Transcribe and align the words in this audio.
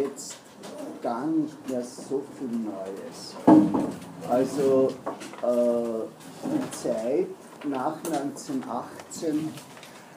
jetzt 0.00 0.36
gar 1.02 1.26
nicht 1.26 1.68
mehr 1.68 1.82
so 1.82 2.22
viel 2.38 2.58
Neues. 2.58 3.34
Also 4.28 4.88
äh, 5.42 6.48
die 6.48 6.70
Zeit 6.70 7.26
nach 7.64 7.96
1918 7.96 9.52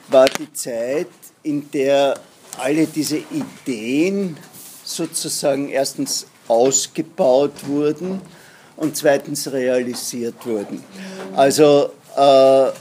war 0.10 0.26
die 0.28 0.52
Zeit, 0.54 1.10
in 1.44 1.70
der 1.72 2.18
alle 2.58 2.88
diese 2.88 3.18
Ideen 3.18 4.38
sozusagen 4.84 5.70
erstens 5.70 6.28
ausgebaut 6.48 7.68
wurden 7.68 8.22
und 8.78 8.96
zweitens 8.96 9.52
realisiert 9.52 10.46
wurden. 10.46 10.84
Also 11.36 11.92
äh, 12.16 12.72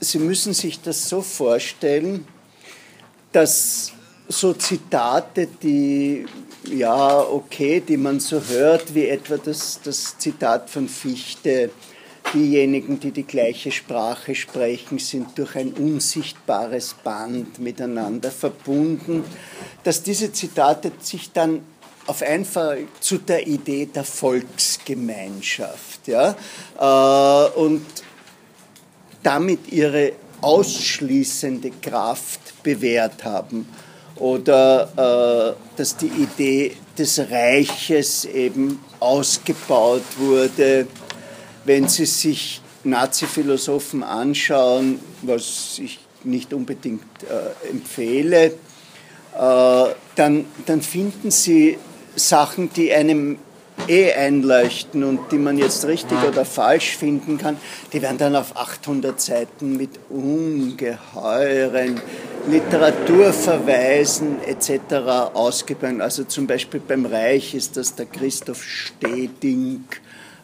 Sie 0.00 0.18
müssen 0.18 0.54
sich 0.54 0.80
das 0.80 1.08
so 1.08 1.22
vorstellen, 1.22 2.24
dass 3.32 3.92
so 4.28 4.52
Zitate, 4.52 5.48
die 5.62 6.26
ja 6.64 7.20
okay, 7.20 7.80
die 7.80 7.96
man 7.96 8.20
so 8.20 8.40
hört, 8.40 8.94
wie 8.94 9.08
etwa 9.08 9.38
das, 9.38 9.80
das 9.82 10.18
Zitat 10.18 10.68
von 10.68 10.88
Fichte, 10.88 11.70
diejenigen, 12.34 13.00
die 13.00 13.10
die 13.10 13.24
gleiche 13.24 13.72
Sprache 13.72 14.34
sprechen, 14.34 14.98
sind 14.98 15.38
durch 15.38 15.56
ein 15.56 15.72
unsichtbares 15.72 16.94
Band 17.02 17.58
miteinander 17.58 18.30
verbunden, 18.30 19.24
dass 19.82 20.02
diese 20.02 20.30
Zitate 20.30 20.92
sich 21.00 21.32
dann 21.32 21.62
auf 22.06 22.22
einfach 22.22 22.76
zu 23.00 23.18
der 23.18 23.46
Idee 23.46 23.86
der 23.86 24.04
Volksgemeinschaft 24.04 26.06
ja, 26.06 26.36
äh, 26.78 27.58
und 27.58 27.84
damit 29.22 29.72
ihre 29.72 30.12
ausschließende 30.40 31.70
Kraft 31.82 32.62
bewährt 32.62 33.24
haben 33.24 33.66
oder 34.20 35.56
äh, 35.56 35.76
dass 35.76 35.96
die 35.96 36.06
Idee 36.06 36.76
des 36.98 37.18
Reiches 37.30 38.24
eben 38.24 38.80
ausgebaut 39.00 40.02
wurde. 40.18 40.86
Wenn 41.64 41.88
Sie 41.88 42.06
sich 42.06 42.60
Nazi-Philosophen 42.84 44.02
anschauen, 44.02 44.98
was 45.22 45.78
ich 45.78 45.98
nicht 46.24 46.52
unbedingt 46.52 47.02
äh, 47.22 47.70
empfehle, 47.70 48.46
äh, 48.46 48.52
dann, 50.16 50.44
dann 50.66 50.82
finden 50.82 51.30
Sie 51.30 51.78
Sachen, 52.16 52.72
die 52.72 52.92
einem 52.92 53.38
eh 53.86 54.12
einleuchten 54.12 55.04
und 55.04 55.30
die 55.30 55.38
man 55.38 55.56
jetzt 55.56 55.86
richtig 55.86 56.18
oder 56.26 56.44
falsch 56.44 56.96
finden 56.96 57.38
kann, 57.38 57.56
die 57.92 58.02
werden 58.02 58.18
dann 58.18 58.34
auf 58.34 58.56
800 58.56 59.20
Seiten 59.20 59.76
mit 59.76 59.90
ungeheuren 60.08 62.00
Literaturverweisen 62.50 64.42
etc. 64.42 64.94
ausgebaut. 65.34 66.00
Also 66.00 66.24
zum 66.24 66.46
Beispiel 66.46 66.80
beim 66.80 67.04
Reich 67.04 67.54
ist 67.54 67.76
das 67.76 67.94
der 67.94 68.06
Christoph 68.06 68.62
Steding, 68.62 69.84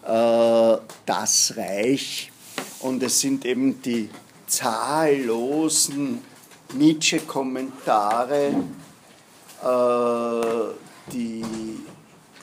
äh, 0.07 0.77
das 1.07 1.55
Reich. 1.57 2.31
Und 2.81 3.03
es 3.03 3.21
sind 3.21 3.47
eben 3.47 3.81
die 3.81 4.11
zahllosen 4.47 6.21
Nietzsche-Kommentare, 6.75 8.55
äh, 9.63 11.11
die 11.11 11.43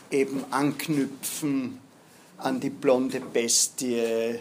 eben 0.10 0.44
anknüpfen 0.50 1.80
an 2.40 2.60
die 2.60 2.72
blonde 2.72 3.20
Bestie, 3.20 4.40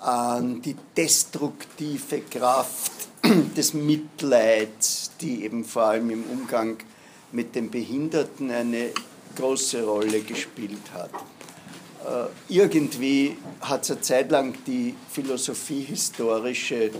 an 0.00 0.62
die 0.62 0.76
destruktive 0.96 2.20
Kraft 2.20 3.07
des 3.56 3.74
Mitleids, 3.74 5.12
die 5.20 5.44
eben 5.44 5.64
vor 5.64 5.82
allem 5.84 6.10
im 6.10 6.24
Umgang 6.24 6.78
mit 7.32 7.54
den 7.54 7.70
Behinderten 7.70 8.50
eine 8.50 8.90
große 9.36 9.84
Rolle 9.84 10.20
gespielt 10.20 10.92
hat. 10.94 11.10
Äh, 12.04 12.54
irgendwie 12.54 13.36
hat 13.60 13.84
es 13.84 13.90
eine 13.90 14.00
Zeit 14.00 14.30
lang 14.30 14.54
die 14.66 14.94
philosophiehistorische 15.10 16.84
äh, 16.84 16.90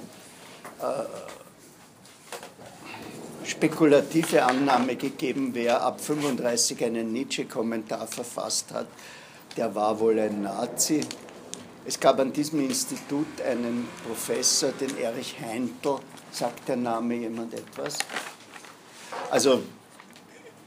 spekulative 3.44 4.44
Annahme 4.44 4.96
gegeben, 4.96 5.50
wer 5.54 5.82
ab 5.82 6.00
35 6.00 6.84
einen 6.84 7.12
Nietzsche-Kommentar 7.12 8.06
verfasst 8.06 8.72
hat, 8.72 8.86
der 9.56 9.74
war 9.74 9.98
wohl 9.98 10.18
ein 10.18 10.42
Nazi. 10.42 11.00
Es 11.88 11.98
gab 11.98 12.20
an 12.20 12.34
diesem 12.34 12.60
Institut 12.60 13.40
einen 13.40 13.88
Professor, 14.06 14.72
den 14.72 14.98
Erich 14.98 15.36
Heintl, 15.40 15.96
sagt 16.30 16.68
der 16.68 16.76
Name 16.76 17.14
jemand 17.14 17.54
etwas? 17.54 17.96
Also, 19.30 19.62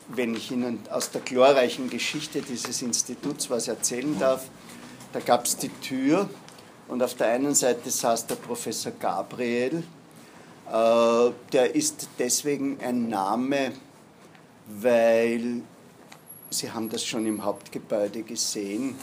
wenn 0.08 0.34
ich 0.34 0.50
Ihnen 0.50 0.80
aus 0.90 1.12
der 1.12 1.22
glorreichen 1.22 1.92
Geschichte 1.92 2.42
dieses 2.42 2.82
Instituts 2.82 3.52
was 3.52 3.68
erzählen 3.68 4.18
darf, 4.18 4.46
da 5.14 5.20
gab 5.20 5.46
es 5.46 5.56
die 5.58 5.70
Tür 5.70 6.28
und 6.88 7.04
auf 7.04 7.14
der 7.14 7.28
einen 7.28 7.54
Seite 7.54 7.92
saß 7.92 8.26
der 8.26 8.36
Professor 8.38 8.92
Gabriel, 8.92 9.84
äh, 10.74 11.32
der 11.54 11.76
ist 11.76 12.08
deswegen 12.18 12.80
ein 12.82 13.10
Name, 13.10 13.74
weil 14.68 15.62
Sie 16.50 16.72
haben 16.72 16.90
das 16.90 17.06
schon 17.06 17.28
im 17.28 17.46
Hauptgebäude 17.46 18.24
gesehen, 18.24 18.96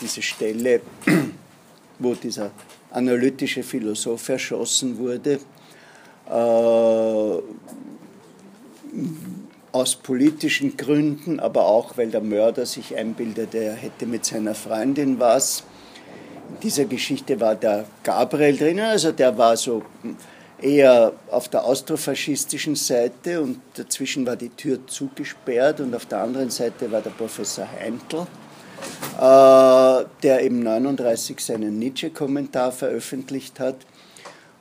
diese 0.00 0.22
Stelle, 0.22 0.80
wo 1.98 2.14
dieser 2.14 2.50
analytische 2.90 3.62
Philosoph 3.62 4.28
erschossen 4.28 4.98
wurde, 4.98 5.38
äh, 6.28 7.42
aus 9.72 9.94
politischen 9.96 10.76
Gründen, 10.76 11.38
aber 11.38 11.66
auch 11.66 11.96
weil 11.96 12.10
der 12.10 12.20
Mörder 12.20 12.66
sich 12.66 12.96
einbildete, 12.96 13.58
er 13.58 13.74
hätte 13.74 14.06
mit 14.06 14.24
seiner 14.24 14.54
Freundin 14.54 15.20
was. 15.20 15.62
Dieser 16.62 16.86
Geschichte 16.86 17.38
war 17.38 17.54
der 17.54 17.86
Gabriel 18.02 18.56
drinnen, 18.56 18.86
also 18.86 19.12
der 19.12 19.38
war 19.38 19.56
so 19.56 19.82
eher 20.60 21.12
auf 21.30 21.48
der 21.48 21.64
austrofaschistischen 21.64 22.74
Seite 22.74 23.40
und 23.40 23.60
dazwischen 23.74 24.26
war 24.26 24.36
die 24.36 24.50
Tür 24.50 24.86
zugesperrt 24.86 25.80
und 25.80 25.94
auf 25.94 26.06
der 26.06 26.20
anderen 26.22 26.50
Seite 26.50 26.90
war 26.90 27.00
der 27.00 27.10
Professor 27.10 27.66
Heintl, 27.66 28.22
äh, 28.22 28.26
der 29.18 30.40
im 30.40 30.60
39 30.60 31.40
seinen 31.40 31.78
Nietzsche-Kommentar 31.78 32.72
veröffentlicht 32.72 33.60
hat 33.60 33.76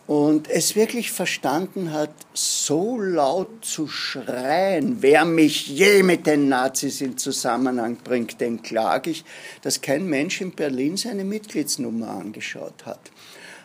und 0.10 0.50
es 0.50 0.76
wirklich 0.76 1.12
verstanden 1.12 1.94
hat, 1.94 2.10
so 2.34 3.00
laut 3.00 3.64
zu 3.64 3.88
schreien, 3.88 5.04
wer 5.04 5.24
mich 5.24 5.68
je 5.68 6.02
mit 6.02 6.26
den 6.26 6.50
Nazis 6.50 7.02
in 7.02 7.16
Zusammenhang 7.16 7.98
bringt, 8.04 8.42
den 8.42 8.64
klage 8.64 9.12
ich, 9.12 9.24
dass 9.62 9.82
kein 9.82 10.08
Mensch 10.08 10.42
in 10.42 10.50
Berlin 10.50 10.98
seine 10.98 11.24
Mitgliedsnummer 11.24 12.10
angeschaut 12.10 12.88
hat. 12.88 13.00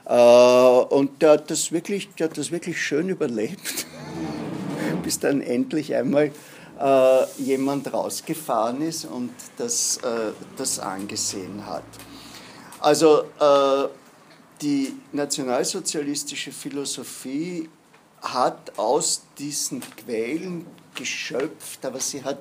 Äh, 0.05 0.95
und 0.95 1.23
der 1.23 1.31
hat 1.31 1.51
das 1.51 1.73
wirklich, 1.73 2.11
der 2.19 2.29
hat 2.29 2.37
das 2.37 2.51
wirklich 2.51 2.79
schön 2.79 3.09
überlebt, 3.09 3.87
bis 5.03 5.19
dann 5.21 5.41
endlich 5.41 5.95
einmal 5.95 6.31
äh, 6.81 7.43
jemand 7.43 7.93
rausgefahren 7.93 8.83
ist 8.83 9.05
und 9.05 9.33
das, 9.57 9.99
äh, 9.99 10.33
das 10.57 10.79
angesehen 10.79 11.67
hat. 11.67 11.85
Also 12.81 13.25
die 14.61 14.95
nationalsozialistische 15.13 16.53
Philosophie 16.53 17.71
hat 18.21 18.79
aus 18.79 19.23
diesen 19.39 19.81
Quellen 19.81 20.67
geschöpft, 20.95 21.85
aber 21.85 22.01
sie 22.01 22.23
hat 22.23 22.41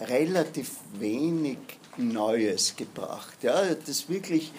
relativ 0.00 0.72
wenig 0.98 1.58
Neues 1.96 2.74
gebracht. 2.76 3.42
Ja, 3.42 3.62
das 3.86 4.08
wirklich 4.08 4.52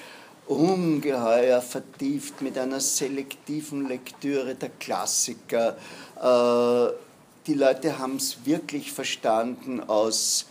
ungeheuer 0.47 1.61
vertieft 1.61 2.41
mit 2.41 2.57
einer 2.57 2.79
selektiven 2.79 3.87
Lektüre 3.87 4.55
der 4.55 4.69
Klassiker. 4.69 5.77
Äh, 6.21 7.04
die 7.47 7.53
Leute 7.53 7.99
haben 7.99 8.15
es 8.15 8.45
wirklich 8.45 8.91
verstanden 8.91 9.81
aus 9.81 10.47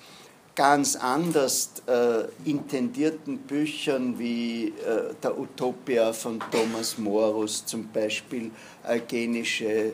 ganz 0.54 0.94
anders 0.94 1.70
äh, 1.88 2.24
intendierten 2.48 3.38
Büchern 3.38 4.16
wie 4.18 4.68
äh, 4.68 5.12
der 5.20 5.36
Utopia 5.36 6.12
von 6.12 6.38
Thomas 6.52 6.96
Morus 6.96 7.66
zum 7.66 7.88
Beispiel 7.88 8.52
eugenische 8.88 9.66
äh, 9.66 9.92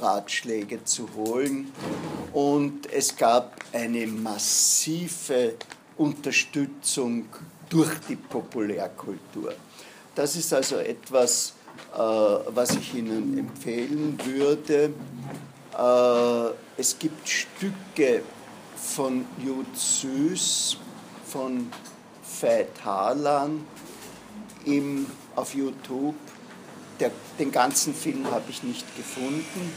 Ratschläge 0.00 0.82
zu 0.84 1.08
holen. 1.14 1.70
Und 2.32 2.90
es 2.90 3.14
gab 3.14 3.54
eine 3.72 4.06
massive 4.06 5.56
Unterstützung 5.98 7.26
durch 7.68 7.92
die 8.08 8.16
Populärkultur. 8.16 9.52
Das 10.14 10.36
ist 10.36 10.54
also 10.54 10.76
etwas, 10.76 11.52
äh, 11.92 11.98
was 11.98 12.74
ich 12.76 12.94
Ihnen 12.94 13.36
empfehlen 13.36 14.18
würde. 14.24 14.94
Äh, 15.78 16.54
es 16.76 16.98
gibt 16.98 17.28
Stücke, 17.28 18.22
von 18.82 19.24
Jud 19.38 19.66
Süß, 19.74 20.76
von 21.24 21.70
Veit 22.40 22.84
Harlan 22.84 23.64
im, 24.64 25.06
auf 25.36 25.54
YouTube. 25.54 26.16
Der, 27.00 27.10
den 27.38 27.50
ganzen 27.50 27.94
Film 27.94 28.30
habe 28.30 28.44
ich 28.50 28.62
nicht 28.62 28.84
gefunden. 28.96 29.72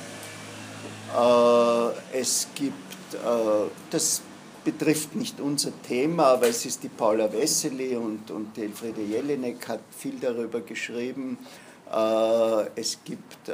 Äh, 1.15 2.19
es 2.19 2.47
gibt 2.55 3.13
äh, 3.13 3.69
das 3.91 4.21
betrifft 4.63 5.15
nicht 5.15 5.39
unser 5.39 5.71
Thema, 5.83 6.25
aber 6.25 6.47
es 6.47 6.65
ist 6.65 6.81
die 6.81 6.89
Paula 6.89 7.31
Wessely 7.31 7.95
und, 7.95 8.31
und 8.31 8.57
Elfriede 8.57 9.01
Jelinek 9.01 9.67
hat 9.67 9.81
viel 9.95 10.15
darüber 10.19 10.61
geschrieben. 10.61 11.37
Äh, 11.91 12.65
es 12.75 12.97
gibt 13.05 13.47
äh, 13.47 13.53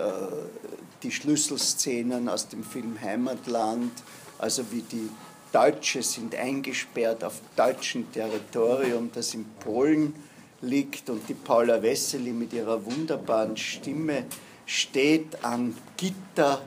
die 1.03 1.12
Schlüsselszenen 1.12 2.30
aus 2.30 2.48
dem 2.48 2.63
Film 2.63 3.00
Heimatland, 3.01 3.92
also 4.38 4.63
wie 4.71 4.81
die 4.81 5.09
Deutsche 5.51 6.01
sind 6.01 6.33
eingesperrt 6.36 7.24
auf 7.24 7.42
deutschem 7.56 8.12
Territorium, 8.12 9.12
das 9.13 9.33
in 9.33 9.45
Polen 9.59 10.13
liegt 10.62 11.09
und 11.09 11.27
die 11.27 11.33
Paula 11.33 11.81
Wessely 11.81 12.31
mit 12.31 12.53
ihrer 12.53 12.86
wunderbaren 12.86 13.57
Stimme 13.57 14.25
steht 14.65 15.44
am 15.44 15.75
Gitter 15.98 16.62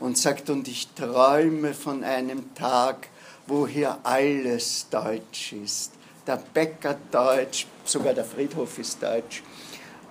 und 0.00 0.18
sagt, 0.18 0.50
und 0.50 0.68
ich 0.68 0.88
träume 0.88 1.72
von 1.72 2.04
einem 2.04 2.54
Tag, 2.54 3.08
wo 3.46 3.66
hier 3.66 3.98
alles 4.02 4.86
deutsch 4.90 5.54
ist. 5.54 5.92
Der 6.26 6.36
Bäcker 6.52 6.98
deutsch, 7.10 7.66
sogar 7.84 8.12
der 8.12 8.24
Friedhof 8.24 8.78
ist 8.78 9.02
deutsch. 9.02 9.42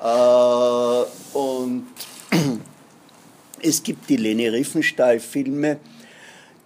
Äh, 0.01 1.37
und 1.37 1.87
es 3.61 3.81
gibt 3.83 4.09
die 4.09 4.17
Leni 4.17 4.47
Riefenstahl-Filme, 4.47 5.79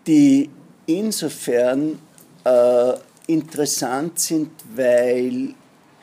die 0.08 0.50
insofern 0.86 2.00
äh, 2.44 2.94
interessant 3.28 4.20
sind, 4.20 4.50
weil 4.76 5.54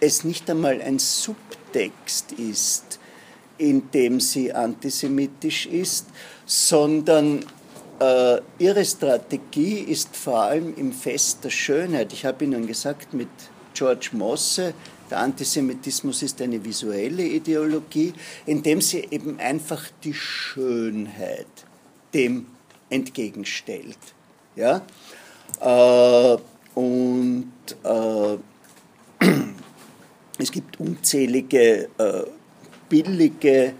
es 0.00 0.24
nicht 0.24 0.48
einmal 0.50 0.80
ein 0.80 0.98
Subtext 0.98 2.32
ist, 2.32 2.98
in 3.58 3.90
dem 3.90 4.20
sie 4.20 4.52
antisemitisch 4.52 5.66
ist, 5.66 6.06
sondern 6.46 7.44
äh, 8.00 8.40
ihre 8.58 8.84
Strategie 8.84 9.80
ist 9.80 10.16
vor 10.16 10.42
allem 10.42 10.74
im 10.76 10.92
Fest 10.92 11.44
der 11.44 11.50
Schönheit. 11.50 12.12
Ich 12.12 12.24
habe 12.24 12.44
Ihnen 12.44 12.66
gesagt, 12.66 13.12
mit 13.12 13.28
George 13.74 14.10
Mosse, 14.12 14.74
der 15.10 15.18
Antisemitismus 15.20 16.22
ist 16.22 16.40
eine 16.42 16.62
visuelle 16.64 17.24
Ideologie, 17.24 18.12
indem 18.46 18.80
sie 18.80 19.06
eben 19.10 19.38
einfach 19.38 19.84
die 20.04 20.14
Schönheit 20.14 21.46
dem 22.14 22.46
entgegenstellt. 22.90 23.98
Ja? 24.56 24.82
Äh, 25.60 26.38
und 26.74 27.52
äh, 27.82 28.38
es 30.38 30.52
gibt 30.52 30.78
unzählige 30.80 31.88
äh, 31.98 32.24
billige 32.88 33.74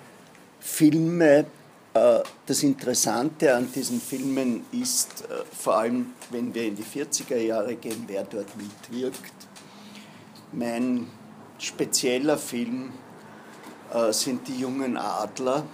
Filme. 0.61 1.47
Äh, 1.95 2.21
das 2.47 2.63
Interessante 2.63 3.55
an 3.55 3.69
diesen 3.73 4.01
Filmen 4.01 4.65
ist, 4.73 5.25
äh, 5.25 5.45
vor 5.57 5.79
allem 5.79 6.07
wenn 6.31 6.55
wir 6.55 6.65
in 6.65 6.77
die 6.77 6.83
40er 6.83 7.37
Jahre 7.37 7.77
gehen, 7.77 8.05
wer 8.07 8.25
dort 8.25 8.49
mitwirkt. 8.57 9.33
Mein 10.53 11.07
spezieller 11.59 12.39
Film 12.39 12.93
äh, 13.93 14.13
sind 14.13 14.47
die 14.49 14.59
jungen 14.59 14.97
Adler. 14.97 15.65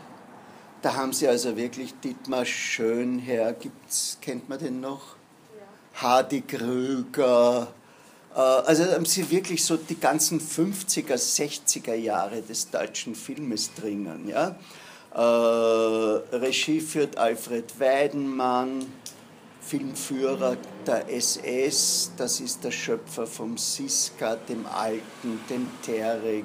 Da 0.82 0.94
haben 0.94 1.12
sie 1.12 1.26
also 1.28 1.56
wirklich 1.56 1.94
Dietmar 2.00 2.44
Schönherr, 2.44 3.54
gibt's, 3.54 4.18
kennt 4.20 4.48
man 4.48 4.58
den 4.58 4.80
noch? 4.80 5.16
Ja. 5.56 6.02
Hardy 6.02 6.42
Krüger, 6.42 7.68
äh, 8.34 8.38
also 8.38 8.84
haben 8.84 9.06
sie 9.06 9.30
wirklich 9.30 9.64
so 9.64 9.76
die 9.76 9.98
ganzen 9.98 10.40
50er, 10.40 11.14
60er 11.14 11.94
Jahre 11.94 12.42
des 12.42 12.70
deutschen 12.70 13.14
Filmes 13.14 13.72
drinnen. 13.74 14.28
Ja? 14.28 14.56
Äh, 15.14 16.36
Regie 16.36 16.80
führt 16.80 17.16
Alfred 17.16 17.78
Weidenmann, 17.78 18.86
Filmführer 19.66 20.56
der 20.86 21.10
SS, 21.10 22.12
das 22.16 22.40
ist 22.40 22.62
der 22.62 22.70
Schöpfer 22.70 23.26
vom 23.26 23.56
Siska, 23.56 24.36
dem 24.36 24.66
Alten, 24.66 25.40
dem 25.48 25.68
Terek. 25.82 26.44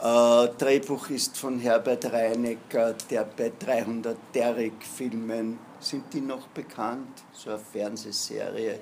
Äh, 0.00 0.48
Drehbuch 0.56 1.10
ist 1.10 1.36
von 1.36 1.58
Herbert 1.58 2.12
Reinecker, 2.12 2.94
der 3.10 3.24
bei 3.24 3.50
300 3.58 4.16
Derek-Filmen, 4.34 5.58
sind 5.80 6.04
die 6.12 6.20
noch 6.20 6.46
bekannt? 6.48 7.08
So 7.32 7.50
eine 7.50 7.58
Fernsehserie 7.58 8.78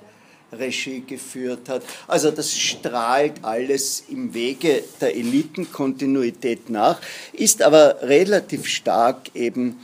Regie 0.51 1.01
geführt 1.01 1.67
hat. 1.67 1.83
Also 2.07 2.31
das 2.31 2.55
strahlt 2.55 3.43
alles 3.43 4.03
im 4.09 4.33
Wege 4.33 4.83
der 5.01 5.15
Elitenkontinuität 5.15 6.69
nach, 6.69 7.01
ist 7.33 7.61
aber 7.61 8.01
relativ 8.01 8.67
stark 8.67 9.35
eben 9.35 9.79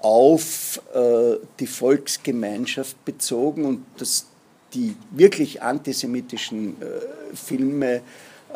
auf 0.00 0.82
äh, 0.94 1.36
die 1.60 1.66
Volksgemeinschaft 1.66 3.04
bezogen 3.04 3.64
und 3.64 3.84
das, 3.98 4.26
die 4.74 4.96
wirklich 5.10 5.62
antisemitischen 5.62 6.80
äh, 6.82 7.36
Filme 7.36 8.02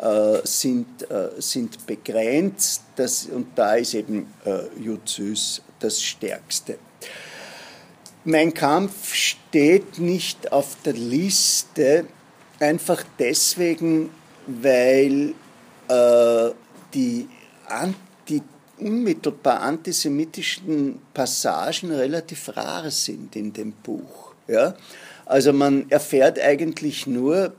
äh, 0.01 0.39
sind, 0.43 1.09
äh, 1.09 1.29
sind 1.39 1.85
begrenzt 1.85 2.81
das, 2.95 3.27
und 3.27 3.47
da 3.55 3.75
ist 3.75 3.93
eben 3.93 4.27
äh, 4.43 4.61
Jud 4.81 5.21
das 5.79 6.01
Stärkste. 6.01 6.77
Mein 8.25 8.53
Kampf 8.53 9.13
steht 9.13 9.99
nicht 9.99 10.51
auf 10.51 10.77
der 10.83 10.93
Liste, 10.93 12.05
einfach 12.59 13.03
deswegen, 13.19 14.09
weil 14.47 15.33
äh, 15.87 16.51
die, 16.93 17.27
die 17.69 17.93
unmittelbar 18.83 19.61
antisemitischen 19.61 20.99
Passagen 21.13 21.91
relativ 21.91 22.55
rar 22.55 22.89
sind 22.91 23.35
in 23.35 23.53
dem 23.53 23.71
Buch. 23.71 24.33
Ja? 24.47 24.75
Also 25.25 25.53
man 25.53 25.89
erfährt 25.89 26.39
eigentlich 26.39 27.07
nur, 27.07 27.53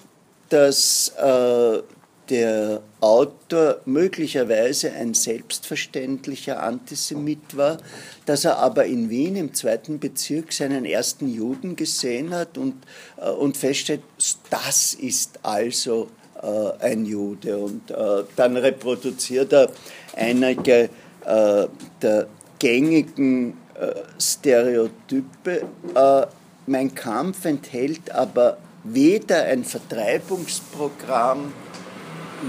dass 0.48 1.12
äh, 1.16 1.82
der 2.30 2.80
Autor 3.00 3.80
möglicherweise 3.84 4.92
ein 4.92 5.14
selbstverständlicher 5.14 6.62
Antisemit 6.62 7.56
war, 7.56 7.78
dass 8.24 8.44
er 8.44 8.58
aber 8.58 8.86
in 8.86 9.10
Wien 9.10 9.36
im 9.36 9.52
zweiten 9.54 9.98
Bezirk 9.98 10.52
seinen 10.52 10.84
ersten 10.84 11.28
Juden 11.28 11.76
gesehen 11.76 12.34
hat 12.34 12.56
und, 12.56 12.74
äh, 13.18 13.28
und 13.28 13.56
feststellt, 13.56 14.02
das 14.50 14.94
ist 14.94 15.38
also 15.42 16.08
äh, 16.42 16.84
ein 16.84 17.04
Jude. 17.04 17.58
Und 17.58 17.90
äh, 17.90 18.24
dann 18.36 18.56
reproduziert 18.56 19.52
er 19.52 19.70
einige 20.16 20.88
äh, 21.24 21.68
der 22.02 22.26
gängigen 22.58 23.56
äh, 23.74 23.94
Stereotype. 24.18 25.68
Äh, 25.94 26.26
mein 26.66 26.94
Kampf 26.94 27.44
enthält 27.44 28.10
aber 28.10 28.56
weder 28.84 29.42
ein 29.44 29.64
Vertreibungsprogramm, 29.64 31.52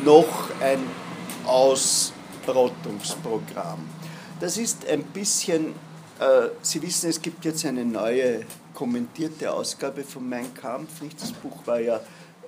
noch 0.03 0.49
ein 0.61 0.79
Ausrottungsprogramm. 1.45 3.87
Das 4.39 4.57
ist 4.57 4.87
ein 4.87 5.03
bisschen, 5.03 5.73
äh, 6.19 6.47
Sie 6.61 6.81
wissen, 6.81 7.09
es 7.09 7.21
gibt 7.21 7.43
jetzt 7.45 7.65
eine 7.65 7.85
neue 7.85 8.41
kommentierte 8.73 9.51
Ausgabe 9.51 10.03
von 10.03 10.27
Mein 10.27 10.53
Kampf. 10.53 10.89
Das 11.19 11.31
Buch 11.31 11.65
war 11.65 11.79
ja 11.79 12.01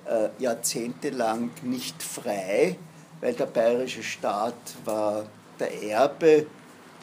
äh, 0.06 0.28
jahrzehntelang 0.38 1.50
nicht 1.62 2.02
frei, 2.02 2.76
weil 3.20 3.34
der 3.34 3.46
bayerische 3.46 4.02
Staat 4.02 4.54
war 4.84 5.24
der 5.58 5.82
Erbe 5.82 6.46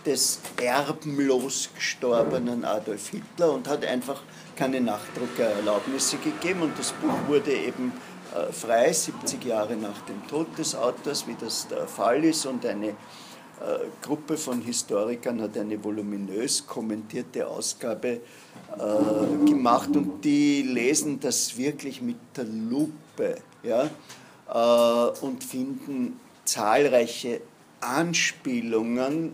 des 0.06 0.40
erbenlos 0.62 1.70
gestorbenen 1.74 2.64
Adolf 2.64 3.10
Hitler 3.10 3.52
und 3.54 3.68
hat 3.68 3.84
einfach 3.86 4.22
keine 4.56 4.80
Nachdruckererlaubnisse 4.80 6.18
gegeben 6.18 6.62
und 6.62 6.78
das 6.78 6.92
Buch 6.94 7.28
wurde 7.28 7.54
eben 7.54 7.92
äh, 8.34 8.52
frei, 8.52 8.92
70 8.92 9.44
Jahre 9.44 9.76
nach 9.76 10.02
dem 10.02 10.26
Tod 10.28 10.58
des 10.58 10.76
Autors, 10.76 11.28
wie 11.28 11.36
das 11.40 11.68
der 11.68 11.88
Fall 11.88 12.24
ist. 12.24 12.46
Und 12.46 12.66
eine 12.66 12.90
äh, 12.90 12.94
Gruppe 14.02 14.38
von 14.38 14.62
Historikern 14.62 15.42
hat 15.42 15.58
eine 15.58 15.84
voluminös 15.84 16.66
kommentierte 16.68 17.48
Ausgabe 17.48 18.08
äh, 18.10 19.46
gemacht 19.46 19.90
und 19.96 20.24
die 20.24 20.62
lesen 20.62 21.20
das 21.20 21.58
wirklich 21.58 22.02
mit 22.02 22.18
der 22.36 22.46
Lupe 22.46 23.38
ja, 23.64 23.90
und 25.22 25.44
finden 25.44 26.20
zahlreiche 26.44 27.42
Anspielungen, 27.86 29.34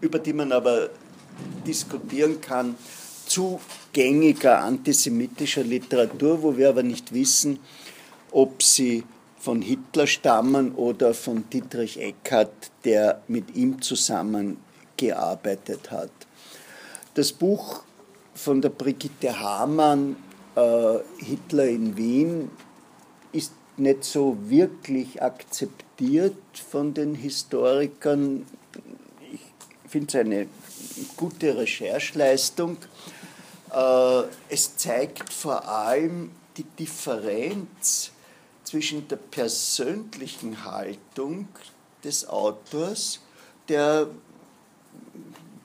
über 0.00 0.18
die 0.18 0.32
man 0.32 0.52
aber 0.52 0.90
diskutieren 1.66 2.40
kann, 2.40 2.76
zu 3.26 3.60
gängiger 3.92 4.60
antisemitischer 4.60 5.64
Literatur, 5.64 6.42
wo 6.42 6.56
wir 6.56 6.68
aber 6.68 6.82
nicht 6.82 7.12
wissen, 7.12 7.58
ob 8.30 8.62
sie 8.62 9.04
von 9.38 9.62
Hitler 9.62 10.06
stammen 10.06 10.74
oder 10.74 11.14
von 11.14 11.48
Dietrich 11.50 12.00
Eckart, 12.00 12.70
der 12.84 13.22
mit 13.28 13.54
ihm 13.54 13.82
zusammengearbeitet 13.82 15.90
hat. 15.90 16.10
Das 17.14 17.32
Buch 17.32 17.82
von 18.34 18.60
der 18.60 18.70
Brigitte 18.70 19.38
Hamann, 19.38 20.16
äh, 20.56 20.98
Hitler 21.18 21.66
in 21.66 21.96
Wien, 21.96 22.50
ist 23.32 23.52
nicht 23.76 24.04
so 24.04 24.36
wirklich 24.40 25.22
akzeptiert 25.22 26.36
von 26.70 26.94
den 26.94 27.14
Historikern. 27.14 28.46
Ich 29.32 29.40
finde 29.90 30.06
es 30.08 30.14
eine 30.14 30.46
gute 31.16 31.56
Rechercheleistung. 31.56 32.76
Äh, 33.72 34.22
es 34.48 34.76
zeigt 34.76 35.32
vor 35.32 35.66
allem 35.68 36.30
die 36.56 36.64
Differenz 36.64 38.12
zwischen 38.62 39.06
der 39.08 39.16
persönlichen 39.16 40.64
Haltung 40.64 41.48
des 42.02 42.28
Autors, 42.28 43.20
der 43.68 44.08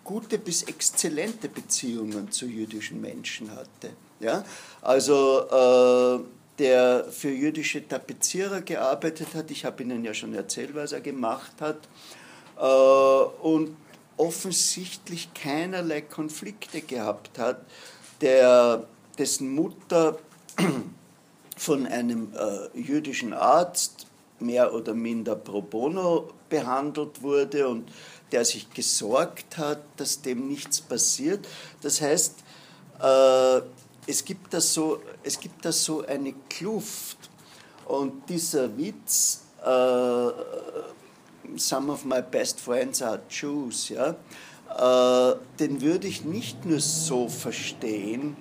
gute 0.04 0.40
bis 0.40 0.64
exzellente 0.64 1.50
Beziehungen 1.50 2.32
zu 2.32 2.48
jüdischen 2.48 3.00
Menschen 3.00 3.52
hatte. 3.52 3.96
Ja? 4.20 4.44
Also 4.82 5.46
äh, 5.50 6.39
der 6.60 7.06
für 7.10 7.30
jüdische 7.30 7.88
Tapezierer 7.88 8.62
gearbeitet 8.62 9.34
hat, 9.34 9.50
ich 9.50 9.66
habe 9.66 9.82
Ihnen 9.84 10.04
ja 10.04 10.14
schon 10.14 10.34
erzählt, 10.34 10.76
was 10.76 10.92
er 10.92 11.02
gemacht 11.02 11.54
hat, 11.60 11.80
äh, 12.60 12.64
und 13.42 13.76
offensichtlich 14.18 15.34
keinerlei 15.34 16.02
Konflikte 16.02 16.82
gehabt 16.82 17.40
hat, 17.40 17.62
der, 18.22 18.84
dessen 19.18 19.56
Mutter 19.56 20.20
von 21.58 21.88
einem 21.88 22.34
äh, 22.36 22.78
jüdischen 22.78 23.34
Arzt 23.34 24.08
mehr 24.40 24.74
oder 24.74 24.94
minder 24.94 25.36
pro 25.36 25.62
bono 25.62 26.30
behandelt 26.50 27.22
wurde 27.22 27.68
und 27.68 27.90
der 28.32 28.46
sich 28.46 28.70
gesorgt 28.72 29.58
hat, 29.58 29.82
dass 29.98 30.22
dem 30.22 30.48
nichts 30.48 30.82
passiert. 30.82 31.48
Das 31.82 32.02
heißt, 32.02 32.36
äh, 33.02 33.62
es, 34.10 34.26
gibt 34.26 34.54
da 34.54 34.60
so, 34.60 35.00
es 35.24 35.40
gibt 35.40 35.64
da 35.64 35.72
so 35.72 36.06
eine 36.06 36.34
Kluft 36.50 37.30
und 37.86 38.28
dieser 38.28 38.76
Witz, 38.76 39.44
äh, 39.64 40.30
Some 41.56 41.92
of 41.92 42.06
my 42.06 42.22
best 42.22 42.60
friends 42.60 43.02
are 43.02 43.22
Jews, 43.30 43.90
ja, 43.90 44.16
äh, 44.78 45.36
den 45.60 45.82
würde 45.82 46.08
ich 46.08 46.24
nicht 46.24 46.64
nur 46.66 46.80
so 46.80 47.28
verstehen, 47.28 48.38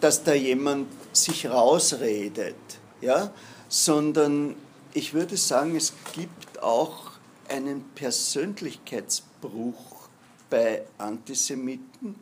dass 0.00 0.24
da 0.24 0.34
jemand 0.34 0.88
sich 1.12 1.48
rausredet, 1.48 2.56
ja, 3.00 3.32
sondern 3.68 4.56
ich 4.92 5.14
würde 5.14 5.36
sagen, 5.36 5.76
es 5.76 5.92
gibt 6.14 6.60
auch 6.62 7.12
einen 7.48 7.84
Persönlichkeitsbruch 7.94 10.08
bei 10.50 10.84
Antisemiten, 10.98 12.16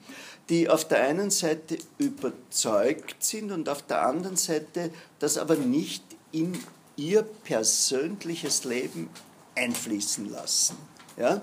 die 0.49 0.69
auf 0.69 0.87
der 0.87 1.03
einen 1.03 1.31
Seite 1.31 1.79
überzeugt 1.99 3.17
sind 3.25 3.51
und 3.51 3.69
auf 3.69 3.83
der 3.83 4.07
anderen 4.07 4.37
Seite 4.37 4.91
das 5.19 5.39
aber 5.39 5.57
nicht 5.57 6.03
in 6.33 6.59
ihr 6.97 7.23
persönliches 7.23 8.65
Leben 8.65 9.09
einfließen 9.57 10.31
lassen. 10.31 10.77
Ja? 11.17 11.41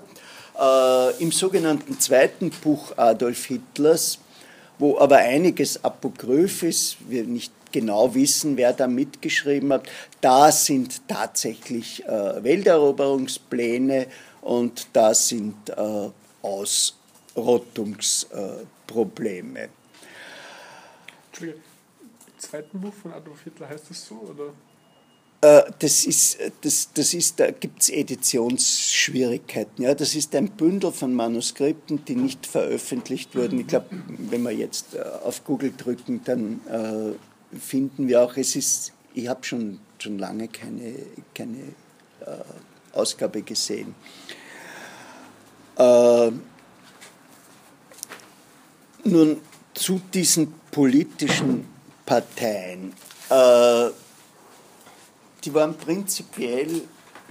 Äh, 0.58 1.22
Im 1.22 1.32
sogenannten 1.32 1.98
zweiten 1.98 2.50
Buch 2.50 2.96
Adolf 2.96 3.46
Hitlers, 3.46 4.18
wo 4.78 4.98
aber 4.98 5.18
einiges 5.18 5.82
apokryph 5.84 6.62
ist, 6.62 6.96
wir 7.08 7.24
nicht 7.24 7.52
genau 7.72 8.14
wissen, 8.14 8.56
wer 8.56 8.72
da 8.72 8.86
mitgeschrieben 8.86 9.72
hat, 9.72 9.88
da 10.20 10.52
sind 10.52 11.08
tatsächlich 11.08 12.04
äh, 12.04 12.44
Welteroberungspläne 12.44 14.06
und 14.42 14.86
da 14.92 15.14
sind 15.14 15.70
äh, 15.70 16.10
Ausrottungsprobleme. 17.34 19.68
Entschuldigung, 21.28 21.62
im 22.02 22.38
zweiten 22.38 22.80
Buch 22.80 22.94
von 22.94 23.12
Adolf 23.12 23.42
Hitler 23.42 23.68
heißt 23.68 23.90
das 23.90 24.06
so? 24.06 24.14
Oder? 24.16 24.52
Äh, 25.42 25.70
das 25.78 26.04
ist, 26.04 26.38
das, 26.60 26.90
das 26.92 27.14
ist, 27.14 27.40
da 27.40 27.50
gibt 27.50 27.82
es 27.82 27.90
Editionsschwierigkeiten. 27.90 29.84
Ja? 29.84 29.94
Das 29.94 30.14
ist 30.14 30.34
ein 30.34 30.50
Bündel 30.50 30.92
von 30.92 31.14
Manuskripten, 31.14 32.04
die 32.04 32.16
nicht 32.16 32.46
veröffentlicht 32.46 33.34
wurden. 33.34 33.60
Ich 33.60 33.66
glaube, 33.66 33.86
wenn 34.08 34.42
wir 34.42 34.52
jetzt 34.52 34.94
äh, 34.94 35.00
auf 35.00 35.44
Google 35.44 35.72
drücken, 35.76 36.22
dann 36.24 36.60
äh, 36.68 37.12
finden 37.58 38.08
wir 38.08 38.22
auch, 38.22 38.36
es 38.36 38.56
ist, 38.56 38.92
ich 39.14 39.28
habe 39.28 39.44
schon, 39.44 39.80
schon 39.98 40.18
lange 40.18 40.48
keine, 40.48 40.94
keine 41.34 41.58
äh, 42.20 42.42
Ausgabe 42.92 43.42
gesehen. 43.42 43.94
Äh, 45.76 46.30
nun 49.04 49.40
zu 49.74 50.00
diesen 50.12 50.52
politischen 50.70 51.66
Parteien. 52.06 52.92
Äh, 53.28 53.90
die 55.44 55.54
waren 55.54 55.76
prinzipiell 55.76 56.82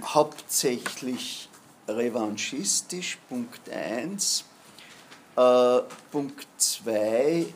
hauptsächlich 0.02 1.48
revanchistisch, 1.88 3.18
Punkt 3.28 3.70
1. 3.70 4.44
Äh, 5.36 5.78
Punkt 6.10 6.46
2, 6.56 7.46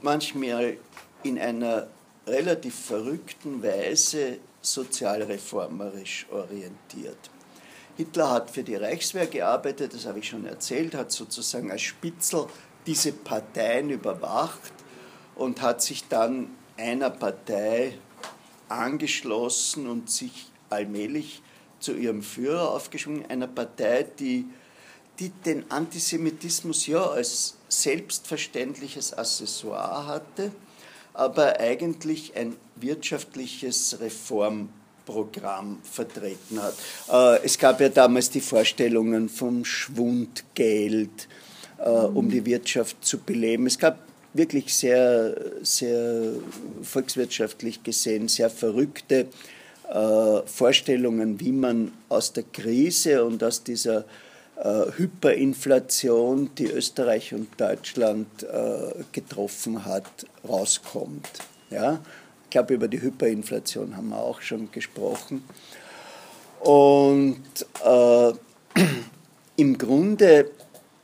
manchmal 0.00 0.78
in 1.22 1.38
einer 1.38 1.88
relativ 2.26 2.74
verrückten 2.86 3.62
Weise 3.62 4.38
sozialreformerisch 4.60 6.26
orientiert. 6.30 7.30
Hitler 7.98 8.30
hat 8.30 8.52
für 8.52 8.62
die 8.62 8.76
Reichswehr 8.76 9.26
gearbeitet, 9.26 9.92
das 9.92 10.06
habe 10.06 10.20
ich 10.20 10.28
schon 10.28 10.46
erzählt, 10.46 10.94
hat 10.94 11.10
sozusagen 11.10 11.72
als 11.72 11.82
Spitzel 11.82 12.46
diese 12.86 13.10
Parteien 13.10 13.90
überwacht 13.90 14.72
und 15.34 15.60
hat 15.62 15.82
sich 15.82 16.06
dann 16.06 16.48
einer 16.76 17.10
Partei 17.10 17.98
angeschlossen 18.68 19.88
und 19.88 20.10
sich 20.10 20.46
allmählich 20.70 21.42
zu 21.80 21.92
ihrem 21.92 22.22
Führer 22.22 22.70
aufgeschwungen, 22.70 23.26
einer 23.28 23.48
Partei, 23.48 24.04
die, 24.04 24.46
die 25.18 25.30
den 25.30 25.68
Antisemitismus 25.68 26.86
ja 26.86 27.04
als 27.04 27.56
selbstverständliches 27.68 29.12
Accessoire 29.12 30.06
hatte, 30.06 30.52
aber 31.14 31.58
eigentlich 31.58 32.36
ein 32.36 32.54
wirtschaftliches 32.76 33.98
Reformprogramm 35.08 35.78
vertreten 35.82 36.60
hat. 36.62 36.74
Äh, 37.10 37.44
es 37.44 37.58
gab 37.58 37.80
ja 37.80 37.88
damals 37.88 38.30
die 38.30 38.40
Vorstellungen 38.40 39.28
vom 39.28 39.64
Schwundgeld, 39.64 41.28
äh, 41.78 41.88
um 41.88 42.30
die 42.30 42.44
Wirtschaft 42.44 43.04
zu 43.04 43.18
beleben. 43.18 43.66
Es 43.66 43.78
gab 43.78 43.98
wirklich 44.34 44.74
sehr, 44.74 45.34
sehr 45.62 46.32
volkswirtschaftlich 46.82 47.82
gesehen 47.82 48.28
sehr 48.28 48.50
verrückte 48.50 49.26
äh, 49.90 50.46
Vorstellungen, 50.46 51.40
wie 51.40 51.52
man 51.52 51.92
aus 52.08 52.32
der 52.32 52.44
Krise 52.44 53.24
und 53.24 53.42
aus 53.42 53.62
dieser 53.62 54.04
Hyperinflation, 54.60 56.50
die 56.58 56.66
Österreich 56.66 57.32
und 57.32 57.48
Deutschland 57.60 58.26
getroffen 59.12 59.84
hat, 59.84 60.26
rauskommt. 60.48 61.28
Ja? 61.70 62.00
Ich 62.48 62.52
glaube, 62.52 62.72
über 62.72 62.88
die 62.88 63.02
Hyperinflation 63.02 63.94
haben 63.94 64.08
wir 64.08 64.16
auch 64.16 64.40
schon 64.40 64.72
gesprochen. 64.72 65.44
Und 66.60 67.42
äh, 67.84 68.32
im 69.56 69.76
Grunde 69.76 70.50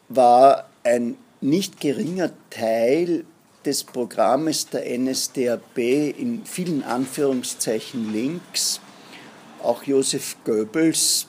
war 0.09 0.71
ein 0.85 1.19
nicht 1.43 1.81
geringer 1.81 2.31
Teil 2.49 3.27
des 3.67 3.85
Programmes 3.85 4.71
der 4.71 4.99
NSDAP 4.99 5.77
in 5.77 6.47
vielen 6.47 6.83
Anführungszeichen 6.83 8.11
links. 8.11 8.81
Auch 9.63 9.83
Josef 9.83 10.39
Goebbels 10.45 11.27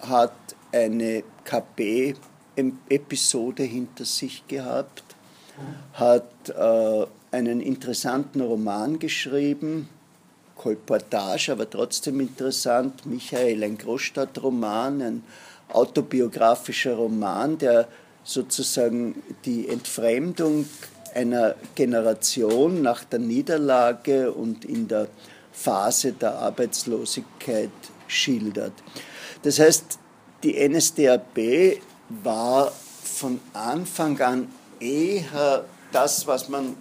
hat 0.00 0.34
eine 0.72 1.22
KP-Episode 1.44 2.16
hinter 3.62 4.04
sich 4.06 4.44
gehabt, 4.48 5.04
hat 5.92 6.48
äh, 6.48 7.06
einen 7.32 7.60
interessanten 7.60 8.40
Roman 8.40 8.98
geschrieben, 8.98 9.88
Kolportage, 10.56 11.50
aber 11.50 11.68
trotzdem 11.68 12.20
interessant, 12.20 13.04
Michael, 13.06 13.64
ein 13.64 13.78
Großstadtroman, 13.78 15.02
ein 15.02 15.24
autobiografischer 15.72 16.94
Roman, 16.94 17.58
der 17.58 17.88
sozusagen 18.22 19.22
die 19.44 19.68
Entfremdung 19.68 20.66
einer 21.14 21.56
Generation 21.74 22.82
nach 22.82 23.04
der 23.04 23.18
Niederlage 23.18 24.32
und 24.32 24.64
in 24.64 24.86
der 24.88 25.08
Phase 25.52 26.12
der 26.12 26.34
Arbeitslosigkeit 26.38 27.70
schildert. 28.06 28.72
Das 29.42 29.58
heißt, 29.58 29.98
die 30.42 30.68
NSDAP 30.68 31.80
war 32.22 32.72
von 33.02 33.40
Anfang 33.52 34.20
an 34.20 34.48
eher 34.80 35.64
das, 35.92 36.26
was 36.26 36.48
man, 36.48 36.76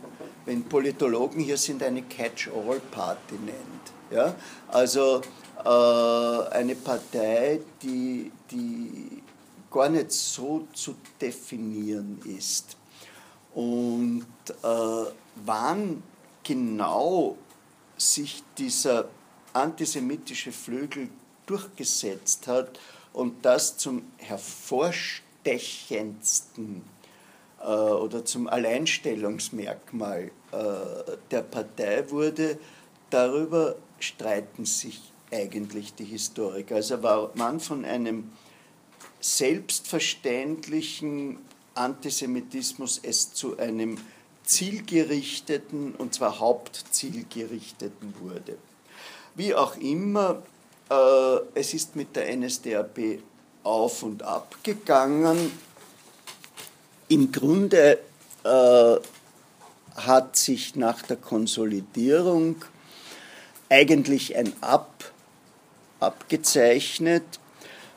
wenn 0.52 0.64
Politologen 0.66 1.40
hier 1.40 1.56
sind, 1.56 1.82
eine 1.82 2.02
Catch-all-Party 2.02 3.36
nennt. 3.36 3.94
Ja? 4.12 4.36
Also 4.68 5.22
äh, 5.64 5.70
eine 6.54 6.76
Partei, 6.76 7.62
die, 7.82 8.30
die 8.52 9.24
gar 9.72 9.88
nicht 9.88 10.12
so 10.12 10.68
zu 10.74 10.96
definieren 11.22 12.20
ist. 12.26 12.76
Und 13.54 14.26
äh, 14.62 15.06
wann 15.46 16.04
genau 16.44 17.38
sich 17.96 18.44
dieser 18.58 19.08
antisemitische 19.54 20.52
Flügel 20.52 21.08
durchgesetzt 21.46 22.48
hat 22.48 22.78
und 23.14 23.46
das 23.46 23.78
zum 23.78 24.04
hervorstechendsten 24.18 26.82
äh, 27.62 27.66
oder 27.66 28.26
zum 28.26 28.50
Alleinstellungsmerkmal 28.50 30.32
der 30.52 31.42
Partei 31.44 32.10
wurde, 32.10 32.58
darüber 33.10 33.76
streiten 34.00 34.66
sich 34.66 35.00
eigentlich 35.32 35.94
die 35.94 36.06
Historiker. 36.06 36.76
Also 36.76 37.04
war 37.04 37.32
man 37.36 37.60
von 37.60 37.86
einem 37.86 38.32
selbstverständlichen 39.20 41.38
Antisemitismus 41.76 43.00
es 43.02 43.34
zu 43.34 43.58
einem 43.58 43.98
zielgerichteten, 44.44 45.96
und 45.96 46.14
zwar 46.14 46.40
hauptzielgerichteten 46.40 48.14
wurde. 48.20 48.58
Wie 49.36 49.56
auch 49.56 49.78
immer, 49.78 50.44
äh, 50.90 51.38
es 51.54 51.74
ist 51.74 51.96
mit 51.96 52.16
der 52.16 52.36
NSDAP 52.36 53.20
auf 53.64 54.04
und 54.04 54.24
ab 54.24 54.58
gegangen. 54.64 55.52
Im 57.08 57.32
Grunde 57.32 58.00
äh, 58.44 58.98
hat 59.96 60.36
sich 60.36 60.76
nach 60.76 61.02
der 61.02 61.18
Konsolidierung 61.18 62.56
eigentlich 63.70 64.36
ein 64.36 64.54
Ab 64.62 65.12
abgezeichnet. 66.00 67.24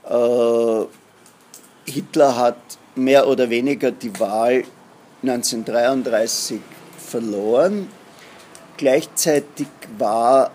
Äh, 0.08 0.84
Hitler 1.86 2.36
hat 2.36 2.58
mehr 2.94 3.26
oder 3.26 3.50
weniger 3.50 3.90
die 3.90 4.18
Wahl 4.20 4.64
1933 5.22 6.60
verloren. 6.98 7.88
Gleichzeitig 8.76 9.68
war 9.98 10.50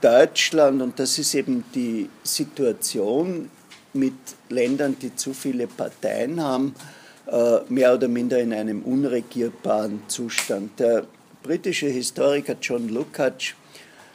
Deutschland, 0.00 0.82
und 0.82 0.98
das 0.98 1.18
ist 1.18 1.34
eben 1.34 1.64
die 1.74 2.08
Situation 2.22 3.50
mit 3.92 4.14
Ländern, 4.48 4.96
die 5.00 5.14
zu 5.14 5.32
viele 5.32 5.66
Parteien 5.66 6.42
haben, 6.42 6.74
mehr 7.68 7.94
oder 7.94 8.08
minder 8.08 8.38
in 8.38 8.52
einem 8.52 8.82
unregierbaren 8.82 10.02
Zustand. 10.08 10.80
Der 10.80 11.06
britische 11.42 11.88
Historiker 11.88 12.56
John 12.60 12.88
Lukács 12.88 13.54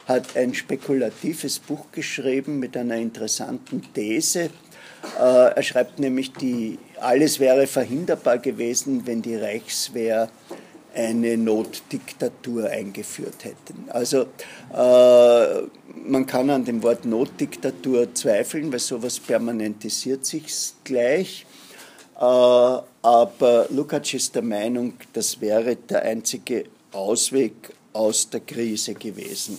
hat 0.06 0.36
ein 0.36 0.54
spekulatives 0.54 1.58
Buch 1.58 1.86
geschrieben 1.92 2.58
mit 2.58 2.76
einer 2.76 2.96
interessanten 2.96 3.82
These. 3.94 4.50
Äh, 5.18 5.54
er 5.54 5.62
schreibt 5.62 5.98
nämlich, 5.98 6.32
die, 6.32 6.78
alles 7.00 7.40
wäre 7.40 7.66
verhinderbar 7.66 8.38
gewesen, 8.38 9.06
wenn 9.06 9.22
die 9.22 9.36
Reichswehr 9.36 10.28
eine 10.94 11.36
Notdiktatur 11.36 12.70
eingeführt 12.70 13.44
hätten. 13.44 13.88
Also 13.88 14.26
äh, 14.72 15.62
man 16.08 16.26
kann 16.26 16.50
an 16.50 16.64
dem 16.64 16.82
Wort 16.82 17.04
Notdiktatur 17.04 18.14
zweifeln, 18.14 18.72
weil 18.72 18.78
sowas 18.78 19.18
permanentisiert 19.18 20.24
sich 20.24 20.46
gleich. 20.84 21.46
Äh, 22.16 22.20
aber 22.20 23.66
Lukács 23.70 24.14
ist 24.14 24.34
der 24.34 24.42
Meinung, 24.42 24.94
das 25.12 25.40
wäre 25.40 25.76
der 25.76 26.02
einzige 26.02 26.66
Ausweg 26.92 27.72
aus 27.92 28.30
der 28.30 28.40
Krise 28.40 28.94
gewesen. 28.94 29.58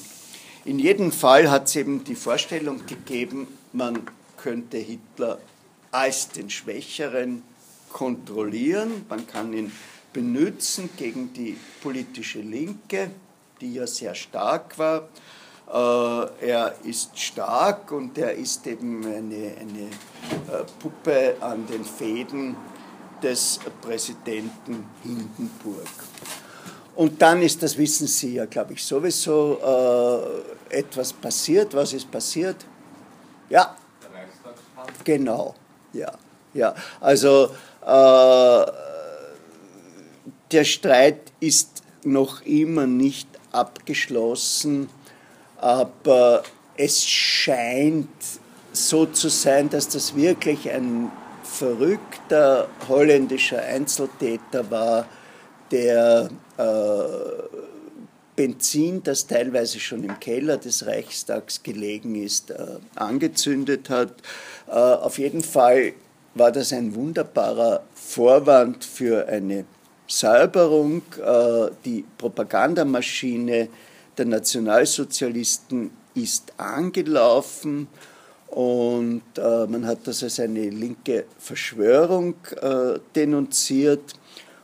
In 0.64 0.80
jedem 0.80 1.12
Fall 1.12 1.50
hat 1.50 1.68
es 1.68 1.76
eben 1.76 2.04
die 2.04 2.16
Vorstellung 2.16 2.86
gegeben, 2.86 3.48
man 3.72 4.02
könnte 4.38 4.78
Hitler 4.78 5.40
als 5.92 6.30
den 6.30 6.50
Schwächeren 6.50 7.44
kontrollieren, 7.92 9.06
man 9.08 9.28
kann 9.28 9.54
ihn 9.54 9.72
benutzen 10.12 10.90
gegen 10.98 11.34
die 11.34 11.58
politische 11.82 12.40
Linke, 12.40 13.12
die 13.62 13.74
ja 13.74 13.86
sehr 13.86 14.16
stark 14.16 14.78
war. 14.80 15.10
Äh, 15.68 16.48
er 16.48 16.76
ist 16.84 17.18
stark 17.18 17.92
und 17.92 18.18
er 18.18 18.34
ist 18.34 18.66
eben 18.68 19.04
eine, 19.06 19.54
eine 19.60 19.90
äh, 19.90 20.64
Puppe 20.80 21.36
an 21.42 21.66
den 21.68 21.84
Fäden 21.84 22.56
des 23.22 23.60
Präsidenten 23.82 24.86
Hindenburg. 25.02 25.88
Und 26.96 27.22
dann 27.22 27.42
ist, 27.42 27.62
das 27.62 27.78
wissen 27.78 28.08
Sie 28.08 28.36
ja, 28.36 28.46
glaube 28.46 28.74
ich, 28.74 28.84
sowieso 28.84 29.60
äh, 30.70 30.78
etwas 30.78 31.12
passiert. 31.12 31.74
Was 31.74 31.94
ist 31.94 32.10
passiert? 32.10 32.58
Ja. 33.50 33.76
Genau, 35.04 35.56
ja. 35.94 36.12
ja. 36.54 36.74
Also 37.02 37.50
äh, 37.86 38.66
der 40.52 40.64
Streit 40.64 41.32
ist 41.40 41.84
noch 42.04 42.42
immer 42.44 42.88
nicht 42.88 43.28
abgeschlossen, 43.52 44.90
aber 45.66 46.44
es 46.78 47.04
scheint 47.08 48.08
so 48.72 49.08
zu 49.08 49.30
sein, 49.30 49.68
dass 49.68 49.90
das 49.90 50.16
wirklich 50.16 50.70
ein 50.70 51.12
verrückter 51.44 52.68
holländischer 52.88 53.64
Einzeltäter 53.64 54.70
war, 54.70 55.08
der 55.72 56.30
äh, 56.60 56.64
Benzin, 58.36 59.02
das 59.02 59.26
teilweise 59.26 59.80
schon 59.80 60.04
im 60.04 60.20
Keller 60.20 60.58
des 60.58 60.86
Reichstags 60.86 61.64
gelegen 61.64 62.14
ist, 62.14 62.52
äh, 62.52 62.58
angezündet 62.94 63.90
hat. 63.90 64.14
Äh, 64.68 64.72
auf 64.72 65.18
jeden 65.18 65.42
Fall 65.42 65.94
war 66.36 66.52
das 66.52 66.74
ein 66.74 66.94
wunderbarer 66.94 67.82
Vorwand 67.96 68.86
für 68.86 69.28
eine 69.28 69.66
Säuberung, 70.06 71.02
äh, 71.26 71.72
die 71.84 72.06
Propagandamaschine 72.20 73.70
der 74.18 74.26
Nationalsozialisten 74.26 75.92
ist 76.14 76.54
angelaufen 76.58 77.88
und 78.48 79.24
äh, 79.38 79.68
man 79.68 79.86
hat 79.86 80.08
das 80.08 80.24
als 80.24 80.40
eine 80.40 80.70
linke 80.70 81.26
Verschwörung 81.38 82.36
äh, 82.62 83.00
denunziert 83.16 84.14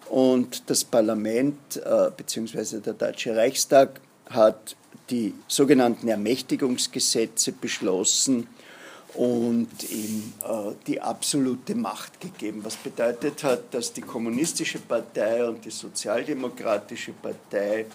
und 0.09 0.69
das 0.69 0.83
Parlament 0.83 1.81
bzw. 2.17 2.79
der 2.81 2.93
Deutsche 2.93 3.33
Reichstag 3.33 4.01
hat 4.29 4.75
die 5.09 5.33
sogenannten 5.47 6.09
Ermächtigungsgesetze 6.09 7.53
beschlossen, 7.53 8.47
und 9.13 9.67
ihm 9.89 10.33
äh, 10.43 10.73
die 10.87 11.01
absolute 11.01 11.75
Macht 11.75 12.19
gegeben, 12.21 12.63
was 12.63 12.77
bedeutet 12.77 13.43
hat, 13.43 13.73
dass 13.73 13.91
die 13.91 14.01
kommunistische 14.01 14.79
Partei 14.79 15.45
und 15.47 15.63
die 15.65 15.71
sozialdemokratische 15.71 17.11
Partei 17.13 17.85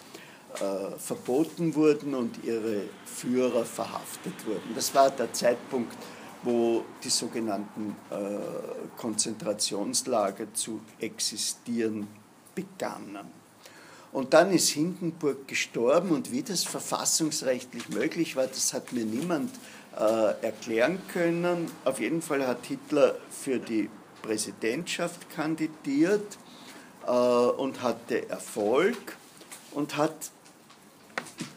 äh, 0.60 0.98
verboten 0.98 1.74
wurden 1.74 2.14
und 2.14 2.44
ihre 2.44 2.82
Führer 3.04 3.64
verhaftet 3.64 4.46
wurden. 4.46 4.74
Das 4.74 4.94
war 4.94 5.10
der 5.10 5.32
Zeitpunkt, 5.32 5.96
wo 6.42 6.84
die 7.02 7.10
sogenannten 7.10 7.96
äh, 8.10 8.96
Konzentrationslager 8.96 10.52
zu 10.54 10.80
existieren 11.00 12.06
begannen. 12.54 13.26
Und 14.12 14.32
dann 14.32 14.50
ist 14.50 14.70
Hindenburg 14.70 15.46
gestorben 15.46 16.10
und 16.10 16.32
wie 16.32 16.42
das 16.42 16.64
verfassungsrechtlich 16.64 17.88
möglich 17.90 18.36
war, 18.36 18.46
das 18.46 18.72
hat 18.72 18.92
mir 18.92 19.04
niemand 19.04 19.50
äh, 19.98 20.44
erklären 20.44 21.00
können. 21.12 21.70
Auf 21.84 22.00
jeden 22.00 22.22
Fall 22.22 22.46
hat 22.46 22.64
Hitler 22.64 23.16
für 23.30 23.58
die 23.58 23.90
Präsidentschaft 24.22 25.28
kandidiert 25.34 26.38
äh, 27.06 27.10
und 27.10 27.82
hatte 27.82 28.28
Erfolg 28.30 29.16
und 29.72 29.96
hat 29.96 30.30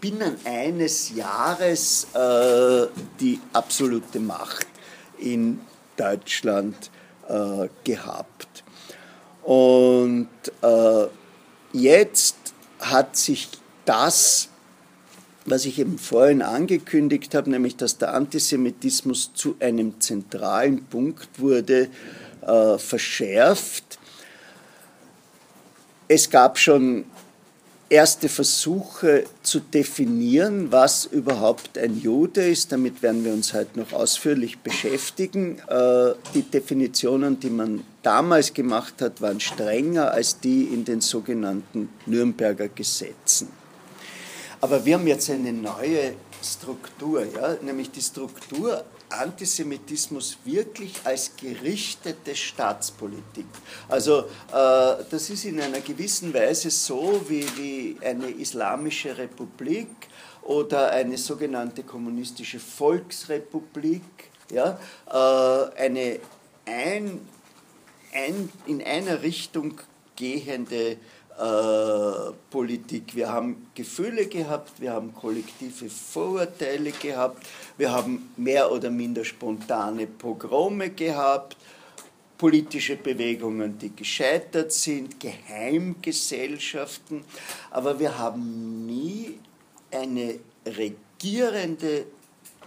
binnen 0.02 0.38
eines 0.46 1.16
Jahres 1.16 2.08
äh, 2.14 2.88
die 3.20 3.40
absolute 3.54 4.20
Macht 4.20 4.68
in 5.18 5.62
Deutschland 5.98 6.90
äh, 7.28 7.68
gehabt. 7.84 8.64
Und 9.44 10.30
äh, 10.62 11.08
jetzt 11.74 12.36
hat 12.80 13.16
sich 13.16 13.50
das 13.86 14.50
was 15.50 15.66
ich 15.66 15.80
eben 15.80 15.98
vorhin 15.98 16.42
angekündigt 16.42 17.34
habe, 17.36 17.50
nämlich 17.50 17.76
dass 17.76 17.98
der 17.98 18.14
Antisemitismus 18.14 19.34
zu 19.34 19.56
einem 19.60 20.00
zentralen 20.00 20.86
Punkt 20.86 21.40
wurde, 21.40 21.90
äh, 22.42 22.78
verschärft. 22.78 24.00
Es 26.08 26.30
gab 26.30 26.58
schon 26.58 27.06
erste 27.90 28.30
Versuche 28.30 29.26
zu 29.42 29.60
definieren, 29.60 30.72
was 30.72 31.06
überhaupt 31.06 31.78
ein 31.78 32.00
Jude 32.00 32.48
ist. 32.48 32.72
Damit 32.72 33.02
werden 33.02 33.26
wir 33.26 33.34
uns 33.34 33.54
heute 33.54 33.80
noch 33.80 33.94
ausführlich 33.94 34.60
beschäftigen. 34.60 35.60
Äh, 35.68 36.14
die 36.34 36.44
Definitionen, 36.44 37.40
die 37.40 37.50
man 37.50 37.84
damals 38.04 38.54
gemacht 38.54 39.02
hat, 39.02 39.22
waren 39.22 39.40
strenger 39.40 40.12
als 40.12 40.40
die 40.40 40.66
in 40.66 40.86
den 40.86 41.02
sogenannten 41.02 41.90
Nürnberger 42.06 42.70
Gesetzen. 42.70 43.50
Aber 44.62 44.86
wir 44.86 44.96
haben 44.96 45.08
jetzt 45.08 45.30
eine 45.30 45.54
neue 45.54 46.14
Struktur, 46.44 47.26
ja? 47.26 47.58
nämlich 47.62 47.92
die 47.92 48.02
Struktur 48.02 48.84
Antisemitismus 49.10 50.38
wirklich 50.46 50.94
als 51.04 51.36
gerichtete 51.36 52.36
Staatspolitik. 52.36 53.48
Also 53.88 54.20
äh, 54.20 55.04
das 55.10 55.30
ist 55.30 55.46
in 55.46 55.60
einer 55.60 55.82
gewissen 55.82 56.34
Weise 56.34 56.70
so 56.70 57.22
wie, 57.28 57.46
wie 57.58 57.98
eine 58.06 58.30
islamische 58.30 59.18
Republik 59.18 59.90
oder 60.44 60.92
eine 60.92 61.18
sogenannte 61.18 61.84
kommunistische 61.84 62.60
Volksrepublik, 62.60 64.02
ja? 64.52 64.80
Äh, 65.08 65.82
eine 65.82 66.20
ein, 66.70 67.20
ein, 68.14 68.50
in 68.66 68.84
einer 68.84 69.22
Richtung 69.22 69.80
gehende 70.16 70.98
Politik. 72.50 73.16
Wir 73.16 73.32
haben 73.32 73.68
Gefühle 73.74 74.28
gehabt, 74.28 74.82
wir 74.82 74.92
haben 74.92 75.14
kollektive 75.14 75.90
Vorurteile 75.90 76.92
gehabt, 76.92 77.48
wir 77.78 77.92
haben 77.92 78.30
mehr 78.36 78.70
oder 78.70 78.90
minder 78.90 79.24
spontane 79.24 80.06
Pogrome 80.06 80.90
gehabt, 80.90 81.56
politische 82.38 82.98
Bewegungen, 82.98 83.78
die 83.78 83.96
gescheitert 83.96 84.74
sind, 84.74 85.18
Geheimgesellschaften, 85.20 87.24
aber 87.72 88.00
wir 88.00 88.18
haben 88.18 88.86
nie 88.86 89.40
eine 89.92 90.40
regierende 90.66 92.06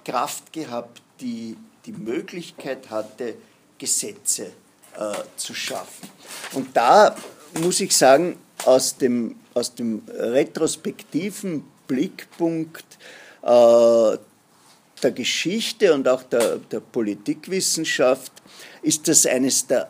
Kraft 0.03 0.51
gehabt, 0.51 1.03
die 1.21 1.59
die 1.85 1.93
Möglichkeit 1.93 2.89
hatte, 2.89 3.35
Gesetze 3.77 4.53
äh, 4.97 5.13
zu 5.37 5.53
schaffen. 5.53 6.09
Und 6.55 6.75
da 6.75 7.15
muss 7.61 7.81
ich 7.81 7.95
sagen, 7.95 8.39
aus 8.65 8.97
dem, 8.97 9.37
aus 9.55 9.75
dem 9.75 10.03
retrospektiven 10.09 11.65
Blickpunkt 11.87 12.99
äh, 13.43 14.19
der 15.03 15.11
Geschichte 15.11 15.93
und 15.95 16.07
auch 16.09 16.23
der, 16.23 16.59
der 16.59 16.81
Politikwissenschaft 16.81 18.33
ist 18.83 19.09
das 19.09 19.27
eines 19.27 19.67
der 19.67 19.89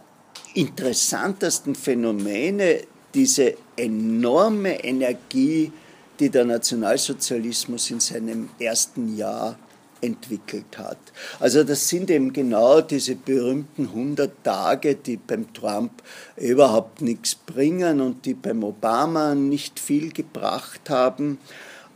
interessantesten 0.55 1.75
Phänomene, 1.75 2.81
diese 3.15 3.55
enorme 3.77 4.83
Energie, 4.83 5.71
die 6.19 6.31
der 6.31 6.45
Nationalsozialismus 6.45 7.91
in 7.91 8.01
seinem 8.01 8.49
ersten 8.59 9.17
Jahr 9.17 9.59
entwickelt 10.03 10.77
hat. 10.77 10.99
Also 11.41 11.65
das 11.65 11.89
sind 11.89 12.11
eben 12.11 12.33
genau 12.33 12.81
diese 12.81 13.15
berühmten 13.15 13.87
100 13.87 14.45
Tage, 14.45 14.97
die 14.97 15.17
beim 15.17 15.53
Trump 15.55 16.03
überhaupt 16.37 17.01
nichts 17.01 17.35
bringen 17.35 18.01
und 18.01 18.27
die 18.27 18.35
beim 18.35 18.65
Obama 18.65 19.35
nicht 19.35 19.81
viel 19.81 20.13
gebracht 20.13 20.91
haben 20.91 21.39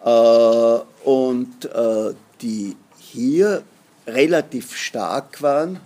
äh, 0.04 0.78
und 1.04 1.64
äh, 1.64 2.14
die 2.40 2.76
hier 2.98 3.62
relativ 4.06 4.76
stark 4.76 5.42
waren. 5.42 5.80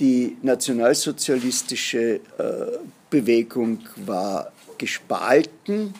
Die 0.00 0.38
nationalsozialistische 0.42 2.14
äh, 2.14 2.20
Bewegung 3.10 3.80
war 4.06 4.50
gespalten. 4.78 5.94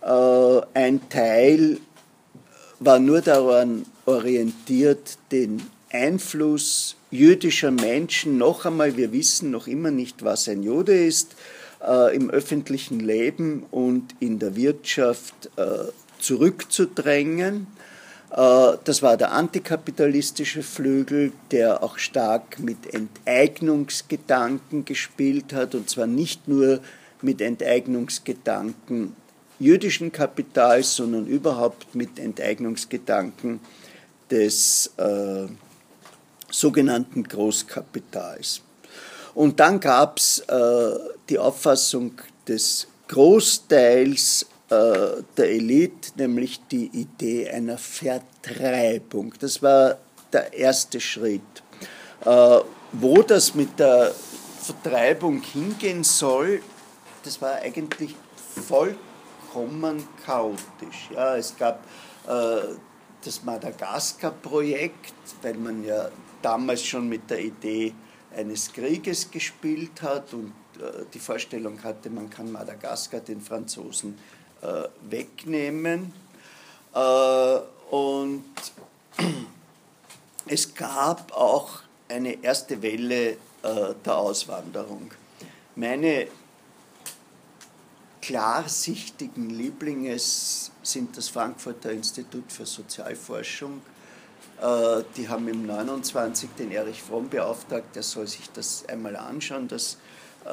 Ein 0.00 1.08
Teil 1.10 1.78
war 2.80 2.98
nur 2.98 3.20
daran 3.20 3.84
orientiert, 4.06 5.18
den 5.30 5.62
Einfluss 5.90 6.96
jüdischer 7.10 7.70
Menschen, 7.70 8.38
noch 8.38 8.64
einmal, 8.64 8.96
wir 8.96 9.12
wissen 9.12 9.50
noch 9.50 9.66
immer 9.66 9.90
nicht, 9.90 10.24
was 10.24 10.48
ein 10.48 10.62
Jude 10.62 11.04
ist, 11.04 11.36
äh, 11.86 12.16
im 12.16 12.30
öffentlichen 12.30 13.00
Leben 13.00 13.64
und 13.70 14.14
in 14.20 14.38
der 14.38 14.56
Wirtschaft 14.56 15.50
äh, 15.56 15.90
zurückzudrängen. 16.18 17.66
Äh, 18.30 18.76
das 18.84 19.02
war 19.02 19.18
der 19.18 19.32
antikapitalistische 19.32 20.62
Flügel, 20.62 21.32
der 21.50 21.82
auch 21.82 21.98
stark 21.98 22.58
mit 22.58 22.94
Enteignungsgedanken 22.94 24.86
gespielt 24.86 25.52
hat, 25.52 25.74
und 25.74 25.90
zwar 25.90 26.06
nicht 26.06 26.48
nur 26.48 26.80
mit 27.20 27.40
Enteignungsgedanken 27.42 29.14
jüdischen 29.58 30.10
Kapitals, 30.10 30.96
sondern 30.96 31.26
überhaupt 31.26 31.94
mit 31.94 32.18
Enteignungsgedanken 32.18 33.60
des 34.32 34.90
äh, 34.96 35.46
sogenannten 36.50 37.22
Großkapitals. 37.22 38.62
Und 39.34 39.60
dann 39.60 39.78
gab 39.78 40.18
es 40.18 40.40
äh, 40.40 40.98
die 41.28 41.38
Auffassung 41.38 42.12
des 42.48 42.88
Großteils 43.08 44.46
äh, 44.70 45.22
der 45.36 45.50
Elite, 45.50 46.10
nämlich 46.16 46.60
die 46.70 46.86
Idee 46.86 47.48
einer 47.50 47.78
Vertreibung. 47.78 49.34
Das 49.38 49.62
war 49.62 49.98
der 50.32 50.52
erste 50.52 51.00
Schritt. 51.00 51.42
Äh, 52.24 52.60
wo 52.92 53.22
das 53.22 53.54
mit 53.54 53.78
der 53.78 54.12
Vertreibung 54.60 55.42
hingehen 55.42 56.04
soll, 56.04 56.62
das 57.22 57.40
war 57.40 57.56
eigentlich 57.56 58.16
voll 58.66 58.96
vollkommen 59.52 60.02
chaotisch. 60.24 61.10
Ja, 61.14 61.36
es 61.36 61.56
gab 61.56 61.84
äh, 62.26 62.74
das 63.24 63.42
Madagaskar-Projekt, 63.44 65.14
weil 65.42 65.54
man 65.54 65.84
ja 65.84 66.08
damals 66.42 66.84
schon 66.84 67.08
mit 67.08 67.30
der 67.30 67.40
Idee 67.40 67.94
eines 68.36 68.72
Krieges 68.72 69.30
gespielt 69.30 70.02
hat 70.02 70.32
und 70.34 70.52
äh, 70.78 71.04
die 71.12 71.18
Vorstellung 71.18 71.82
hatte, 71.82 72.10
man 72.10 72.30
kann 72.30 72.50
Madagaskar 72.50 73.20
den 73.20 73.40
Franzosen 73.40 74.18
äh, 74.62 74.84
wegnehmen. 75.08 76.12
Äh, 76.94 77.58
und 77.90 78.44
es 80.46 80.74
gab 80.74 81.32
auch 81.32 81.82
eine 82.08 82.42
erste 82.42 82.82
Welle 82.82 83.30
äh, 83.30 83.36
der 84.04 84.16
Auswanderung. 84.16 85.10
Meine 85.76 86.26
klarsichtigen 88.20 89.50
Lieblinges 89.50 90.71
sind 90.82 91.16
das 91.16 91.28
Frankfurter 91.28 91.92
Institut 91.92 92.50
für 92.50 92.66
Sozialforschung. 92.66 93.80
Äh, 94.60 95.02
die 95.16 95.28
haben 95.28 95.48
im 95.48 95.66
29 95.66 96.50
den 96.58 96.70
Erich 96.70 97.02
Fromm 97.02 97.28
beauftragt, 97.28 97.94
der 97.94 98.02
soll 98.02 98.26
sich 98.26 98.50
das 98.50 98.84
einmal 98.88 99.16
anschauen, 99.16 99.68
das 99.68 99.98
äh, 100.44 100.48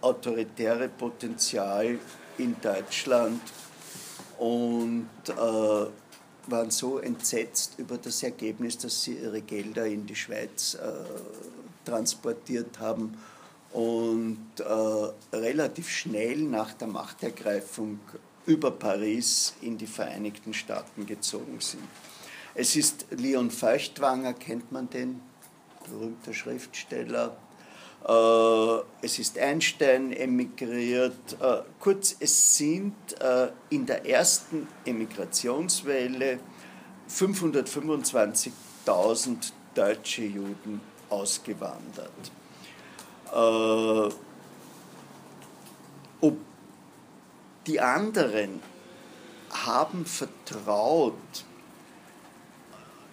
autoritäre 0.00 0.88
Potenzial 0.88 1.98
in 2.38 2.56
Deutschland 2.60 3.40
und 4.38 5.08
äh, 5.28 5.86
waren 6.50 6.70
so 6.70 6.98
entsetzt 6.98 7.74
über 7.78 7.98
das 7.98 8.22
Ergebnis, 8.22 8.78
dass 8.78 9.02
sie 9.02 9.14
ihre 9.14 9.42
Gelder 9.42 9.86
in 9.86 10.06
die 10.06 10.16
Schweiz 10.16 10.78
transportiert 11.84 12.78
haben 12.78 13.18
und 13.72 14.38
äh, 14.58 15.36
relativ 15.36 15.88
schnell 15.90 16.38
nach 16.38 16.72
der 16.74 16.88
Machtergreifung 16.88 18.00
über 18.48 18.70
Paris 18.70 19.54
in 19.60 19.76
die 19.78 19.86
Vereinigten 19.86 20.54
Staaten 20.54 21.04
gezogen 21.06 21.60
sind. 21.60 21.84
Es 22.54 22.76
ist 22.76 23.04
Leon 23.10 23.50
Feuchtwanger, 23.50 24.32
kennt 24.32 24.72
man 24.72 24.88
den, 24.88 25.20
berühmter 25.88 26.32
Schriftsteller. 26.32 27.36
Äh, 28.06 28.78
es 29.04 29.18
ist 29.18 29.36
Einstein 29.38 30.12
emigriert. 30.12 31.36
Äh, 31.40 31.62
kurz, 31.78 32.16
es 32.18 32.56
sind 32.56 32.94
äh, 33.20 33.50
in 33.68 33.84
der 33.84 34.06
ersten 34.06 34.66
Emigrationswelle 34.84 36.40
525.000 37.10 39.52
deutsche 39.74 40.24
Juden 40.24 40.80
ausgewandert 41.10 42.32
ob 46.20 46.36
die 47.68 47.80
anderen 47.80 48.60
haben 49.50 50.06
vertraut, 50.06 51.14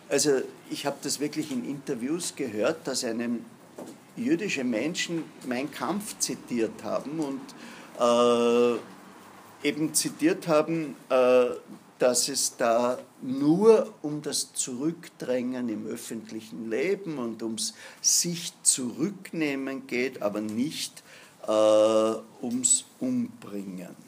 also 0.09 0.41
ich 0.69 0.85
habe 0.85 0.97
das 1.01 1.19
wirklich 1.19 1.51
in 1.51 1.65
Interviews 1.65 2.35
gehört, 2.35 2.87
dass 2.87 3.03
einem 3.03 3.45
jüdische 4.15 4.63
Menschen 4.63 5.25
Mein 5.47 5.69
Kampf 5.71 6.17
zitiert 6.19 6.83
haben 6.83 7.19
und 7.19 7.41
äh, 7.99 9.67
eben 9.67 9.93
zitiert 9.93 10.47
haben, 10.47 10.95
äh, 11.09 11.47
dass 11.99 12.29
es 12.29 12.55
da 12.57 12.99
nur 13.21 13.93
um 14.01 14.21
das 14.21 14.53
Zurückdrängen 14.53 15.69
im 15.69 15.87
öffentlichen 15.87 16.69
Leben 16.69 17.17
und 17.17 17.41
ums 17.41 17.73
sich 18.01 18.53
zurücknehmen 18.63 19.87
geht, 19.87 20.21
aber 20.21 20.41
nicht 20.41 21.03
äh, 21.47 21.51
ums 22.41 22.85
Umbringen. 22.99 24.04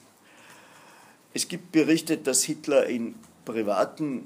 Es 1.38 1.48
gibt 1.48 1.72
Berichte, 1.72 2.18
dass 2.18 2.46
Hitler 2.46 2.88
in 2.88 3.14
privaten 3.46 4.26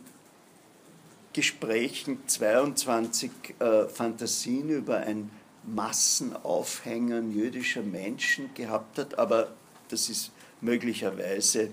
Gesprächen 1.34 2.26
22 2.26 3.30
äh, 3.60 3.90
Fantasien 3.90 4.70
über 4.70 5.00
ein 5.00 5.30
Massenaufhängen 5.66 7.36
jüdischer 7.36 7.82
Menschen 7.82 8.54
gehabt 8.54 8.98
hat, 8.98 9.20
aber 9.20 9.52
das 9.90 10.08
ist 10.08 10.32
möglicherweise 10.62 11.64
äh, 11.64 11.70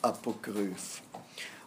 apokryph. 0.00 1.02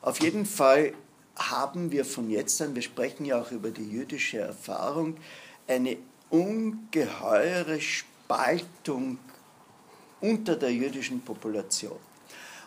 Auf 0.01 0.19
jeden 0.19 0.47
Fall 0.47 0.93
haben 1.36 1.91
wir 1.91 2.03
von 2.03 2.32
jetzt 2.32 2.60
an, 2.63 2.73
wir 2.73 2.82
sprechen 2.82 3.25
ja 3.25 3.39
auch 3.39 3.51
über 3.51 3.69
die 3.69 3.88
jüdische 3.88 4.39
Erfahrung, 4.39 5.17
eine 5.67 5.97
ungeheure 6.32 7.80
Spaltung 7.80 9.19
unter 10.19 10.56
der 10.56 10.73
jüdischen 10.73 11.21
Population. 11.21 12.06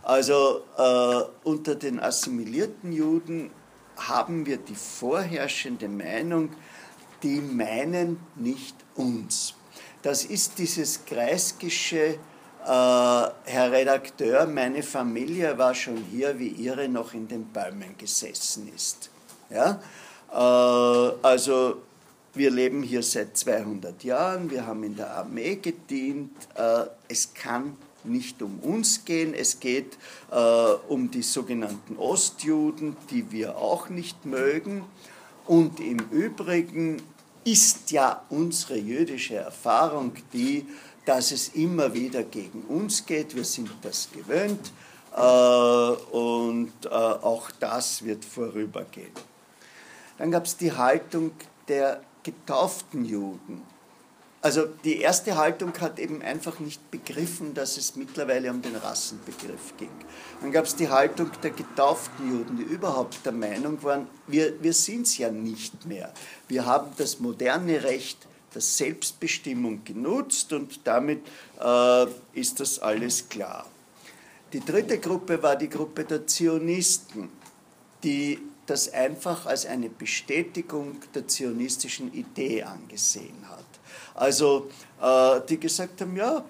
Also 0.02 0.62
äh, 0.78 1.48
unter 1.48 1.74
den 1.74 2.00
assimilierten 2.00 2.92
Juden 2.92 3.50
haben 3.96 4.46
wir 4.46 4.56
die 4.56 4.74
vorherrschende 4.74 5.88
Meinung, 5.88 6.50
die 7.22 7.40
meinen 7.40 8.18
nicht 8.36 8.74
uns. 8.94 9.54
das 10.02 10.24
ist 10.24 10.58
dieses 10.58 11.04
Kreiskische, 11.04 12.18
äh, 12.64 12.66
Herr 12.66 13.72
Redakteur, 13.72 14.46
meine 14.46 14.82
Familie 14.82 15.58
war 15.58 15.74
schon 15.74 15.98
hier, 16.10 16.38
wie 16.38 16.48
Ihre 16.48 16.88
noch 16.88 17.12
in 17.12 17.28
den 17.28 17.46
Bäumen 17.46 17.96
gesessen 17.98 18.72
ist. 18.74 19.10
Ja? 19.50 19.80
Äh, 20.32 21.26
also 21.26 21.82
wir 22.32 22.50
leben 22.50 22.82
hier 22.82 23.02
seit 23.02 23.36
200 23.36 24.04
Jahren, 24.04 24.50
wir 24.50 24.66
haben 24.66 24.84
in 24.84 24.96
der 24.96 25.14
Armee 25.14 25.56
gedient, 25.56 26.32
äh, 26.54 26.84
es 27.08 27.34
kann 27.34 27.76
nicht 28.04 28.42
um 28.42 28.58
uns 28.60 29.04
gehen, 29.04 29.34
es 29.34 29.60
geht 29.60 29.98
äh, 30.30 30.36
um 30.88 31.10
die 31.10 31.22
sogenannten 31.22 31.96
Ostjuden, 31.96 32.96
die 33.10 33.30
wir 33.30 33.56
auch 33.56 33.88
nicht 33.88 34.24
mögen. 34.24 34.84
Und 35.46 35.80
im 35.80 35.98
Übrigen 36.10 37.02
ist 37.44 37.90
ja 37.90 38.22
unsere 38.28 38.78
jüdische 38.78 39.36
Erfahrung 39.36 40.12
die, 40.32 40.66
dass 41.04 41.32
es 41.32 41.48
immer 41.48 41.94
wieder 41.94 42.22
gegen 42.22 42.62
uns 42.62 43.04
geht. 43.06 43.34
Wir 43.34 43.44
sind 43.44 43.70
das 43.82 44.08
gewöhnt 44.12 44.72
äh, 45.16 45.20
und 45.20 46.72
äh, 46.84 46.88
auch 46.88 47.50
das 47.58 48.04
wird 48.04 48.24
vorübergehen. 48.24 49.12
Dann 50.18 50.30
gab 50.30 50.44
es 50.44 50.56
die 50.56 50.72
Haltung 50.72 51.32
der 51.66 52.02
getauften 52.22 53.04
Juden. 53.04 53.62
Also 54.42 54.66
die 54.84 55.00
erste 55.00 55.36
Haltung 55.36 55.78
hat 55.80 55.98
eben 55.98 56.22
einfach 56.22 56.60
nicht 56.60 56.90
begriffen, 56.90 57.52
dass 57.52 57.76
es 57.76 57.94
mittlerweile 57.96 58.50
um 58.50 58.62
den 58.62 58.74
Rassenbegriff 58.74 59.76
ging. 59.76 59.90
Dann 60.40 60.50
gab 60.50 60.64
es 60.64 60.74
die 60.74 60.88
Haltung 60.88 61.30
der 61.42 61.50
getauften 61.50 62.30
Juden, 62.30 62.56
die 62.56 62.62
überhaupt 62.62 63.24
der 63.26 63.32
Meinung 63.32 63.82
waren, 63.82 64.06
wir, 64.26 64.62
wir 64.62 64.72
sind 64.72 65.06
es 65.06 65.18
ja 65.18 65.30
nicht 65.30 65.84
mehr. 65.84 66.12
Wir 66.48 66.64
haben 66.64 66.90
das 66.96 67.20
moderne 67.20 67.82
Recht 67.82 68.26
der 68.54 68.62
Selbstbestimmung 68.62 69.84
genutzt 69.84 70.52
und 70.54 70.80
damit 70.84 71.20
äh, 71.60 72.06
ist 72.32 72.60
das 72.60 72.78
alles 72.78 73.28
klar. 73.28 73.66
Die 74.54 74.60
dritte 74.60 74.98
Gruppe 74.98 75.42
war 75.42 75.54
die 75.54 75.68
Gruppe 75.68 76.04
der 76.04 76.26
Zionisten, 76.26 77.28
die 78.02 78.40
das 78.66 78.92
einfach 78.92 79.46
als 79.46 79.66
eine 79.66 79.88
Bestätigung 79.88 80.96
der 81.14 81.28
zionistischen 81.28 82.12
Idee 82.12 82.62
angesehen 82.62 83.48
hat. 83.48 83.69
Also 84.14 84.68
äh, 85.00 85.40
die 85.48 85.58
gesagt 85.58 86.00
haben, 86.00 86.16
ja, 86.16 86.44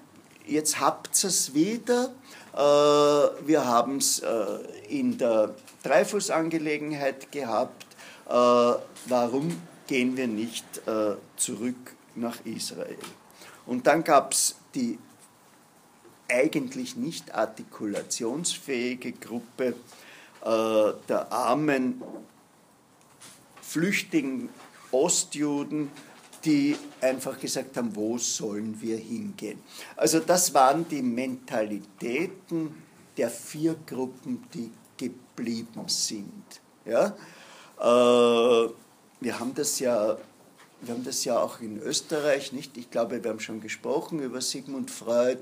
jetzt 0.46 0.80
habt 0.80 1.22
ihr 1.22 1.28
es 1.28 1.54
wieder. 1.54 2.12
Äh, 2.52 3.46
wir 3.46 3.64
haben 3.64 3.98
es 3.98 4.20
äh, 4.20 4.58
in 4.88 5.18
der 5.18 5.54
Dreifußangelegenheit 5.82 7.30
gehabt. 7.32 7.86
Äh, 8.28 8.32
warum 8.32 9.60
gehen 9.86 10.16
wir 10.16 10.26
nicht 10.26 10.64
äh, 10.86 11.16
zurück 11.36 11.96
nach 12.14 12.38
Israel? 12.44 12.98
Und 13.66 13.86
dann 13.86 14.04
gab 14.04 14.32
es 14.32 14.56
die 14.74 14.98
eigentlich 16.28 16.96
nicht 16.96 17.34
artikulationsfähige 17.34 19.12
Gruppe 19.12 19.74
äh, 20.44 20.92
der 21.08 21.32
armen, 21.32 22.02
flüchtigen 23.62 24.48
Ostjuden, 24.92 25.90
die 26.44 26.76
einfach 27.00 27.38
gesagt 27.38 27.76
haben, 27.76 27.94
wo 27.94 28.18
sollen 28.18 28.80
wir 28.80 28.96
hingehen. 28.96 29.58
Also 29.96 30.20
das 30.20 30.52
waren 30.54 30.88
die 30.88 31.02
Mentalitäten 31.02 32.74
der 33.16 33.30
vier 33.30 33.76
Gruppen, 33.86 34.44
die 34.54 34.70
geblieben 34.96 35.84
sind. 35.86 36.44
Ja? 36.84 37.14
Äh, 37.78 38.70
wir 39.20 39.38
haben 39.38 39.54
das 39.54 39.78
ja 39.80 40.16
wir 40.82 40.94
haben 40.94 41.04
das 41.04 41.24
ja 41.24 41.38
auch 41.38 41.60
in 41.60 41.78
Österreich, 41.78 42.52
nicht? 42.52 42.76
Ich 42.78 42.90
glaube, 42.90 43.22
wir 43.22 43.30
haben 43.30 43.40
schon 43.40 43.60
gesprochen 43.60 44.20
über 44.20 44.40
Sigmund 44.40 44.90
Freud, 44.90 45.38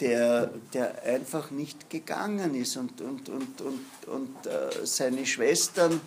der, 0.00 0.50
der 0.72 1.02
einfach 1.02 1.50
nicht 1.50 1.90
gegangen 1.90 2.54
ist 2.54 2.76
und, 2.76 3.00
und, 3.00 3.28
und, 3.28 3.60
und, 3.60 4.08
und 4.08 4.46
äh, 4.46 4.84
seine 4.84 5.26
Schwestern 5.26 6.00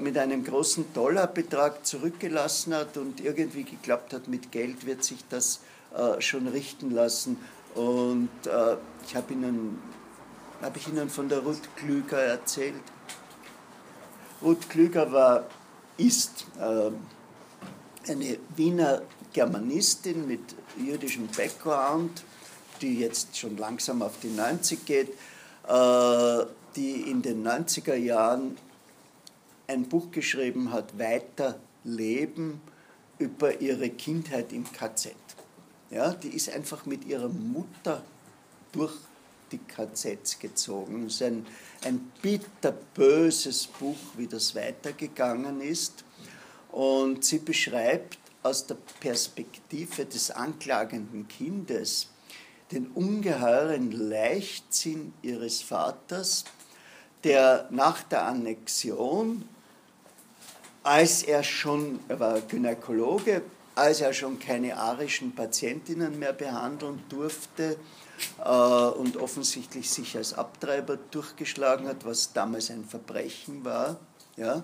mit 0.00 0.16
einem 0.16 0.44
großen 0.44 0.92
Dollarbetrag 0.94 1.84
zurückgelassen 1.84 2.72
hat 2.72 2.96
und 2.96 3.20
irgendwie 3.20 3.64
geglaubt 3.64 4.12
hat, 4.12 4.28
mit 4.28 4.52
Geld 4.52 4.86
wird 4.86 5.02
sich 5.02 5.24
das 5.28 5.60
äh, 5.94 6.20
schon 6.20 6.46
richten 6.48 6.90
lassen. 6.90 7.36
Und 7.74 8.30
äh, 8.46 8.76
ich 9.06 9.16
habe 9.16 9.32
Ihnen, 9.32 9.80
hab 10.62 10.76
ich 10.76 10.88
Ihnen 10.88 11.08
von 11.08 11.28
der 11.28 11.40
Ruth 11.40 11.68
Klüger 11.76 12.18
erzählt. 12.18 12.82
Ruth 14.42 14.68
Klüger 14.68 15.10
war, 15.12 15.46
ist 15.96 16.46
äh, 16.60 16.90
eine 18.10 18.38
Wiener 18.56 19.02
Germanistin 19.32 20.26
mit 20.26 20.40
jüdischem 20.76 21.28
Background, 21.28 22.24
die 22.80 23.00
jetzt 23.00 23.36
schon 23.36 23.56
langsam 23.56 24.02
auf 24.02 24.18
die 24.22 24.30
90 24.30 24.84
geht, 24.84 25.10
äh, 25.68 26.44
die 26.76 27.10
in 27.10 27.22
den 27.22 27.46
90er 27.46 27.94
Jahren 27.94 28.56
ein 29.66 29.88
Buch 29.88 30.10
geschrieben 30.10 30.72
hat, 30.72 30.98
Weiterleben, 30.98 32.60
über 33.18 33.60
ihre 33.60 33.90
Kindheit 33.90 34.52
im 34.52 34.70
KZ. 34.70 35.14
Ja, 35.90 36.12
die 36.12 36.28
ist 36.28 36.50
einfach 36.50 36.86
mit 36.86 37.04
ihrer 37.04 37.28
Mutter 37.28 38.02
durch 38.72 38.94
die 39.52 39.58
KZs 39.58 40.38
gezogen. 40.38 41.06
Es 41.06 41.14
ist 41.14 41.22
ein, 41.22 41.46
ein 41.84 42.12
bitterböses 42.20 43.66
Buch, 43.66 43.96
wie 44.16 44.26
das 44.26 44.54
weitergegangen 44.54 45.60
ist. 45.60 46.04
Und 46.72 47.24
sie 47.24 47.38
beschreibt 47.38 48.18
aus 48.42 48.66
der 48.66 48.76
Perspektive 49.00 50.04
des 50.04 50.30
anklagenden 50.30 51.28
Kindes 51.28 52.08
den 52.72 52.88
ungeheuren 52.88 53.92
Leichtsinn 53.92 55.12
ihres 55.22 55.62
Vaters, 55.62 56.44
der 57.22 57.68
nach 57.70 58.02
der 58.02 58.24
Annexion 58.26 59.48
als 60.84 61.22
er 61.22 61.42
schon, 61.42 61.98
er 62.08 62.20
war 62.20 62.40
Gynäkologe, 62.42 63.42
als 63.74 64.00
er 64.00 64.12
schon 64.12 64.38
keine 64.38 64.76
arischen 64.76 65.34
Patientinnen 65.34 66.18
mehr 66.18 66.32
behandeln 66.32 67.02
durfte 67.08 67.76
äh, 68.44 68.48
und 68.48 69.16
offensichtlich 69.16 69.90
sich 69.90 70.16
als 70.16 70.34
Abtreiber 70.34 70.98
durchgeschlagen 71.10 71.88
hat, 71.88 72.04
was 72.04 72.32
damals 72.32 72.70
ein 72.70 72.84
Verbrechen 72.84 73.64
war, 73.64 73.98
ja, 74.36 74.62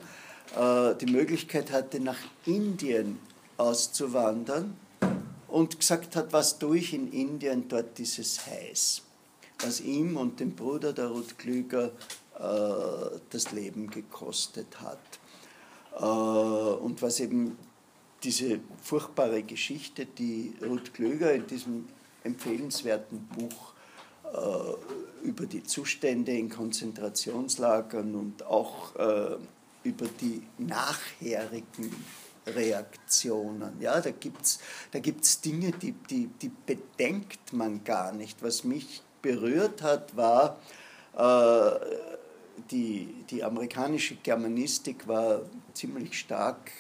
äh, 0.57 0.95
die 0.97 1.11
Möglichkeit 1.11 1.73
hatte, 1.73 1.99
nach 1.99 2.19
Indien 2.45 3.19
auszuwandern 3.57 4.77
und 5.49 5.81
gesagt 5.81 6.17
hat, 6.17 6.33
was 6.33 6.59
tue 6.59 6.79
ich 6.79 6.93
in 6.95 7.11
Indien, 7.13 7.67
dort 7.67 7.99
dieses 7.99 8.47
heiß, 8.47 9.03
was 9.63 9.81
ihm 9.81 10.17
und 10.19 10.39
dem 10.39 10.55
Bruder 10.55 10.93
der 10.93 11.07
Ruth 11.07 11.39
Klüger 11.39 11.93
äh, 12.39 13.19
das 13.31 13.53
Leben 13.53 13.91
gekostet 13.91 14.81
hat. 14.81 14.99
Äh, 15.99 16.05
und 16.05 17.01
was 17.03 17.21
eben 17.21 17.57
diese 18.23 18.61
furchtbare 18.83 19.43
Geschichte, 19.43 20.07
die 20.07 20.55
Ruth 20.63 20.93
Klöger 20.93 21.33
in 21.33 21.47
diesem 21.47 21.89
empfehlenswerten 22.23 23.27
Buch 23.29 23.73
äh, 24.33 25.27
über 25.27 25.47
die 25.47 25.63
Zustände 25.63 26.33
in 26.33 26.49
Konzentrationslagern 26.49 28.15
und 28.15 28.45
auch 28.45 28.95
äh, 28.97 29.37
über 29.85 30.07
die 30.21 30.43
nachherigen 30.59 31.95
Reaktionen. 32.47 33.81
Ja, 33.81 34.01
da 34.01 34.11
gibt 34.11 34.43
es 34.43 34.59
da 34.93 34.99
gibt's 34.99 35.41
Dinge, 35.41 35.73
die, 35.73 35.93
die, 35.93 36.29
die 36.41 36.51
bedenkt 36.67 37.53
man 37.53 37.85
gar 37.85 38.13
nicht. 38.13 38.43
Was 38.43 38.65
mich 38.65 39.03
berührt 39.23 39.83
hat, 39.83 40.17
war, 40.17 40.59
äh, 41.17 42.20
die, 42.71 43.25
die 43.31 43.43
amerikanische 43.43 44.17
Germanistik 44.17 45.07
war 45.07 45.43
ziemlich 45.75 46.19
stark 46.19 46.71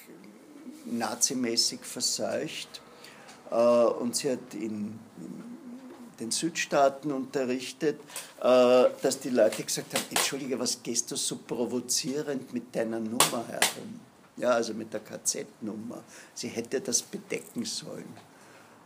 nazimäßig 0.86 1.80
verseucht 1.80 2.80
äh, 3.50 3.54
und 3.54 4.16
sie 4.16 4.32
hat 4.32 4.54
in, 4.54 4.98
den 6.20 6.30
Südstaaten 6.30 7.10
unterrichtet, 7.10 7.98
äh, 8.40 8.84
dass 9.02 9.20
die 9.20 9.30
Leute 9.30 9.64
gesagt 9.64 9.94
haben, 9.94 10.04
entschuldige, 10.10 10.58
was 10.58 10.82
gehst 10.82 11.10
du 11.10 11.16
so 11.16 11.38
provozierend 11.38 12.52
mit 12.52 12.74
deiner 12.76 13.00
Nummer 13.00 13.44
herum? 13.48 14.00
Ja, 14.36 14.50
also 14.50 14.74
mit 14.74 14.92
der 14.92 15.00
KZ-Nummer. 15.00 16.02
Sie 16.34 16.48
hätte 16.48 16.80
das 16.80 17.02
bedecken 17.02 17.64
sollen. 17.64 18.08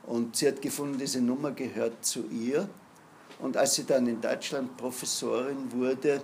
Und 0.07 0.37
sie 0.37 0.49
hat 0.49 0.63
gefunden, 0.63 0.99
diese 0.99 1.21
Nummer 1.21 1.53
gehört 1.53 2.05
zu 2.05 2.25
ihr. 2.31 2.69
Und 3.41 3.57
als 3.57 3.75
sie 3.75 3.85
dann 3.85 4.07
in 4.07 4.21
Deutschland 4.21 4.77
Professorin 4.77 5.71
wurde, 5.73 6.23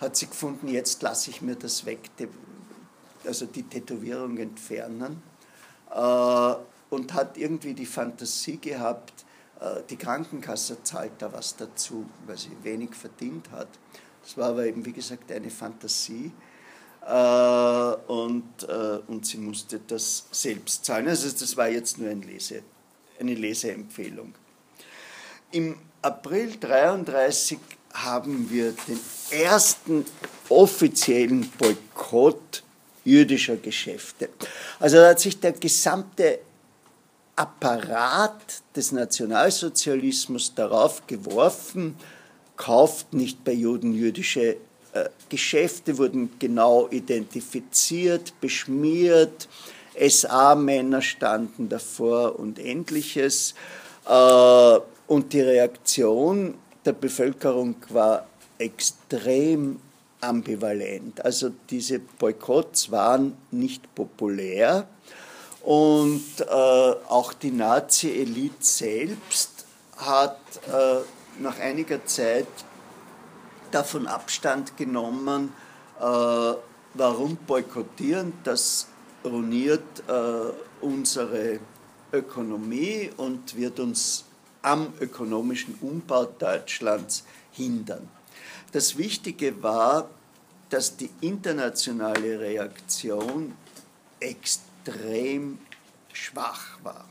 hat 0.00 0.16
sie 0.16 0.26
gefunden, 0.26 0.68
jetzt 0.68 1.02
lasse 1.02 1.30
ich 1.30 1.42
mir 1.42 1.56
das 1.56 1.84
weg, 1.84 2.10
also 3.24 3.46
die 3.46 3.64
Tätowierung 3.64 4.38
entfernen 4.38 5.22
äh, 5.94 6.54
und 6.90 7.14
hat 7.14 7.36
irgendwie 7.36 7.74
die 7.74 7.86
Fantasie 7.86 8.58
gehabt, 8.58 9.24
äh, 9.60 9.82
die 9.88 9.96
Krankenkasse 9.96 10.82
zahlt 10.82 11.12
da 11.18 11.32
was 11.32 11.56
dazu, 11.56 12.08
weil 12.26 12.38
sie 12.38 12.56
wenig 12.62 12.94
verdient 12.94 13.50
hat. 13.50 13.68
Das 14.22 14.36
war 14.36 14.50
aber 14.50 14.66
eben, 14.66 14.84
wie 14.84 14.92
gesagt, 14.92 15.32
eine 15.32 15.50
Fantasie. 15.50 16.32
Äh, 17.06 18.12
und, 18.12 18.64
und 19.06 19.24
sie 19.24 19.38
musste 19.38 19.80
das 19.86 20.26
selbst 20.30 20.84
zahlen. 20.84 21.08
Also 21.08 21.30
das 21.30 21.56
war 21.56 21.68
jetzt 21.68 21.98
nur 21.98 22.10
ein 22.10 22.22
Lese, 22.22 22.62
eine 23.18 23.34
Leseempfehlung. 23.34 24.34
Im 25.52 25.76
April 26.02 26.56
33 26.60 27.58
haben 27.92 28.50
wir 28.50 28.72
den 28.86 29.00
ersten 29.30 30.04
offiziellen 30.48 31.50
Boykott 31.58 32.62
jüdischer 33.04 33.56
Geschäfte. 33.56 34.28
Also 34.78 34.98
da 34.98 35.10
hat 35.10 35.20
sich 35.20 35.40
der 35.40 35.52
gesamte 35.52 36.40
Apparat 37.36 38.62
des 38.74 38.92
Nationalsozialismus 38.92 40.54
darauf 40.54 41.06
geworfen, 41.06 41.96
kauft 42.56 43.14
nicht 43.14 43.44
bei 43.44 43.52
Juden 43.52 43.94
jüdische 43.94 44.56
äh, 44.92 45.08
Geschäfte, 45.28 45.98
wurden 45.98 46.30
genau 46.38 46.88
identifiziert, 46.90 48.32
beschmiert, 48.40 49.48
SA-Männer 49.98 51.02
standen 51.02 51.68
davor 51.68 52.38
und 52.38 52.58
ähnliches. 52.58 53.54
Äh, 54.06 54.78
und 55.06 55.32
die 55.32 55.40
Reaktion 55.40 56.54
der 56.88 56.94
Bevölkerung 56.94 57.76
war 57.90 58.26
extrem 58.56 59.78
ambivalent. 60.22 61.22
Also 61.22 61.50
diese 61.68 61.98
Boykotts 61.98 62.90
waren 62.90 63.36
nicht 63.50 63.94
populär 63.94 64.88
und 65.62 66.24
äh, 66.40 66.44
auch 66.46 67.34
die 67.34 67.50
Nazi-Elite 67.50 68.56
selbst 68.60 69.66
hat 69.98 70.40
äh, 70.66 71.42
nach 71.42 71.58
einiger 71.60 72.06
Zeit 72.06 72.48
davon 73.70 74.06
Abstand 74.06 74.78
genommen, 74.78 75.52
äh, 76.00 76.02
warum 76.02 77.36
boykottieren, 77.46 78.32
das 78.44 78.86
ruiniert 79.22 80.04
äh, 80.08 80.82
unsere 80.82 81.60
Ökonomie 82.14 83.10
und 83.18 83.56
wird 83.56 83.78
uns 83.78 84.24
am 84.62 84.92
ökonomischen 85.00 85.74
Umbau 85.80 86.24
Deutschlands 86.24 87.24
hindern. 87.52 88.08
Das 88.72 88.98
Wichtige 88.98 89.62
war, 89.62 90.10
dass 90.70 90.96
die 90.96 91.10
internationale 91.20 92.38
Reaktion 92.40 93.54
extrem 94.20 95.58
schwach 96.12 96.78
war 96.82 97.04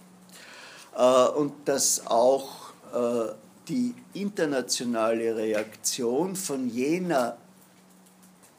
äh, 0.96 1.38
und 1.38 1.68
dass 1.68 2.06
auch 2.06 2.74
äh, 2.94 3.34
die 3.68 3.94
internationale 4.14 5.36
Reaktion 5.36 6.36
von 6.36 6.70
jener 6.70 7.38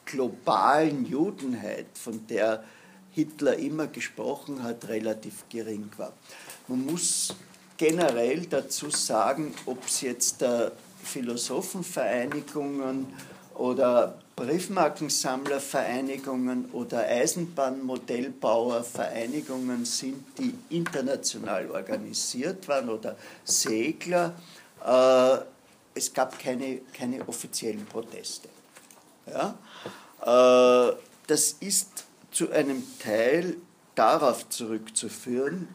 globalen 0.05 1.07
Judenheit, 1.07 1.87
von 1.95 2.27
der 2.27 2.65
Hitler 3.13 3.57
immer 3.57 3.87
gesprochen 3.87 4.63
hat, 4.63 4.89
relativ 4.89 5.45
gering 5.49 5.91
war. 5.97 6.13
Man 6.67 6.87
muss 6.87 7.35
generell 7.79 8.45
dazu 8.47 8.91
sagen, 8.91 9.55
ob 9.65 9.87
es 9.87 10.03
jetzt 10.03 10.43
der 10.43 10.73
Philosophenvereinigungen 11.03 13.07
oder 13.55 14.19
Briefmarkensammlervereinigungen 14.37 16.67
oder 16.73 17.07
Eisenbahnmodellbauervereinigungen 17.07 19.85
sind, 19.85 20.25
die 20.39 20.55
international 20.71 21.71
organisiert 21.71 22.67
waren 22.69 22.89
oder 22.91 23.17
Segler. 23.45 24.35
Äh, 24.85 25.39
es 25.95 26.13
gab 26.13 26.39
keine, 26.39 26.83
keine 26.93 27.27
offiziellen 27.27 27.87
Proteste. 27.87 28.51
Ja? 29.27 29.59
Äh, 30.23 30.93
das 31.27 31.57
ist 31.61 32.05
zu 32.31 32.53
einem 32.53 32.85
Teil 33.01 33.57
darauf 33.97 34.49
zurückzuführen, 34.49 35.67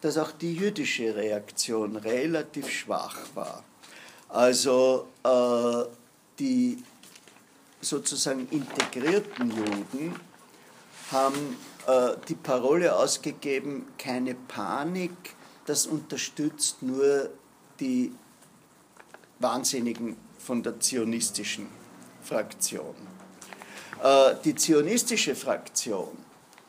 dass 0.00 0.18
auch 0.18 0.32
die 0.32 0.54
jüdische 0.54 1.14
Reaktion 1.14 1.96
relativ 1.96 2.70
schwach 2.70 3.18
war. 3.34 3.64
Also 4.28 5.08
äh, 5.24 5.84
die 6.38 6.82
sozusagen 7.80 8.48
integrierten 8.50 9.50
Juden 9.50 10.20
haben 11.12 11.56
äh, 11.86 12.16
die 12.28 12.34
Parole 12.34 12.94
ausgegeben, 12.94 13.86
keine 13.98 14.34
Panik, 14.34 15.12
das 15.66 15.86
unterstützt 15.86 16.82
nur 16.82 17.30
die 17.80 18.12
Wahnsinnigen 19.38 20.16
von 20.38 20.62
der 20.62 20.80
zionistischen 20.80 21.68
Fraktion. 22.22 22.94
Äh, 24.02 24.34
die 24.44 24.54
zionistische 24.54 25.34
Fraktion 25.34 26.16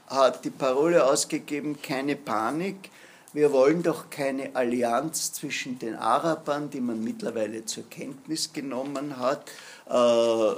hat 0.07 0.45
die 0.45 0.49
Parole 0.49 1.03
ausgegeben, 1.03 1.81
keine 1.81 2.15
Panik, 2.15 2.89
wir 3.37 3.51
wollen 3.51 3.83
doch 3.83 4.09
keine 4.09 4.55
Allianz 4.55 5.31
zwischen 5.31 5.77
den 5.77 5.93
Arabern, 5.95 6.71
die 6.71 6.81
man 6.81 7.03
mittlerweile 7.03 7.63
zur 7.65 7.87
Kenntnis 7.87 8.51
genommen 8.51 9.19
hat. 9.19 9.51
Äh, 9.87 10.55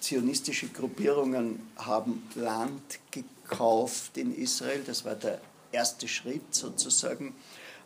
zionistische 0.00 0.68
Gruppierungen 0.68 1.60
haben 1.76 2.26
Land 2.36 3.00
gekauft 3.10 4.16
in 4.16 4.34
Israel, 4.34 4.82
das 4.86 5.04
war 5.04 5.14
der 5.14 5.42
erste 5.72 6.08
Schritt 6.08 6.54
sozusagen 6.54 7.34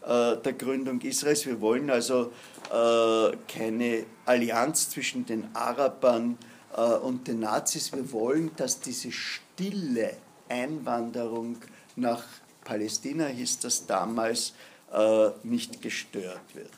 äh, 0.07 0.37
der 0.37 0.53
Gründung 0.53 1.01
Israels. 1.01 1.45
Wir 1.45 1.61
wollen 1.61 1.91
also 1.91 2.31
äh, 2.71 3.37
keine 3.53 4.07
Allianz 4.27 4.91
zwischen 4.91 5.27
den 5.27 5.49
Arabern 5.57 6.39
äh, 6.77 6.83
und 6.83 7.27
den 7.27 7.41
Nazis. 7.41 7.93
Wir 7.93 8.13
wollen, 8.13 8.53
dass 8.55 8.79
diese 8.79 9.11
stille 9.11 10.17
Einwanderung 10.49 11.57
nach 11.97 12.23
Palästina 12.65 13.27
hieß 13.27 13.61
das 13.61 13.87
damals, 13.87 14.55
äh, 14.93 15.31
nicht 15.43 15.83
gestört 15.83 16.55
wird. 16.55 16.71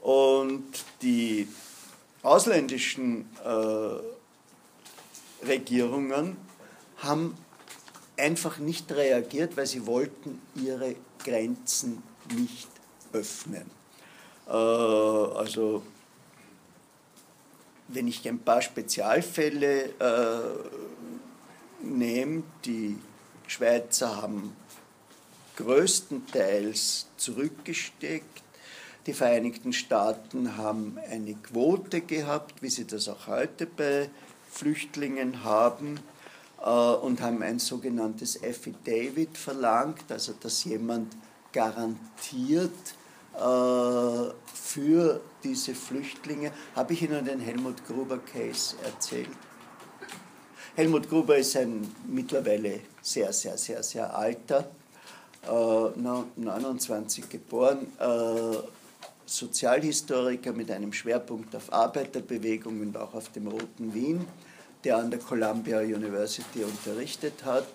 Und 0.00 0.64
die 1.02 1.48
ausländischen 2.22 3.28
äh, 3.44 3.98
Regierungen 5.46 6.36
haben 6.98 7.36
einfach 8.16 8.58
nicht 8.58 8.92
reagiert, 8.92 9.56
weil 9.56 9.66
sie 9.66 9.86
wollten 9.86 10.40
ihre 10.54 10.96
Grenzen 11.22 12.02
nicht 12.36 12.68
öffnen. 13.12 13.70
Äh, 14.46 14.50
also 14.50 15.82
wenn 17.88 18.08
ich 18.08 18.26
ein 18.28 18.38
paar 18.38 18.62
Spezialfälle 18.62 19.90
nehme, 21.82 22.42
die 22.64 22.96
Schweizer 23.46 24.22
haben 24.22 24.56
größtenteils 25.56 27.06
zurückgesteckt. 27.16 28.42
Die 29.06 29.12
Vereinigten 29.12 29.72
Staaten 29.72 30.56
haben 30.56 30.98
eine 31.10 31.34
Quote 31.34 32.00
gehabt, 32.00 32.62
wie 32.62 32.70
sie 32.70 32.86
das 32.86 33.08
auch 33.08 33.26
heute 33.26 33.66
bei 33.66 34.08
Flüchtlingen 34.50 35.44
haben, 35.44 36.00
äh, 36.64 36.70
und 36.70 37.20
haben 37.20 37.42
ein 37.42 37.58
sogenanntes 37.58 38.42
Affidavit 38.42 39.36
verlangt, 39.36 40.10
also 40.10 40.32
dass 40.40 40.64
jemand 40.64 41.14
garantiert 41.52 42.70
äh, 43.34 44.32
für 44.54 45.20
diese 45.42 45.74
Flüchtlinge. 45.74 46.52
Habe 46.74 46.94
ich 46.94 47.02
Ihnen 47.02 47.24
den 47.24 47.40
Helmut 47.40 47.84
Gruber 47.86 48.18
Case 48.18 48.76
erzählt? 48.82 49.28
Helmut 50.74 51.08
Gruber 51.08 51.36
ist 51.36 51.56
ein 51.56 51.94
mittlerweile 52.08 52.80
sehr, 53.00 53.32
sehr, 53.32 53.56
sehr, 53.58 53.82
sehr 53.82 54.16
alter 54.16 54.70
29 55.48 57.24
äh, 57.24 57.26
geboren, 57.28 57.86
äh, 57.98 58.56
Sozialhistoriker 59.26 60.52
mit 60.52 60.70
einem 60.70 60.92
Schwerpunkt 60.92 61.56
auf 61.56 61.72
Arbeiterbewegung 61.72 62.80
und 62.80 62.96
auch 62.96 63.14
auf 63.14 63.30
dem 63.32 63.46
Roten 63.46 63.94
Wien, 63.94 64.26
der 64.84 64.98
an 64.98 65.10
der 65.10 65.20
Columbia 65.20 65.80
University 65.80 66.62
unterrichtet 66.62 67.44
hat. 67.44 67.66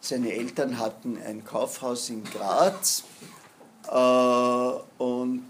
Seine 0.00 0.32
Eltern 0.32 0.78
hatten 0.78 1.18
ein 1.24 1.44
Kaufhaus 1.44 2.10
in 2.10 2.24
Graz 2.24 3.04
äh, 3.88 5.02
und 5.02 5.44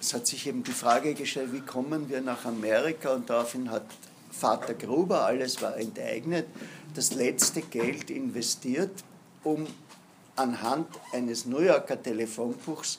es 0.00 0.14
hat 0.14 0.26
sich 0.26 0.46
eben 0.46 0.64
die 0.64 0.72
Frage 0.72 1.14
gestellt, 1.14 1.52
wie 1.52 1.60
kommen 1.60 2.08
wir 2.08 2.22
nach 2.22 2.46
Amerika 2.46 3.12
und 3.12 3.28
daraufhin 3.28 3.70
hat 3.70 3.84
Vater 4.30 4.74
Gruber, 4.74 5.26
alles 5.26 5.60
war 5.60 5.76
enteignet, 5.76 6.46
das 6.94 7.12
letzte 7.12 7.60
Geld 7.60 8.10
investiert, 8.10 9.04
um 9.44 9.66
anhand 10.40 10.88
eines 11.12 11.44
New 11.44 11.60
Yorker 11.60 12.02
Telefonbuchs 12.02 12.98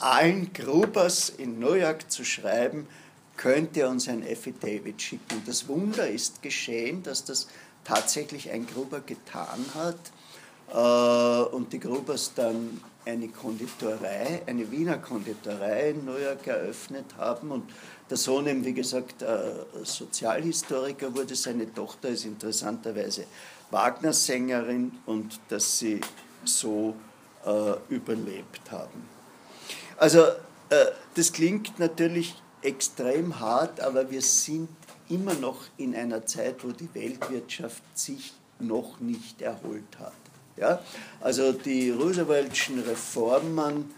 allen 0.00 0.52
Grubers 0.52 1.30
in 1.30 1.58
New 1.58 1.74
York 1.74 2.10
zu 2.10 2.24
schreiben, 2.24 2.86
könnte 3.36 3.88
uns 3.88 4.08
ein 4.08 4.22
Affidavit 4.22 5.00
schicken. 5.00 5.42
Das 5.46 5.68
Wunder 5.68 6.08
ist 6.08 6.42
geschehen, 6.42 7.02
dass 7.02 7.24
das 7.24 7.48
tatsächlich 7.84 8.50
ein 8.50 8.66
Gruber 8.66 9.00
getan 9.00 9.64
hat 9.74 9.98
äh, 10.72 11.54
und 11.54 11.72
die 11.72 11.80
Grubers 11.80 12.32
dann 12.34 12.80
eine 13.06 13.28
Konditorei, 13.28 14.42
eine 14.46 14.70
Wiener 14.70 14.98
Konditorei 14.98 15.90
in 15.90 16.04
New 16.04 16.16
York 16.16 16.46
eröffnet 16.46 17.06
haben 17.16 17.50
und 17.50 17.64
der 18.10 18.16
Sohn 18.16 18.46
eben, 18.46 18.64
wie 18.64 18.74
gesagt, 18.74 19.22
äh, 19.22 19.52
Sozialhistoriker 19.84 21.14
wurde, 21.14 21.34
seine 21.34 21.72
Tochter 21.72 22.10
ist 22.10 22.24
interessanterweise 22.24 23.24
Wagner-Sängerin 23.70 24.92
und 25.06 25.40
dass 25.48 25.78
sie 25.78 26.00
so 26.44 26.94
äh, 27.44 27.72
überlebt 27.88 28.70
haben. 28.70 29.08
Also 29.96 30.20
äh, 30.70 30.86
das 31.14 31.32
klingt 31.32 31.78
natürlich 31.78 32.34
extrem 32.62 33.40
hart, 33.40 33.80
aber 33.80 34.10
wir 34.10 34.22
sind 34.22 34.68
immer 35.08 35.34
noch 35.34 35.64
in 35.76 35.94
einer 35.94 36.26
Zeit, 36.26 36.62
wo 36.62 36.70
die 36.70 36.88
Weltwirtschaft 36.94 37.82
sich 37.94 38.32
noch 38.58 39.00
nicht 39.00 39.42
erholt 39.42 39.98
hat. 39.98 40.12
Ja? 40.56 40.80
Also 41.20 41.52
die 41.52 41.90
Rooseveltschen 41.90 42.80
Reformen 42.80 43.90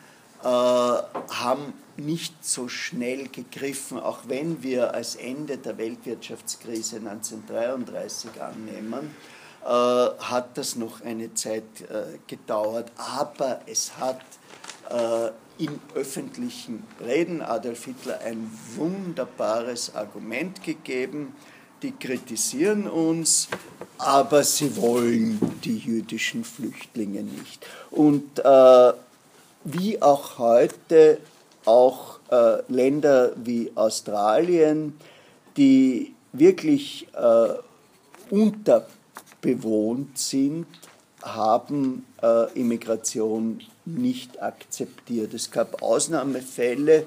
äh, 0.43 0.47
haben 0.47 1.75
nicht 1.97 2.45
so 2.45 2.69
schnell 2.69 3.29
gegriffen, 3.29 3.99
auch 3.99 4.21
wenn 4.29 4.63
wir 4.63 4.95
als 4.95 5.17
Ende 5.17 5.59
der 5.59 5.77
Weltwirtschaftskrise 5.77 6.97
1933 6.97 8.41
annehmen, 8.41 9.15
äh, 9.65 9.69
hat 9.69 10.57
das 10.59 10.77
noch 10.77 11.03
eine 11.03 11.35
Zeit 11.35 11.63
äh, 11.83 12.19
gedauert. 12.27 12.91
Aber 12.97 13.61
es 13.67 13.97
hat 13.99 14.21
äh, 14.91 15.31
im 15.63 15.81
öffentlichen 15.95 16.85
Reden 17.05 17.43
Adolf 17.43 17.85
Hitler 17.85 18.21
ein 18.25 18.51
wunderbares 18.77 19.95
Argument 19.95 20.63
gegeben. 20.63 21.35
Die 21.83 21.93
kritisieren 21.93 22.89
uns, 22.89 23.49
aber 23.99 24.45
sie 24.45 24.77
wollen 24.77 25.41
die 25.65 25.79
jüdischen 25.79 26.45
Flüchtlinge 26.45 27.23
nicht. 27.23 27.67
Und 27.91 28.39
äh, 28.39 28.93
wie 29.65 30.01
auch 30.01 30.39
heute 30.39 31.19
auch 31.65 32.19
äh, 32.31 32.63
Länder 32.69 33.33
wie 33.37 33.73
Australien, 33.75 34.99
die 35.57 36.15
wirklich 36.33 37.09
äh, 37.15 37.55
unterbewohnt 39.43 40.19
sind, 40.19 40.67
haben 41.23 42.05
äh, 42.23 42.53
Immigration 42.59 43.61
nicht 43.85 44.43
akzeptiert. 44.43 45.35
Es 45.35 45.51
gab 45.51 45.83
Ausnahmefälle, 45.83 47.07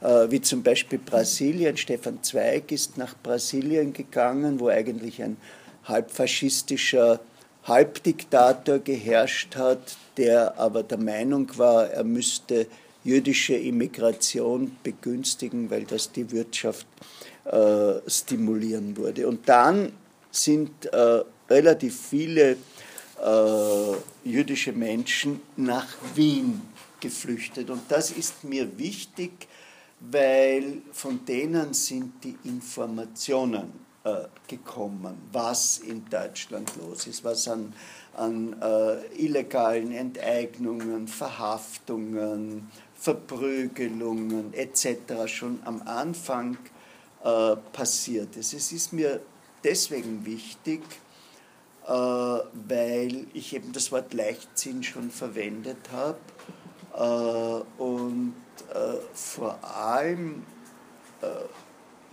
äh, 0.00 0.30
wie 0.30 0.40
zum 0.40 0.62
Beispiel 0.62 0.98
Brasilien. 0.98 1.76
Stefan 1.76 2.22
Zweig 2.22 2.72
ist 2.72 2.96
nach 2.98 3.14
Brasilien 3.22 3.92
gegangen, 3.92 4.58
wo 4.60 4.68
eigentlich 4.68 5.22
ein 5.22 5.36
halbfaschistischer 5.84 7.20
Halbdiktator 7.64 8.78
geherrscht 8.78 9.56
hat, 9.56 9.96
der 10.16 10.58
aber 10.58 10.82
der 10.82 10.98
Meinung 10.98 11.48
war, 11.56 11.88
er 11.88 12.04
müsste 12.04 12.66
jüdische 13.04 13.54
Immigration 13.54 14.76
begünstigen, 14.82 15.70
weil 15.70 15.84
das 15.84 16.10
die 16.10 16.30
Wirtschaft 16.30 16.86
äh, 17.44 17.94
stimulieren 18.06 18.96
würde. 18.96 19.28
Und 19.28 19.48
dann 19.48 19.92
sind 20.30 20.92
äh, 20.92 21.22
relativ 21.48 21.98
viele 22.08 22.52
äh, 22.52 24.26
jüdische 24.28 24.72
Menschen 24.72 25.40
nach 25.56 25.88
Wien 26.14 26.60
geflüchtet. 27.00 27.70
Und 27.70 27.82
das 27.88 28.10
ist 28.10 28.44
mir 28.44 28.78
wichtig, 28.78 29.48
weil 30.00 30.82
von 30.92 31.24
denen 31.24 31.72
sind 31.72 32.12
die 32.24 32.36
Informationen 32.44 33.72
äh, 34.04 34.24
gekommen, 34.46 35.16
was 35.32 35.78
in 35.78 36.04
Deutschland 36.10 36.70
los 36.76 37.06
ist, 37.06 37.24
was 37.24 37.48
an, 37.48 37.72
an 38.14 38.54
äh, 38.60 39.24
illegalen 39.24 39.92
Enteignungen, 39.92 41.08
Verhaftungen, 41.08 42.70
Verprügelungen 42.94 44.52
etc. 44.54 45.26
schon 45.26 45.58
am 45.64 45.82
Anfang 45.86 46.56
äh, 47.22 47.56
passiert 47.72 48.36
ist. 48.36 48.52
Es 48.54 48.72
ist 48.72 48.92
mir 48.92 49.20
deswegen 49.62 50.24
wichtig, 50.26 50.82
weil 51.86 53.26
ich 53.34 53.54
eben 53.54 53.72
das 53.72 53.92
Wort 53.92 54.14
Leichtsinn 54.14 54.82
schon 54.82 55.10
verwendet 55.10 55.76
habe 55.92 56.18
äh, 56.96 57.82
und 57.82 58.34
äh, 58.72 58.96
vor 59.12 59.58
allem 59.62 60.42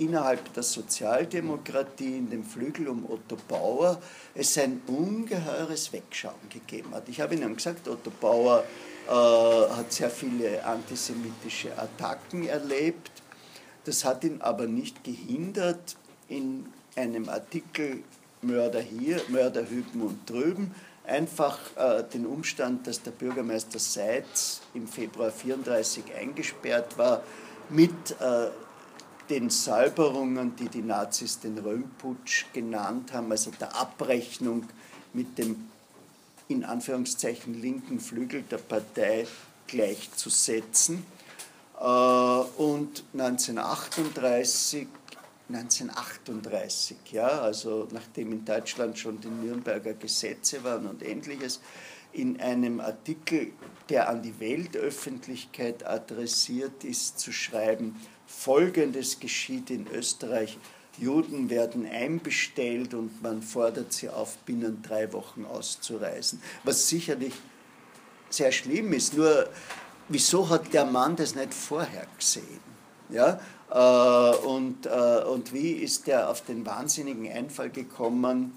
innerhalb 0.02 0.52
der 0.54 0.64
Sozialdemokratie 0.64 2.18
in 2.18 2.30
dem 2.30 2.44
Flügel 2.44 2.88
um 2.88 3.06
Otto 3.06 3.38
Bauer 3.48 4.02
es 4.34 4.58
ein 4.58 4.82
ungeheures 4.88 5.94
Wegschauen 5.94 6.50
gegeben 6.50 6.94
hat. 6.96 7.08
Ich 7.08 7.22
habe 7.22 7.36
Ihnen 7.36 7.56
gesagt, 7.56 7.88
Otto 7.88 8.12
Bauer 8.20 8.64
äh, 9.08 9.12
hat 9.12 9.94
sehr 9.94 10.10
viele 10.10 10.64
antisemitische 10.66 11.78
Attacken 11.78 12.48
erlebt. 12.48 13.12
Das 13.86 14.04
hat 14.04 14.24
ihn 14.24 14.42
aber 14.42 14.66
nicht 14.66 15.04
gehindert, 15.04 15.96
in 16.28 16.66
einem 16.96 17.30
Artikel 17.30 18.04
Mörder 18.42 18.82
hier, 18.82 19.22
Mörder 19.28 19.70
hüben 19.70 20.02
und 20.02 20.30
drüben. 20.30 20.74
Einfach 21.06 21.58
äh, 21.76 22.04
den 22.04 22.26
Umstand, 22.26 22.88
dass 22.88 23.02
der 23.02 23.12
Bürgermeister 23.12 23.80
Seitz 23.80 24.62
im 24.74 24.88
Februar 24.88 25.28
1934 25.28 26.04
eingesperrt 26.16 26.98
war, 26.98 27.24
mit 27.70 27.92
äh, 28.20 28.48
den 29.30 29.50
Säuberungen, 29.50 30.56
die 30.56 30.68
die 30.68 30.82
Nazis 30.82 31.40
den 31.40 31.58
Röhmputsch 31.58 32.46
genannt 32.54 33.14
haben, 33.14 33.32
also 33.32 33.52
der 33.60 33.76
Abrechnung 33.76 34.68
mit 35.14 35.38
dem 35.38 35.68
in 36.48 36.66
Anführungszeichen 36.66 37.62
linken 37.62 38.00
Flügel 38.00 38.44
der 38.44 38.58
Partei 38.58 39.26
gleichzusetzen. 39.68 41.06
Äh, 41.80 41.84
und 41.84 43.04
1938 43.14 44.88
1938, 45.56 46.98
ja, 47.12 47.28
also 47.28 47.88
nachdem 47.92 48.32
in 48.32 48.46
Deutschland 48.46 48.98
schon 48.98 49.20
die 49.20 49.28
Nürnberger 49.28 49.94
Gesetze 49.94 50.64
waren 50.64 50.88
und 50.88 51.04
ähnliches, 51.04 51.60
in 52.14 52.40
einem 52.42 52.80
Artikel, 52.80 53.54
der 53.90 54.10
an 54.10 54.22
die 54.22 54.40
Weltöffentlichkeit 54.40 55.86
adressiert 55.86 56.84
ist, 56.84 57.20
zu 57.20 57.32
schreiben, 57.32 57.96
Folgendes 58.28 59.20
geschieht 59.20 59.70
in 59.70 59.88
Österreich, 59.88 60.58
Juden 60.98 61.50
werden 61.50 61.86
einbestellt 61.86 62.94
und 62.94 63.22
man 63.22 63.42
fordert 63.42 63.94
sie 63.94 64.10
auf, 64.10 64.38
binnen 64.40 64.82
drei 64.82 65.12
Wochen 65.14 65.46
auszureisen, 65.46 66.42
was 66.64 66.90
sicherlich 66.90 67.34
sehr 68.30 68.52
schlimm 68.52 68.94
ist. 68.94 69.16
Nur 69.16 69.50
wieso 70.10 70.50
hat 70.50 70.74
der 70.74 70.86
Mann 70.86 71.16
das 71.16 71.36
nicht 71.36 71.54
vorher 71.54 72.08
gesehen? 72.18 72.60
Ja? 73.10 73.40
Äh, 73.72 74.36
und, 74.46 74.86
äh, 74.86 75.24
und 75.24 75.54
wie 75.54 75.72
ist 75.72 76.08
er 76.08 76.30
auf 76.30 76.42
den 76.42 76.66
wahnsinnigen 76.66 77.32
Einfall 77.32 77.70
gekommen, 77.70 78.54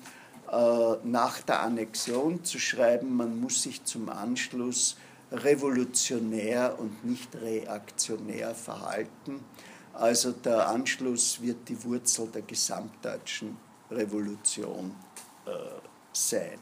äh, 0.51 0.97
nach 1.05 1.41
der 1.43 1.63
Annexion 1.63 2.43
zu 2.45 2.59
schreiben, 2.59 3.17
man 3.17 3.41
muss 3.41 3.63
sich 3.63 3.85
zum 3.85 4.09
Anschluss 4.09 4.97
revolutionär 5.31 6.77
und 6.79 7.05
nicht 7.05 7.35
reaktionär 7.37 8.55
verhalten. 8.55 9.45
Also 9.93 10.33
der 10.33 10.69
Anschluss 10.69 11.41
wird 11.41 11.69
die 11.69 11.83
Wurzel 11.85 12.27
der 12.29 12.43
gesamtdeutschen 12.43 13.57
Revolution 13.91 14.95
äh, 15.47 15.51
sein. 16.13 16.59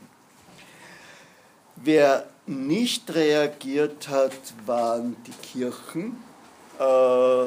Wer 1.77 2.27
nicht 2.47 3.13
reagiert 3.15 4.09
hat, 4.09 4.37
waren 4.67 5.17
die 5.27 5.47
Kirchen. 5.47 6.23
Äh, 6.79 7.47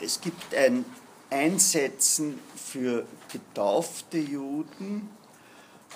es 0.00 0.20
gibt 0.20 0.54
ein 0.54 0.84
Einsetzen 1.30 2.40
für 2.56 3.06
getaufte 3.30 4.18
Juden, 4.18 5.08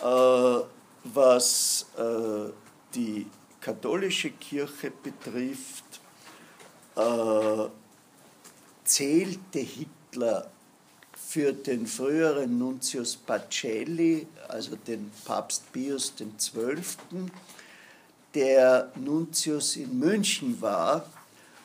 äh, 0.02 0.59
was 1.05 1.86
äh, 1.96 2.50
die 2.94 3.26
katholische 3.61 4.30
Kirche 4.30 4.90
betrifft, 4.90 6.00
äh, 6.96 7.68
zählte 8.84 9.59
Hitler 9.59 10.50
für 11.16 11.52
den 11.52 11.86
früheren 11.86 12.59
Nuntius 12.59 13.16
Pacelli, 13.16 14.26
also 14.48 14.76
den 14.76 15.11
Papst 15.24 15.72
Pius 15.72 16.12
XII., 16.16 17.30
der 18.34 18.92
Nuntius 18.96 19.76
in 19.76 19.98
München 19.98 20.61
war 20.61 21.07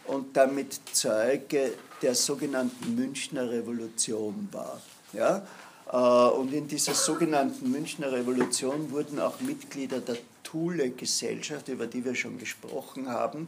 und 0.06 0.36
damit 0.38 0.80
Zeuge 0.94 1.74
der 2.02 2.16
sogenannten 2.16 2.96
Münchner 2.96 3.50
Revolution 3.50 4.50
war. 4.52 4.82
Ja? 5.14 5.46
Äh, 5.92 6.36
und 6.36 6.54
in 6.54 6.68
dieser 6.68 6.94
sogenannten 6.94 7.72
Münchner 7.72 8.12
Revolution 8.12 8.92
wurden 8.92 9.20
auch 9.20 9.40
Mitglieder 9.42 10.00
der 10.00 10.18
Thule-Gesellschaft, 10.44 11.68
über 11.68 11.88
die 11.88 12.04
wir 12.04 12.16
schon 12.16 12.38
gesprochen 12.38 13.10
haben, 13.10 13.48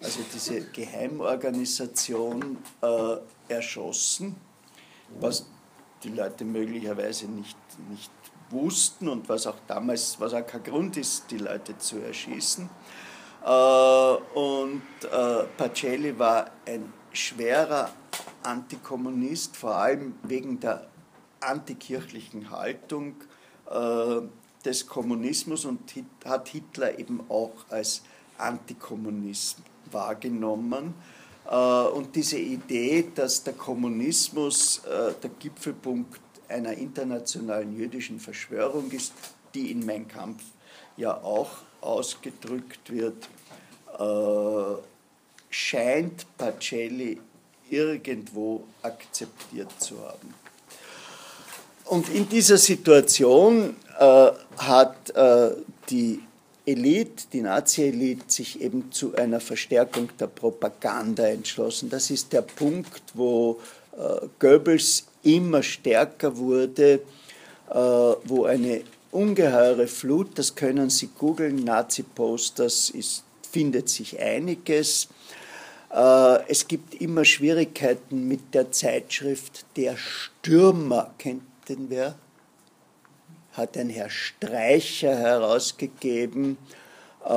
also 0.00 0.20
diese 0.34 0.62
Geheimorganisation, 0.62 2.58
äh, 2.80 3.16
erschossen, 3.48 4.34
was 5.20 5.46
die 6.02 6.08
Leute 6.08 6.44
möglicherweise 6.44 7.26
nicht, 7.26 7.56
nicht 7.90 8.10
wussten 8.50 9.08
und 9.08 9.28
was 9.28 9.46
auch 9.46 9.58
damals, 9.66 10.18
was 10.18 10.34
auch 10.34 10.46
kein 10.46 10.62
Grund 10.62 10.96
ist, 10.96 11.30
die 11.30 11.38
Leute 11.38 11.78
zu 11.78 11.98
erschießen. 11.98 12.68
Äh, 13.44 13.48
und 13.48 14.82
äh, 15.04 15.44
Pacelli 15.56 16.18
war 16.18 16.50
ein 16.66 16.92
schwerer 17.12 17.90
Antikommunist, 18.42 19.56
vor 19.56 19.76
allem 19.76 20.14
wegen 20.22 20.60
der 20.60 20.86
antikirchlichen 21.40 22.50
Haltung 22.50 23.16
äh, 23.70 24.20
des 24.64 24.86
Kommunismus 24.86 25.64
und 25.64 25.80
hat 26.24 26.48
Hitler 26.48 26.98
eben 26.98 27.20
auch 27.28 27.52
als 27.68 28.02
Antikommunist 28.38 29.58
wahrgenommen. 29.90 30.94
Äh, 31.50 31.56
und 31.56 32.14
diese 32.14 32.38
Idee, 32.38 33.10
dass 33.14 33.42
der 33.42 33.54
Kommunismus 33.54 34.78
äh, 34.84 35.12
der 35.22 35.30
Gipfelpunkt 35.38 36.20
einer 36.48 36.72
internationalen 36.72 37.76
jüdischen 37.76 38.20
Verschwörung 38.20 38.90
ist, 38.90 39.12
die 39.54 39.70
in 39.70 39.84
Mein 39.84 40.06
Kampf 40.06 40.42
ja 40.96 41.14
auch 41.22 41.50
ausgedrückt 41.80 42.92
wird, 42.92 43.28
äh, 43.98 44.91
scheint 45.52 46.26
Pacelli 46.38 47.20
irgendwo 47.70 48.64
akzeptiert 48.82 49.70
zu 49.78 49.98
haben. 50.00 50.34
Und 51.84 52.08
in 52.08 52.28
dieser 52.28 52.58
Situation 52.58 53.76
äh, 53.98 54.30
hat 54.56 55.10
äh, 55.10 55.50
die 55.90 56.20
Elite, 56.64 57.24
die 57.32 57.42
Nazi-Elite, 57.42 58.24
sich 58.28 58.60
eben 58.60 58.90
zu 58.92 59.14
einer 59.16 59.40
Verstärkung 59.40 60.08
der 60.18 60.28
Propaganda 60.28 61.26
entschlossen. 61.26 61.90
Das 61.90 62.10
ist 62.10 62.32
der 62.32 62.42
Punkt, 62.42 63.02
wo 63.14 63.60
äh, 63.92 64.26
Goebbels 64.38 65.06
immer 65.22 65.62
stärker 65.62 66.36
wurde, 66.36 67.02
äh, 67.68 67.74
wo 67.74 68.44
eine 68.44 68.82
ungeheure 69.10 69.86
Flut, 69.86 70.38
das 70.38 70.54
können 70.54 70.88
Sie 70.88 71.08
googeln, 71.18 71.56
Nazi-Posters, 71.56 72.92
findet 73.50 73.88
sich 73.88 74.18
einiges. 74.18 75.08
Äh, 75.92 76.48
es 76.48 76.66
gibt 76.66 76.94
immer 76.94 77.24
Schwierigkeiten 77.24 78.26
mit 78.26 78.54
der 78.54 78.70
Zeitschrift 78.72 79.66
Der 79.76 79.96
Stürmer. 79.96 81.14
Kennt 81.18 81.42
den 81.68 81.90
wer? 81.90 82.14
Hat 83.52 83.76
ein 83.76 83.90
Herr 83.90 84.08
Streicher 84.08 85.14
herausgegeben. 85.14 86.56
Äh, 87.24 87.30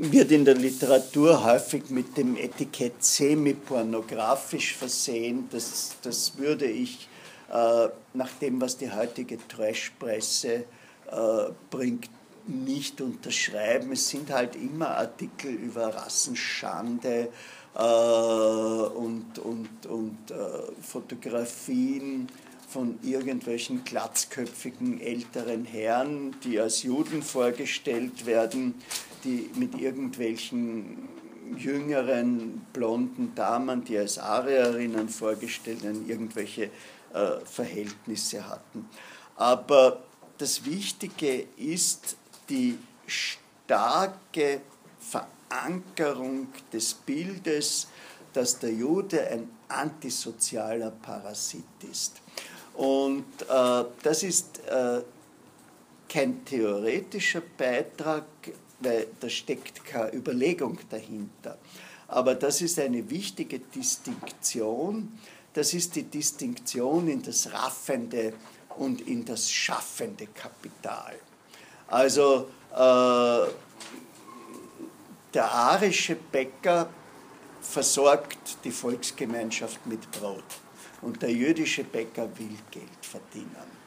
wird 0.00 0.30
in 0.30 0.44
der 0.44 0.54
Literatur 0.54 1.42
häufig 1.42 1.90
mit 1.90 2.16
dem 2.16 2.36
Etikett 2.36 3.02
semi-pornografisch 3.02 4.76
versehen. 4.76 5.48
Das, 5.50 5.96
das 6.02 6.36
würde 6.36 6.66
ich 6.66 7.08
äh, 7.50 7.88
nach 8.12 8.30
dem, 8.40 8.60
was 8.60 8.76
die 8.76 8.92
heutige 8.92 9.38
Trashpresse 9.48 10.64
bringt, 11.70 12.10
nicht 12.48 13.00
unterschreiben. 13.00 13.92
Es 13.92 14.08
sind 14.08 14.30
halt 14.30 14.56
immer 14.56 14.96
Artikel 14.96 15.50
über 15.50 15.94
Rassenschande 15.94 17.28
äh, 17.74 17.78
und, 17.78 19.38
und, 19.38 19.86
und 19.86 20.30
äh, 20.30 20.34
Fotografien 20.82 22.28
von 22.68 22.98
irgendwelchen 23.02 23.84
glatzköpfigen 23.84 25.00
älteren 25.00 25.64
Herren, 25.64 26.36
die 26.44 26.60
als 26.60 26.82
Juden 26.82 27.22
vorgestellt 27.22 28.26
werden, 28.26 28.74
die 29.24 29.50
mit 29.54 29.78
irgendwelchen 29.80 31.08
jüngeren 31.56 32.66
blonden 32.72 33.34
Damen, 33.34 33.84
die 33.84 33.96
als 33.96 34.18
Arierinnen 34.18 35.08
vorgestellt 35.08 35.82
werden, 35.82 36.08
irgendwelche 36.08 36.64
äh, 37.14 37.40
Verhältnisse 37.44 38.46
hatten. 38.46 38.86
Aber 39.36 40.02
das 40.36 40.66
Wichtige 40.66 41.46
ist 41.56 42.16
die 42.48 42.78
starke 43.06 44.60
Verankerung 44.98 46.48
des 46.72 46.94
Bildes, 46.94 47.88
dass 48.32 48.58
der 48.58 48.72
Jude 48.72 49.26
ein 49.28 49.50
antisozialer 49.68 50.90
Parasit 50.90 51.64
ist. 51.90 52.20
Und 52.74 53.24
äh, 53.48 53.84
das 54.02 54.22
ist 54.22 54.60
äh, 54.68 55.02
kein 56.08 56.44
theoretischer 56.44 57.42
Beitrag, 57.56 58.24
weil 58.80 59.08
da 59.18 59.28
steckt 59.28 59.84
keine 59.84 60.14
Überlegung 60.14 60.78
dahinter. 60.88 61.58
Aber 62.06 62.34
das 62.34 62.62
ist 62.62 62.78
eine 62.78 63.10
wichtige 63.10 63.58
Distinktion. 63.58 65.18
Das 65.52 65.74
ist 65.74 65.96
die 65.96 66.04
Distinktion 66.04 67.08
in 67.08 67.22
das 67.22 67.52
raffende 67.52 68.32
und 68.78 69.00
in 69.02 69.24
das 69.24 69.50
schaffende 69.50 70.28
Kapital. 70.28 71.16
Also 71.88 72.48
äh, 72.72 73.50
der 75.34 75.50
arische 75.50 76.14
Bäcker 76.14 76.88
versorgt 77.60 78.58
die 78.64 78.70
Volksgemeinschaft 78.70 79.86
mit 79.86 80.10
Brot 80.10 80.44
und 81.02 81.22
der 81.22 81.32
jüdische 81.32 81.84
Bäcker 81.84 82.28
will 82.38 82.56
Geld 82.70 83.02
verdienen. 83.02 83.78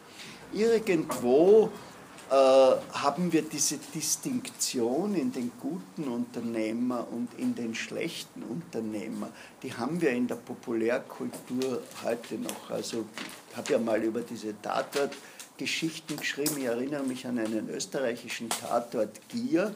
Irgendwo 0.53 1.71
äh, 2.29 2.33
haben 2.33 3.31
wir 3.31 3.41
diese 3.41 3.77
Distinktion 3.77 5.15
in 5.15 5.31
den 5.31 5.51
guten 5.59 6.09
Unternehmer 6.09 7.05
und 7.11 7.27
in 7.37 7.55
den 7.55 7.75
schlechten 7.75 8.43
Unternehmer. 8.43 9.29
Die 9.63 9.73
haben 9.73 9.99
wir 9.99 10.11
in 10.11 10.27
der 10.27 10.35
Populärkultur 10.35 11.81
heute 12.03 12.35
noch. 12.35 12.69
Also 12.69 13.05
ich 13.49 13.57
habe 13.57 13.73
ja 13.73 13.79
mal 13.79 14.01
über 14.01 14.21
diese 14.21 14.59
Tatort 14.61 15.13
Geschichten 15.61 16.17
geschrieben. 16.17 16.57
Ich 16.57 16.63
erinnere 16.63 17.03
mich 17.03 17.27
an 17.27 17.37
einen 17.37 17.69
österreichischen 17.69 18.49
Tatort 18.49 19.21
Gier. 19.29 19.75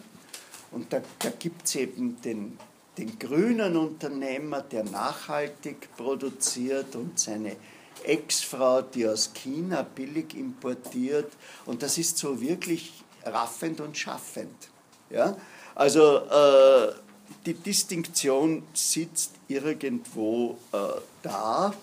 Und 0.72 0.92
da, 0.92 1.00
da 1.20 1.30
gibt 1.30 1.68
es 1.68 1.76
eben 1.76 2.20
den, 2.24 2.58
den 2.98 3.20
grünen 3.20 3.78
Unternehmer, 3.78 4.62
der 4.62 4.84
nachhaltig 4.84 5.96
produziert 5.96 6.96
und 6.96 7.20
seine 7.20 7.56
Ex-Frau, 8.04 8.82
die 8.82 9.08
aus 9.08 9.32
China 9.36 9.84
billig 9.84 10.34
importiert. 10.36 11.32
Und 11.68 11.84
das 11.84 12.00
ist 12.00 12.18
so 12.18 12.42
wirklich 12.42 12.92
raffend 13.24 13.80
und 13.80 13.96
schaffend. 13.96 14.70
Ja? 15.12 15.38
Also 15.76 16.18
äh, 16.18 16.94
die 17.46 17.54
Distinktion 17.54 18.64
sitzt 18.74 19.34
irgendwo 19.48 20.58
äh, 20.72 20.78
da. 21.22 21.76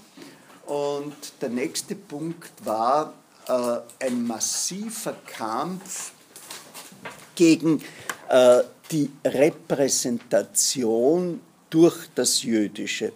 Und 0.67 1.15
der 1.41 1.51
nächste 1.51 1.95
Punkt 1.95 2.51
war, 2.65 3.15
äh, 3.53 3.81
ein 4.07 4.27
massiver 4.27 5.15
Kampf 5.27 6.13
gegen 7.35 7.83
äh, 8.29 8.63
die 8.91 9.11
Repräsentation 9.25 11.41
durch 11.71 12.09
das 12.15 12.43
Jüdische. 12.43 13.13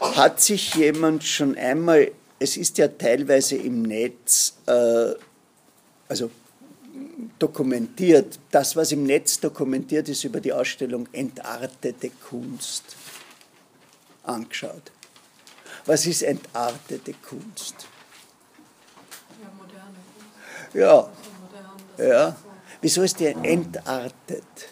Hat 0.00 0.40
sich 0.40 0.74
jemand 0.74 1.22
schon 1.24 1.56
einmal, 1.56 2.10
es 2.38 2.56
ist 2.56 2.78
ja 2.78 2.88
teilweise 2.88 3.56
im 3.56 3.82
Netz, 3.82 4.54
äh, 4.66 5.12
also 6.08 6.30
dokumentiert, 7.38 8.38
das, 8.50 8.74
was 8.76 8.92
im 8.92 9.04
Netz 9.04 9.40
dokumentiert 9.40 10.08
ist 10.08 10.24
über 10.24 10.40
die 10.40 10.52
Ausstellung 10.52 11.08
Entartete 11.12 12.10
Kunst, 12.28 12.96
angeschaut. 14.22 14.92
Was 15.86 16.06
ist 16.06 16.22
entartete 16.22 17.14
Kunst? 17.14 17.86
Ja. 20.72 21.08
Ja. 21.98 22.36
Wieso 22.80 23.02
ist 23.02 23.20
der 23.20 23.36
entartet? 23.36 24.70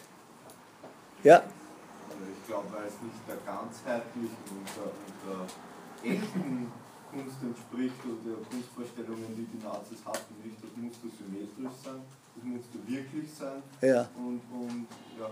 Ja. 1.23 1.35
Also 1.35 2.23
ich 2.31 2.47
glaube, 2.47 2.67
weil 2.73 2.87
es 2.87 2.97
nicht 3.03 3.21
der 3.27 3.37
ganzheitlichen 3.45 4.43
und 4.49 4.67
der, 4.75 5.39
und 5.39 6.15
echten 6.15 6.71
Kunst 7.11 7.37
entspricht 7.41 7.99
oder 8.05 8.37
der 8.37 8.45
Kunstvorstellungen, 8.49 9.35
die 9.35 9.45
die 9.45 9.63
Nazis 9.63 9.99
hatten. 10.05 10.33
Nicht, 10.43 10.57
das 10.63 10.71
musste 10.77 11.07
symmetrisch 11.09 11.77
sein, 11.83 12.01
das 12.35 12.43
musste 12.45 12.77
wirklich 12.87 13.29
sein. 13.33 13.61
Ja. 13.81 14.07
Und, 14.15 14.41
und 14.49 14.87
ja, 15.19 15.29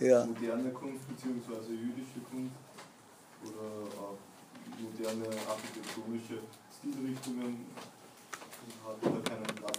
ja. 0.00 0.24
moderne 0.24 0.70
Kunst 0.70 1.06
bzw. 1.08 1.70
jüdische 1.74 2.24
Kunst 2.30 2.56
oder 3.44 3.86
auch 4.00 4.18
moderne 4.80 5.28
architektonische 5.46 6.40
Stilrichtungen 6.72 7.66
hat 8.84 8.96
da 9.02 9.30
keinen 9.30 9.56
Platz 9.56 9.78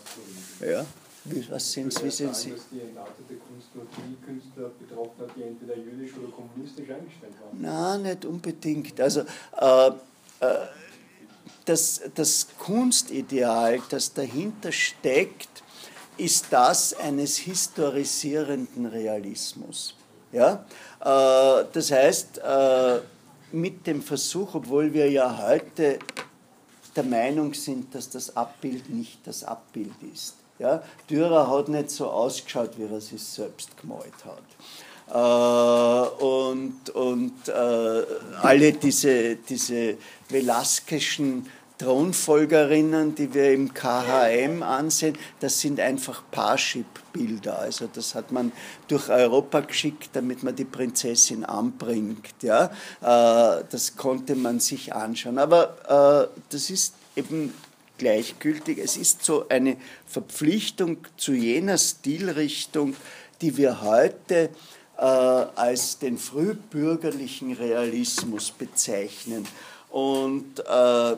für 0.59 0.71
Ja. 0.71 0.85
Wie, 1.23 1.47
was 1.51 1.71
sind, 1.71 2.03
wie 2.03 2.09
sind 2.09 2.35
Sie? 2.35 2.49
dass 2.51 2.61
die 2.71 2.79
entartete 2.79 3.35
Kunst 3.35 3.75
nur 3.75 3.85
die 3.95 4.25
Künstler 4.25 4.71
betroffen 4.79 5.21
hat, 5.21 5.29
die 5.35 5.43
entweder 5.43 5.77
jüdisch 5.77 6.13
oder 6.17 6.31
kommunistisch 6.31 6.89
eingestellt 6.89 7.33
waren? 7.39 7.61
Nein, 7.61 8.01
nicht 8.01 8.25
unbedingt. 8.25 8.99
Also 8.99 9.21
äh, 9.59 9.87
äh, 9.87 10.57
das, 11.65 12.01
das 12.15 12.47
Kunstideal, 12.57 13.81
das 13.89 14.13
dahinter 14.13 14.71
steckt, 14.71 15.61
ist 16.17 16.47
das 16.49 16.93
eines 16.95 17.37
historisierenden 17.37 18.87
Realismus. 18.87 19.95
Ja? 20.31 20.65
Äh, 20.99 21.65
das 21.71 21.91
heißt, 21.91 22.39
äh, 22.39 22.99
mit 23.51 23.85
dem 23.85 24.01
Versuch, 24.01 24.55
obwohl 24.55 24.93
wir 24.93 25.09
ja 25.11 25.37
heute 25.37 25.99
der 26.95 27.03
Meinung 27.03 27.53
sind, 27.53 27.93
dass 27.95 28.09
das 28.09 28.35
Abbild 28.35 28.89
nicht 28.89 29.19
das 29.25 29.43
Abbild 29.43 29.93
ist. 30.13 30.35
Ja? 30.59 30.83
Dürer 31.09 31.49
hat 31.49 31.69
nicht 31.69 31.89
so 31.89 32.09
ausgeschaut, 32.09 32.71
wie 32.77 32.83
er 32.83 33.01
sich 33.01 33.23
selbst 33.23 33.77
gemalt 33.77 34.13
hat. 34.25 34.43
Äh, 35.11 36.23
und 36.23 36.89
und 36.91 37.47
äh, 37.47 38.05
alle 38.41 38.71
diese, 38.73 39.35
diese 39.35 39.97
Velasquezschen 40.29 41.47
Thronfolgerinnen, 41.81 43.15
die 43.15 43.33
wir 43.33 43.53
im 43.53 43.73
KHM 43.73 44.61
ansehen, 44.61 45.17
das 45.39 45.59
sind 45.59 45.79
einfach 45.79 46.21
Parship-Bilder. 46.29 47.57
Also 47.57 47.89
das 47.91 48.13
hat 48.13 48.31
man 48.31 48.51
durch 48.87 49.09
Europa 49.09 49.61
geschickt, 49.61 50.11
damit 50.13 50.43
man 50.43 50.55
die 50.55 50.65
Prinzessin 50.65 51.43
anbringt. 51.43 52.43
Ja? 52.43 52.65
Äh, 53.01 53.63
das 53.67 53.95
konnte 53.97 54.35
man 54.35 54.59
sich 54.59 54.93
anschauen. 54.93 55.39
Aber 55.39 56.29
äh, 56.29 56.39
das 56.49 56.69
ist 56.69 56.93
eben 57.15 57.51
gleichgültig. 57.97 58.77
Es 58.77 58.95
ist 58.95 59.25
so 59.25 59.49
eine 59.49 59.75
Verpflichtung 60.05 60.97
zu 61.17 61.33
jener 61.33 61.79
Stilrichtung, 61.79 62.95
die 63.41 63.57
wir 63.57 63.81
heute 63.81 64.51
äh, 64.99 65.01
als 65.01 65.97
den 65.97 66.19
frühbürgerlichen 66.19 67.53
Realismus 67.53 68.51
bezeichnen. 68.51 69.47
Und 69.89 70.59
äh, 70.59 71.15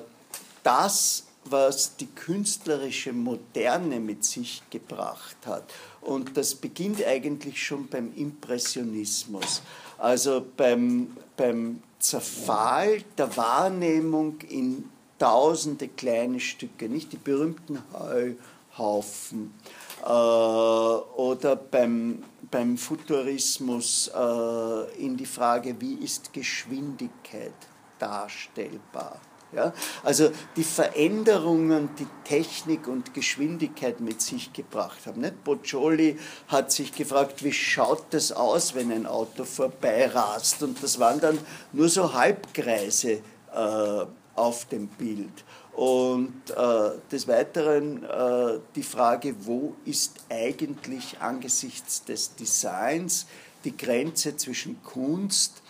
das, 0.63 1.25
was 1.45 1.97
die 1.97 2.07
künstlerische 2.07 3.13
Moderne 3.13 3.99
mit 3.99 4.23
sich 4.23 4.63
gebracht 4.69 5.37
hat. 5.45 5.63
Und 6.01 6.37
das 6.37 6.55
beginnt 6.55 7.03
eigentlich 7.05 7.61
schon 7.61 7.87
beim 7.87 8.13
Impressionismus, 8.15 9.61
also 9.97 10.45
beim, 10.55 11.15
beim 11.35 11.81
Zerfall 11.99 13.03
der 13.17 13.35
Wahrnehmung 13.37 14.39
in 14.49 14.89
tausende 15.19 15.87
kleine 15.87 16.39
Stücke, 16.39 16.89
nicht 16.89 17.13
die 17.13 17.17
berühmten 17.17 17.79
Heuhaufen. 17.93 19.53
Äh, 20.01 20.07
oder 20.07 21.55
beim, 21.55 22.23
beim 22.51 22.77
Futurismus 22.77 24.11
äh, 24.13 25.03
in 25.05 25.15
die 25.15 25.25
Frage, 25.25 25.79
wie 25.79 25.93
ist 25.93 26.33
Geschwindigkeit 26.33 27.53
darstellbar. 27.99 29.21
Ja? 29.55 29.73
Also 30.03 30.31
die 30.55 30.63
Veränderungen, 30.63 31.89
die 31.99 32.07
Technik 32.23 32.87
und 32.87 33.13
Geschwindigkeit 33.13 33.99
mit 33.99 34.21
sich 34.21 34.53
gebracht 34.53 34.99
haben. 35.05 35.21
Nicht? 35.21 35.43
Boccioli 35.43 36.17
hat 36.47 36.71
sich 36.71 36.93
gefragt, 36.93 37.43
wie 37.43 37.53
schaut 37.53 38.05
das 38.11 38.31
aus, 38.31 38.75
wenn 38.75 38.91
ein 38.91 39.05
Auto 39.05 39.43
vorbeirast? 39.43 40.63
Und 40.63 40.81
das 40.81 40.99
waren 40.99 41.19
dann 41.19 41.37
nur 41.71 41.89
so 41.89 42.13
Halbkreise 42.13 43.21
äh, 43.53 44.05
auf 44.35 44.65
dem 44.65 44.87
Bild. 44.87 45.43
Und 45.73 46.51
äh, 46.51 46.91
des 47.11 47.27
Weiteren 47.27 48.03
äh, 48.03 48.59
die 48.75 48.83
Frage, 48.83 49.35
wo 49.39 49.75
ist 49.85 50.19
eigentlich 50.29 51.19
angesichts 51.19 52.03
des 52.03 52.35
Designs 52.35 53.25
die 53.63 53.75
Grenze 53.75 54.37
zwischen 54.37 54.83
Kunst 54.83 55.62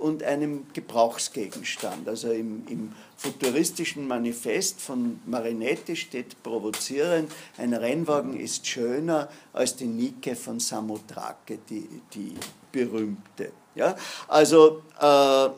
und 0.00 0.22
einem 0.22 0.66
Gebrauchsgegenstand. 0.72 2.08
Also 2.08 2.30
im, 2.30 2.66
im, 2.68 2.92
futuristischen 3.16 4.06
Manifest 4.06 4.80
von 4.80 5.20
Marinetti 5.24 5.96
steht 5.96 6.42
provozierend, 6.42 7.32
ein 7.56 7.72
Rennwagen 7.72 8.38
ist 8.38 8.66
schöner 8.66 9.28
als 9.52 9.76
die 9.76 9.86
Nike 9.86 10.36
von 10.36 10.60
Samothrake, 10.60 11.58
die, 11.68 11.88
die 12.12 12.34
berühmte. 12.70 13.52
Ja? 13.74 13.96
Also 14.28 14.82
äh, 15.00 15.48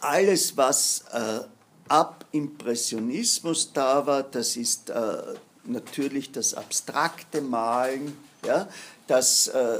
alles, 0.00 0.56
was 0.56 1.04
äh, 1.12 1.40
ab 1.88 2.26
Impressionismus 2.32 3.72
da 3.72 4.06
war, 4.06 4.22
das 4.22 4.56
ist 4.56 4.90
äh, 4.90 5.22
natürlich 5.64 6.30
das 6.32 6.54
abstrakte 6.54 7.40
Malen, 7.40 8.16
ja? 8.44 8.68
das 9.06 9.48
äh, 9.48 9.78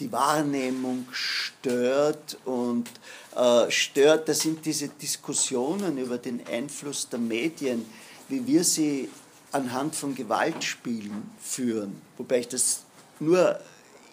die 0.00 0.10
Wahrnehmung 0.10 1.06
stört 1.12 2.38
und 2.44 2.88
äh, 3.36 3.70
stört, 3.70 4.28
das 4.28 4.40
sind 4.40 4.64
diese 4.64 4.88
Diskussionen 4.88 5.98
über 5.98 6.18
den 6.18 6.46
Einfluss 6.46 7.08
der 7.08 7.18
Medien, 7.18 7.86
wie 8.28 8.46
wir 8.46 8.64
sie 8.64 9.08
anhand 9.52 9.94
von 9.94 10.14
Gewaltspielen 10.14 11.30
führen, 11.40 12.00
wobei 12.16 12.40
ich 12.40 12.48
das 12.48 12.82
nur 13.20 13.60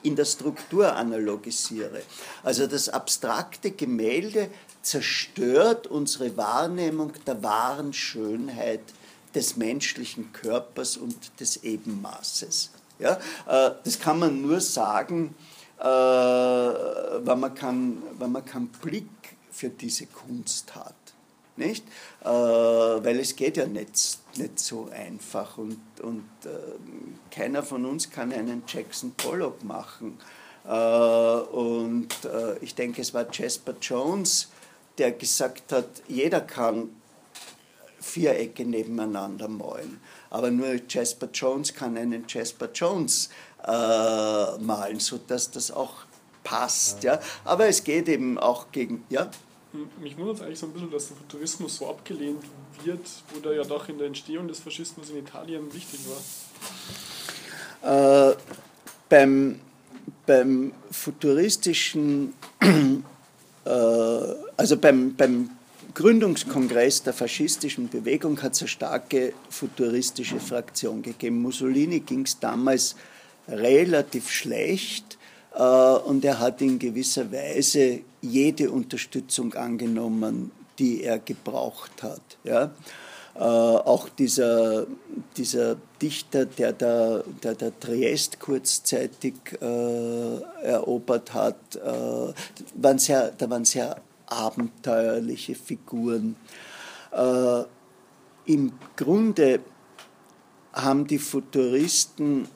in 0.03 0.15
der 0.15 0.25
Struktur 0.25 0.95
analogisiere. 0.95 2.01
Also 2.43 2.67
das 2.67 2.89
abstrakte 2.89 3.71
Gemälde 3.71 4.49
zerstört 4.82 5.88
unsere 5.88 6.38
Wahrnehmung 6.38 7.13
der 7.25 7.43
wahren 7.43 7.93
Schönheit 7.93 8.82
des 9.36 9.57
menschlichen 9.57 10.32
Körpers 10.34 10.97
und 10.97 11.15
des 11.39 11.63
Ebenmaßes. 11.63 12.71
Ja, 12.99 13.13
äh, 13.47 13.71
das 13.84 13.99
kann 13.99 14.19
man 14.19 14.41
nur 14.41 14.59
sagen, 14.61 15.36
äh, 15.80 15.84
weil, 15.84 17.36
man 17.36 17.55
kann, 17.55 18.03
weil 18.17 18.27
man 18.27 18.43
keinen 18.45 18.67
Blick 18.67 19.07
für 19.51 19.69
diese 19.69 20.07
Kunst 20.07 20.75
hat. 20.75 20.95
Nicht? 21.55 21.86
Äh, 22.21 22.27
weil 22.27 23.19
es 23.19 23.36
geht 23.36 23.57
ja 23.57 23.65
nicht, 23.65 24.19
nicht 24.38 24.59
so 24.59 24.89
einfach 24.91 25.57
und, 25.57 25.80
und 26.01 26.30
äh, 26.45 26.49
keiner 27.32 27.63
von 27.63 27.86
uns 27.86 28.09
kann 28.09 28.32
einen 28.32 28.63
Jackson 28.67 29.13
Pollock 29.15 29.63
machen. 29.63 30.17
Und 30.61 32.09
ich 32.61 32.75
denke, 32.75 33.01
es 33.01 33.13
war 33.13 33.25
Jasper 33.32 33.73
Jones, 33.82 34.49
der 34.99 35.13
gesagt 35.13 35.71
hat, 35.71 35.88
jeder 36.07 36.41
kann 36.41 36.89
Vierecke 37.99 38.65
nebeneinander 38.65 39.47
malen. 39.47 39.99
Aber 40.30 40.51
nur 40.51 40.80
Jasper 40.88 41.30
Jones 41.34 41.73
kann 41.73 41.97
einen 41.97 42.25
Jasper 42.27 42.69
Jones 42.73 43.30
äh, 43.66 44.57
malen, 44.60 44.99
sodass 44.99 45.51
das 45.51 45.72
auch 45.72 45.93
passt. 46.43 47.03
Ja. 47.03 47.16
ja. 47.16 47.20
Aber 47.45 47.68
es 47.68 47.84
geht 47.84 48.07
eben 48.10 48.38
auch 48.38 48.72
gegen. 48.72 49.05
Ja? 49.10 49.30
Mich 50.01 50.18
wundert 50.18 50.38
es 50.38 50.41
eigentlich 50.41 50.60
so 50.60 50.66
ein 50.66 50.74
bisschen, 50.74 50.91
dass 50.91 51.07
der 51.10 51.18
Futurismus 51.18 51.78
so 51.78 51.89
abgelehnt 51.89 52.43
wird, 52.84 53.07
wo 53.34 53.39
der 53.39 53.53
ja 53.53 53.64
doch 53.64 53.88
in 53.88 53.97
der 53.97 54.07
Entstehung 54.07 54.47
des 54.47 54.60
Faschismus 54.60 55.10
in 55.12 55.18
Italien 55.18 55.72
wichtig 55.74 55.99
war. 57.82 58.32
Äh, 58.32 58.36
beim, 59.10 59.60
beim 60.26 60.74
futuristischen, 60.91 62.34
äh, 63.66 63.70
also 63.70 64.78
beim, 64.78 65.16
beim 65.16 65.51
Gründungskongress 65.93 67.03
der 67.03 67.14
faschistischen 67.14 67.89
Bewegung 67.89 68.41
hat 68.41 68.53
es 68.53 68.62
eine 68.62 68.70
starke 68.70 69.34
futuristische 69.49 70.39
Fraktion 70.39 71.01
gegeben. 71.01 71.41
Mussolini 71.41 71.99
ging 71.99 72.24
es 72.24 72.39
damals 72.39 72.95
relativ 73.49 74.29
schlecht 74.29 75.17
äh, 75.55 75.61
und 75.61 76.23
er 76.25 76.39
hat 76.39 76.61
in 76.61 76.79
gewisser 76.79 77.31
Weise 77.31 78.01
jede 78.21 78.71
Unterstützung 78.71 79.53
angenommen, 79.53 80.51
die 80.77 81.03
er 81.03 81.19
gebraucht 81.19 82.03
hat. 82.03 82.21
Ja? 82.43 82.71
Äh, 83.35 83.41
auch 83.41 84.09
dieser, 84.09 84.85
dieser 85.37 85.77
Dichter, 86.01 86.45
der 86.45 86.73
da, 86.73 87.23
der, 87.43 87.55
der 87.55 87.79
Triest 87.79 88.39
kurzzeitig 88.39 89.35
äh, 89.61 90.41
erobert 90.63 91.33
hat, 91.33 91.75
äh, 91.75 92.33
waren 92.75 92.99
sehr, 92.99 93.31
da 93.37 93.49
waren 93.49 93.65
sehr 93.65 93.95
abenteuerliche 94.25 95.55
Figuren. 95.55 96.35
Äh, 97.11 97.63
Im 98.45 98.73
Grunde 98.95 99.59
haben 100.73 101.07
die 101.07 101.17
Futuristen 101.17 102.47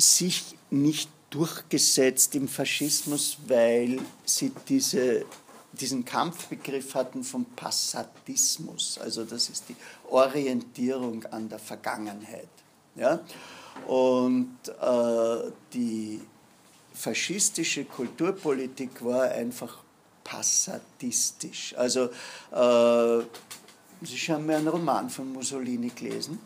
sich 0.00 0.56
nicht 0.70 1.10
durchgesetzt 1.30 2.34
im 2.34 2.48
Faschismus, 2.48 3.38
weil 3.46 4.00
sie 4.24 4.52
diese, 4.68 5.24
diesen 5.72 6.04
Kampfbegriff 6.04 6.94
hatten 6.94 7.22
vom 7.22 7.44
Passatismus. 7.44 8.98
Also 8.98 9.24
das 9.24 9.48
ist 9.48 9.68
die 9.68 9.76
Orientierung 10.10 11.24
an 11.26 11.48
der 11.48 11.58
Vergangenheit. 11.58 12.48
Ja? 12.96 13.20
Und 13.86 14.56
äh, 14.80 15.50
die 15.72 16.20
faschistische 16.92 17.84
Kulturpolitik 17.84 19.04
war 19.04 19.30
einfach 19.30 19.78
passatistisch. 20.24 21.74
Also 21.76 22.10
äh, 22.52 23.24
Sie 24.02 24.16
haben 24.32 24.46
mir 24.46 24.56
einen 24.56 24.68
Roman 24.68 25.10
von 25.10 25.30
Mussolini 25.30 25.90
gelesen 25.90 26.38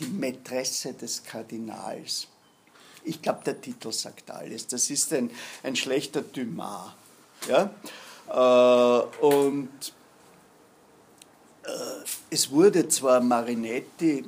die 0.00 0.06
Mätresse 0.06 0.94
des 0.94 1.22
Kardinals. 1.22 2.26
Ich 3.04 3.22
glaube, 3.22 3.40
der 3.44 3.60
Titel 3.60 3.92
sagt 3.92 4.30
alles. 4.30 4.66
Das 4.66 4.90
ist 4.90 5.12
ein, 5.12 5.30
ein 5.62 5.76
schlechter 5.76 6.22
Dumas. 6.22 6.92
Ja? 7.48 7.70
Äh, 8.28 9.24
und 9.24 9.70
äh, 11.64 11.68
es 12.30 12.50
wurde 12.50 12.88
zwar 12.88 13.20
Marinetti 13.20 14.24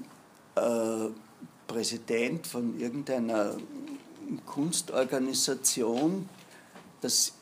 äh, 0.54 1.08
Präsident 1.66 2.46
von 2.46 2.78
irgendeiner 2.78 3.56
Kunstorganisation, 4.46 6.28
das 7.00 7.32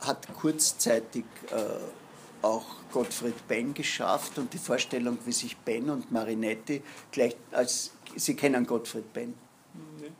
hat 0.00 0.26
kurzzeitig 0.34 1.24
äh, 1.50 1.99
auch 2.42 2.64
Gottfried 2.92 3.46
Benn 3.48 3.74
geschafft 3.74 4.38
und 4.38 4.52
die 4.52 4.58
Vorstellung, 4.58 5.18
wie 5.24 5.32
sich 5.32 5.56
Benn 5.56 5.90
und 5.90 6.10
Marinetti 6.10 6.82
gleich 7.10 7.36
als 7.52 7.92
Sie 8.16 8.34
kennen 8.34 8.66
Gottfried 8.66 9.12
Benn. 9.12 9.34
Nee. 10.00 10.10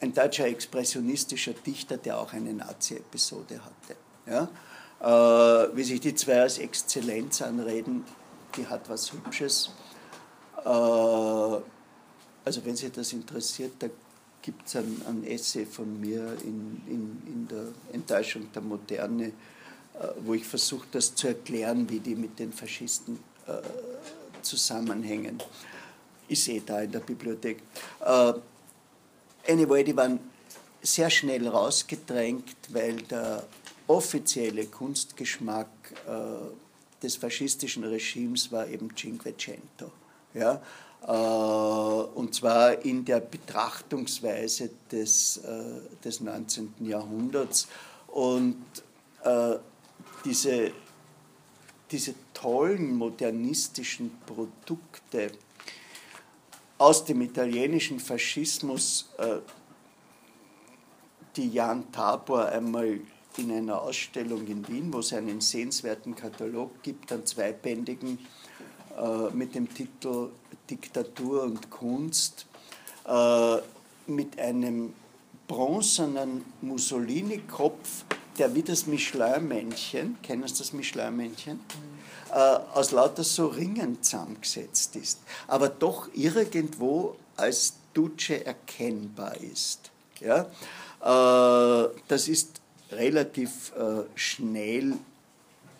Ein 0.00 0.12
deutscher 0.12 0.46
expressionistischer 0.46 1.54
Dichter, 1.54 1.96
der 1.96 2.18
auch 2.18 2.32
eine 2.32 2.52
Nazi-Episode 2.52 3.60
hatte. 3.64 3.96
Ja? 4.26 4.48
Äh, 5.00 5.76
wie 5.76 5.84
sich 5.84 6.00
die 6.00 6.14
zwei 6.14 6.42
als 6.42 6.58
Exzellenz 6.58 7.40
anreden, 7.42 8.04
die 8.56 8.66
hat 8.66 8.88
was 8.88 9.12
Hübsches. 9.12 9.70
Äh, 10.64 10.68
also 10.68 12.64
wenn 12.64 12.76
Sie 12.76 12.90
das 12.90 13.12
interessiert, 13.12 13.72
da 13.78 13.88
gibt 14.42 14.66
es 14.66 14.76
ein, 14.76 15.02
ein, 15.08 15.24
Essay 15.24 15.66
von 15.66 16.00
mir 16.00 16.36
in, 16.44 16.80
in, 16.86 17.22
in 17.26 17.48
der 17.48 17.64
Enttäuschung 17.92 18.52
der 18.52 18.62
Moderne, 18.62 19.32
wo 20.24 20.34
ich 20.34 20.44
versuche, 20.44 20.86
das 20.92 21.14
zu 21.14 21.28
erklären, 21.28 21.88
wie 21.88 22.00
die 22.00 22.14
mit 22.14 22.38
den 22.38 22.52
Faschisten 22.52 23.18
äh, 23.46 23.52
zusammenhängen. 24.42 25.42
Ist 26.28 26.48
eh 26.48 26.62
da 26.64 26.80
in 26.80 26.92
der 26.92 27.00
Bibliothek. 27.00 27.62
Äh, 28.04 28.32
anyway, 29.48 29.84
die 29.84 29.96
waren 29.96 30.18
sehr 30.82 31.10
schnell 31.10 31.46
rausgedrängt, 31.48 32.56
weil 32.70 32.96
der 33.02 33.44
offizielle 33.86 34.66
Kunstgeschmack 34.66 35.68
äh, 36.06 37.02
des 37.02 37.16
faschistischen 37.16 37.84
Regimes 37.84 38.50
war 38.50 38.66
eben 38.66 38.94
Cinquecento. 38.96 39.92
Ja? 40.34 40.60
Äh, 41.06 41.10
und 42.18 42.34
zwar 42.34 42.84
in 42.84 43.04
der 43.04 43.20
Betrachtungsweise 43.20 44.70
des, 44.90 45.38
äh, 45.38 46.02
des 46.04 46.20
19. 46.20 46.74
Jahrhunderts. 46.80 47.68
Und 48.08 48.56
äh, 49.24 49.56
diese, 50.26 50.72
diese 51.90 52.14
tollen 52.34 52.96
modernistischen 52.96 54.10
Produkte 54.26 55.30
aus 56.78 57.04
dem 57.04 57.22
italienischen 57.22 58.00
Faschismus, 58.00 59.08
die 61.36 61.48
Jan 61.48 61.90
Tabor 61.92 62.46
einmal 62.46 63.00
in 63.38 63.52
einer 63.52 63.80
Ausstellung 63.80 64.46
in 64.46 64.66
Wien, 64.68 64.92
wo 64.92 64.98
es 64.98 65.12
einen 65.12 65.40
sehenswerten 65.40 66.14
Katalog 66.14 66.82
gibt, 66.82 67.12
einen 67.12 67.24
zweibändigen, 67.24 68.18
mit 69.32 69.54
dem 69.54 69.72
Titel 69.72 70.30
Diktatur 70.68 71.44
und 71.44 71.70
Kunst, 71.70 72.46
mit 74.06 74.38
einem 74.38 74.94
bronzenen 75.46 76.44
Mussolini-Kopf, 76.62 78.04
der 78.38 78.54
wie 78.54 78.62
das 78.62 78.86
Michelin-Männchen, 78.86 80.18
kennen 80.22 80.46
Sie 80.46 80.58
das 80.58 80.72
Michelin-Männchen? 80.72 81.60
Äh, 82.30 82.34
aus 82.34 82.90
lauter 82.90 83.24
so 83.24 83.46
Ringen 83.46 84.02
zusammengesetzt 84.02 84.96
ist, 84.96 85.20
aber 85.46 85.68
doch 85.68 86.08
irgendwo 86.14 87.16
als 87.36 87.74
Duce 87.94 88.42
erkennbar 88.44 89.36
ist. 89.36 89.90
Ja? 90.20 90.46
Äh, 91.00 91.88
das 92.08 92.28
ist 92.28 92.60
relativ 92.90 93.72
äh, 93.76 94.02
schnell 94.14 94.92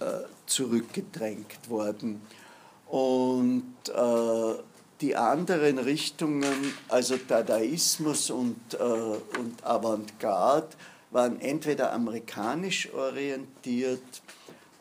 äh, 0.00 0.04
zurückgedrängt 0.46 1.68
worden. 1.68 2.20
Und 2.88 3.74
äh, 3.88 4.62
die 5.00 5.16
anderen 5.16 5.78
Richtungen, 5.78 6.74
also 6.88 7.16
Dadaismus 7.16 8.30
und, 8.30 8.57
äh, 8.74 8.76
und 8.78 9.64
Avantgarde, 9.64 10.68
waren 11.16 11.40
entweder 11.40 11.94
amerikanisch 11.94 12.92
orientiert 12.92 14.22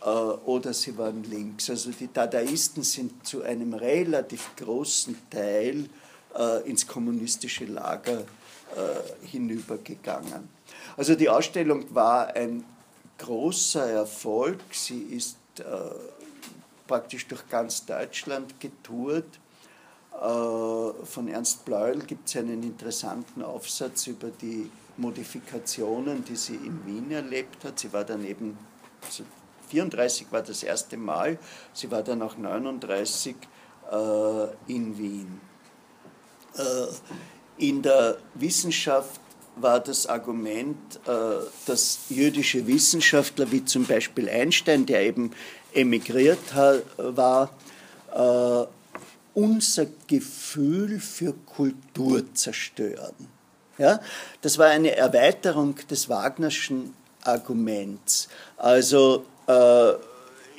äh, 0.01 0.09
oder 0.09 0.73
sie 0.73 0.97
waren 0.97 1.23
links. 1.23 1.69
Also 1.69 1.91
die 1.91 2.11
Dadaisten 2.11 2.83
sind 2.83 3.25
zu 3.25 3.41
einem 3.41 3.73
relativ 3.73 4.53
großen 4.57 5.15
Teil 5.29 5.89
äh, 6.37 6.69
ins 6.69 6.85
kommunistische 6.85 7.63
Lager 7.63 8.19
äh, 8.19 9.25
hinübergegangen. 9.25 10.49
Also 10.97 11.15
die 11.15 11.29
Ausstellung 11.29 11.85
war 11.95 12.35
ein 12.35 12.65
großer 13.17 13.89
Erfolg. 13.89 14.59
Sie 14.71 15.03
ist 15.03 15.37
äh, 15.59 15.63
praktisch 16.85 17.27
durch 17.27 17.47
ganz 17.47 17.85
Deutschland 17.85 18.59
getourt 18.59 19.39
äh, 20.11 21.05
von 21.05 21.27
Ernst 21.29 21.63
Bleuel 21.63 21.99
gibt 21.99 22.27
es 22.27 22.35
einen 22.35 22.61
interessanten 22.61 23.41
Aufsatz 23.41 24.07
über 24.07 24.29
die 24.41 24.69
Modifikationen, 24.97 26.23
die 26.23 26.35
sie 26.35 26.55
in 26.55 26.85
Wien 26.85 27.11
erlebt 27.11 27.63
hat. 27.63 27.79
Sie 27.79 27.91
war 27.91 28.03
dann 28.03 28.25
eben, 28.25 28.57
also 29.03 29.23
34 29.69 30.27
war 30.31 30.41
das 30.41 30.63
erste 30.63 30.97
Mal, 30.97 31.37
sie 31.73 31.89
war 31.91 32.03
dann 32.03 32.21
auch 32.21 32.37
39 32.37 33.35
äh, 33.91 34.71
in 34.71 34.97
Wien. 34.97 35.41
Äh, 36.57 36.87
in 37.57 37.81
der 37.81 38.17
Wissenschaft 38.35 39.19
war 39.55 39.79
das 39.79 40.07
Argument, 40.07 40.77
äh, 41.05 41.45
dass 41.65 41.99
jüdische 42.09 42.67
Wissenschaftler 42.67 43.51
wie 43.51 43.63
zum 43.63 43.85
Beispiel 43.85 44.29
Einstein, 44.29 44.85
der 44.85 45.01
eben 45.01 45.31
emigriert 45.73 46.55
war, 46.97 47.49
äh, 48.13 48.65
unser 49.33 49.87
Gefühl 50.07 50.99
für 50.99 51.33
Kultur 51.45 52.23
zerstören. 52.33 53.34
Ja? 53.77 53.99
Das 54.41 54.57
war 54.57 54.67
eine 54.67 54.95
Erweiterung 54.95 55.75
des 55.89 56.09
Wagnerschen 56.09 56.93
Arguments. 57.23 58.27
Also 58.57 59.25
äh, 59.47 59.93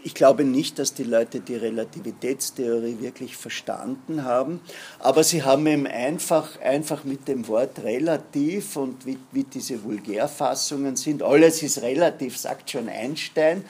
ich 0.07 0.15
glaube 0.15 0.45
nicht, 0.45 0.79
dass 0.79 0.95
die 0.95 1.03
Leute 1.03 1.41
die 1.41 1.57
Relativitätstheorie 1.57 2.99
wirklich 3.01 3.37
verstanden 3.37 4.23
haben, 4.23 4.61
aber 5.01 5.25
sie 5.25 5.43
haben 5.43 5.67
eben 5.67 5.87
einfach, 5.89 6.61
einfach 6.61 7.03
mit 7.03 7.27
dem 7.27 7.49
Wort 7.49 7.83
relativ 7.83 8.77
und 8.77 9.05
wie, 9.05 9.19
wie 9.33 9.43
diese 9.43 9.83
Vulgärfassungen 9.83 10.95
sind, 10.95 11.25
alles 11.25 11.61
ist 11.65 11.83
relativ, 11.83 12.39
sagt 12.39 12.71
schon 12.71 12.89
Einstein, 12.89 13.65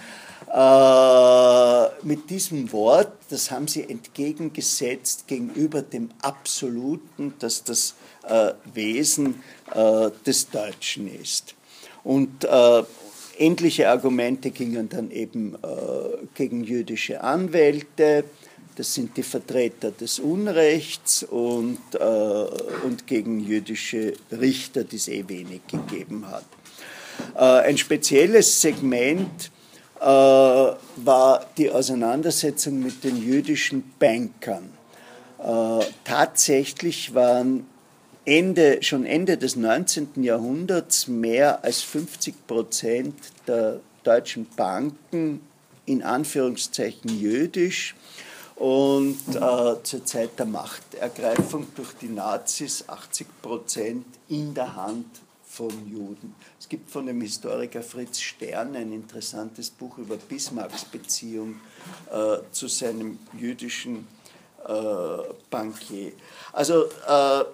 äh, 0.53 2.07
mit 2.07 2.28
diesem 2.28 2.70
Wort, 2.70 3.12
das 3.30 3.51
haben 3.51 3.66
sie 3.66 3.88
entgegengesetzt 3.88 5.26
gegenüber 5.26 5.80
dem 5.80 6.11
Absoluten, 6.20 7.32
dass 7.38 7.64
das 7.64 7.94
Wesen 8.74 9.43
äh, 9.74 10.11
des 10.24 10.51
Deutschen 10.51 11.09
ist. 11.22 11.55
Und 12.05 12.45
äh, 12.45 12.83
ähnliche 13.39 13.89
Argumente 13.89 14.51
gingen 14.51 14.89
dann 14.89 15.11
eben 15.11 15.55
äh, 15.55 15.59
gegen 16.35 16.64
jüdische 16.64 17.22
Anwälte, 17.22 18.24
das 18.77 18.93
sind 18.93 19.16
die 19.16 19.22
Vertreter 19.22 19.91
des 19.91 20.18
Unrechts 20.18 21.22
und, 21.22 21.79
äh, 21.95 21.99
und 22.85 23.07
gegen 23.07 23.41
jüdische 23.41 24.12
Richter, 24.31 24.85
die 24.85 24.97
es 24.97 25.09
eh 25.09 25.24
wenig 25.27 25.62
gegeben 25.66 26.27
hat. 26.29 26.45
ein 27.35 27.79
spezielles 27.79 28.61
Segment 28.61 29.51
äh, 30.01 30.05
war 30.05 31.47
die 31.57 31.70
Auseinandersetzung 31.70 32.83
mit 32.83 33.03
den 33.03 33.16
jüdischen 33.16 33.95
Bankern. 33.99 34.70
Äh, 35.39 35.85
tatsächlich 36.05 37.14
waren 37.14 37.66
Ende, 38.27 38.83
schon 38.83 39.07
Ende 39.07 39.39
des 39.39 39.55
19. 39.55 40.24
Jahrhunderts 40.24 41.07
mehr 41.07 41.62
als 41.64 41.83
50 41.83 42.47
Prozent 42.49 43.14
der 43.47 43.81
deutschen 44.03 44.47
Banken 44.57 45.41
in 45.87 46.03
Anführungszeichen 46.03 47.09
jüdisch 47.20 47.95
und 48.57 49.20
äh, 49.29 49.83
zur 49.83 50.05
Zeit 50.05 50.39
der 50.41 50.47
Machtergreifung 50.47 51.68
durch 51.77 51.93
die 52.01 52.09
Nazis 52.09 52.89
80 52.89 53.29
Prozent 53.41 54.07
in 54.29 54.53
der 54.55 54.74
Hand 54.74 55.07
von 55.47 55.70
Juden. 55.89 56.35
Es 56.59 56.68
gibt 56.68 56.91
von 56.91 57.07
dem 57.07 57.20
Historiker 57.20 57.83
Fritz 57.83 58.18
Stern 58.18 58.74
ein 58.74 58.93
interessantes 58.93 59.70
Buch 59.70 59.99
über 59.99 60.16
Bismarcks 60.16 60.85
Beziehung 60.85 61.61
äh, 62.11 62.39
zu 62.51 62.66
seinem 62.66 63.20
jüdischen 63.39 64.09
äh, 64.66 64.72
Bankier. 65.49 66.11
Also 66.53 66.87
äh, 67.07 67.45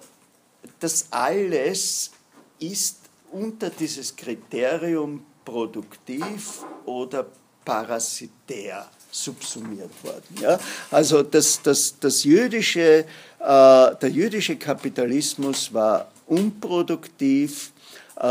das 0.79 1.07
alles 1.11 2.11
ist 2.59 2.97
unter 3.31 3.69
dieses 3.69 4.15
Kriterium 4.15 5.25
produktiv 5.43 6.63
oder 6.85 7.25
parasitär 7.65 8.87
subsumiert 9.11 9.91
worden. 10.03 10.37
Ja? 10.41 10.59
Also 10.91 11.23
das, 11.23 11.61
das, 11.61 11.95
das 11.99 12.23
jüdische, 12.23 12.81
äh, 12.81 13.05
der 13.39 14.09
jüdische 14.09 14.55
Kapitalismus 14.55 15.73
war 15.73 16.11
unproduktiv, 16.27 17.71
äh, 18.19 18.23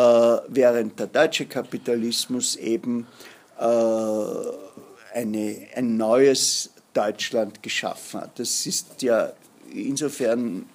während 0.49 0.99
der 0.99 1.07
deutsche 1.07 1.47
Kapitalismus 1.47 2.57
eben 2.57 3.07
äh, 3.59 3.64
eine, 5.14 5.68
ein 5.74 5.97
neues 5.97 6.70
Deutschland 6.95 7.62
geschaffen 7.62 8.20
hat. 8.20 8.39
Das 8.39 8.66
ist 8.66 9.03
ja 9.03 9.33
insofern 9.72 10.66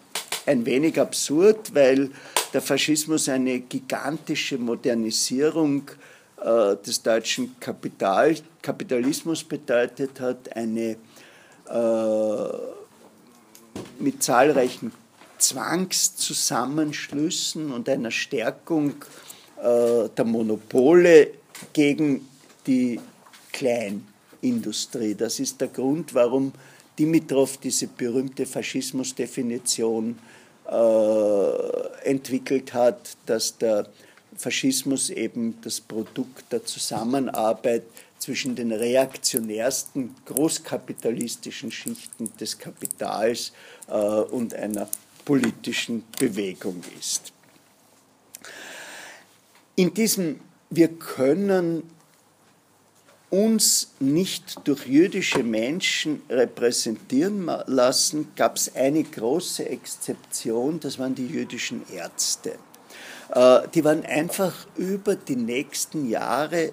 ein 0.48 0.66
wenig 0.66 1.00
absurd, 1.00 1.76
weil 1.76 2.10
der 2.54 2.62
Faschismus 2.62 3.30
eine 3.30 3.60
gigantische 3.60 4.58
Modernisierung 4.58 5.84
äh, 6.42 6.76
des 6.78 7.04
deutschen 7.04 7.60
Kapital, 7.60 8.36
Kapitalismus 8.62 9.44
bedeutet 9.44 10.20
hat, 10.20 10.56
eine 10.56 10.98
äh, 11.70 12.48
mit 14.00 14.24
zahlreichen 14.24 14.92
Zwangszusammenschlüssen 15.38 17.72
und 17.72 17.88
einer 17.90 18.10
Stärkung 18.12 18.94
äh, 19.62 20.10
der 20.10 20.26
Monopole 20.26 21.32
gegen 21.74 22.28
die 22.66 23.00
Kleinindustrie. 23.52 25.14
Das 25.16 25.40
ist 25.40 25.62
der 25.62 25.70
Grund, 25.70 26.14
warum 26.14 26.52
Dimitrov 26.98 27.58
diese 27.58 27.88
berühmte 27.88 28.46
Faschismusdefinition 28.46 30.18
äh, 30.70 32.10
entwickelt 32.10 32.74
hat, 32.74 33.18
dass 33.26 33.58
der 33.58 33.88
Faschismus 34.36 35.10
eben 35.10 35.60
das 35.62 35.82
Produkt 35.82 36.52
der 36.52 36.64
Zusammenarbeit 36.64 37.84
zwischen 38.20 38.56
den 38.56 38.72
reaktionärsten 38.72 40.16
großkapitalistischen 40.26 41.72
Schichten 41.72 42.32
des 42.40 42.58
Kapitals 42.58 43.52
äh, 43.88 43.94
und 43.94 44.54
einer 44.54 44.90
politischen 45.26 46.04
Bewegung 46.18 46.82
ist. 47.00 47.34
In 49.76 49.94
diesem 49.94 50.40
Wir 50.70 50.90
können 50.90 51.84
uns 53.30 53.90
nicht 54.00 54.66
durch 54.66 54.88
jüdische 54.88 55.44
Menschen 55.44 56.22
repräsentieren 56.30 57.52
lassen, 57.66 58.32
gab 58.36 58.56
es 58.56 58.74
eine 58.76 59.04
große 59.04 59.68
Exzeption, 59.68 60.80
das 60.80 60.98
waren 60.98 61.14
die 61.14 61.28
jüdischen 61.28 61.84
Ärzte. 61.94 62.54
Äh, 63.30 63.68
die 63.74 63.84
waren 63.84 64.06
einfach 64.06 64.54
über 64.78 65.16
die 65.16 65.36
nächsten 65.36 66.10
Jahre 66.10 66.72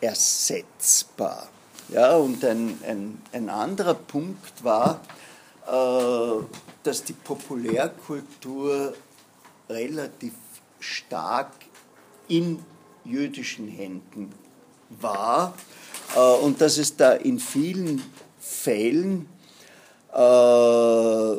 unersetzbar. 0.00 1.48
Ja, 1.88 2.16
und 2.16 2.44
ein, 2.44 2.78
ein, 2.86 3.22
ein 3.32 3.48
anderer 3.48 3.94
Punkt 3.94 4.64
war, 4.64 5.00
äh, 5.66 6.42
dass 6.82 7.04
die 7.04 7.12
Populärkultur 7.12 8.94
relativ 9.68 10.32
stark 10.80 11.52
in 12.26 12.58
jüdischen 13.04 13.68
Händen 13.68 14.32
war 15.00 15.54
äh, 16.16 16.18
und 16.18 16.60
dass 16.60 16.78
es 16.78 16.96
da 16.96 17.12
in 17.12 17.38
vielen 17.38 18.02
Fällen 18.40 19.28
äh, 20.12 20.16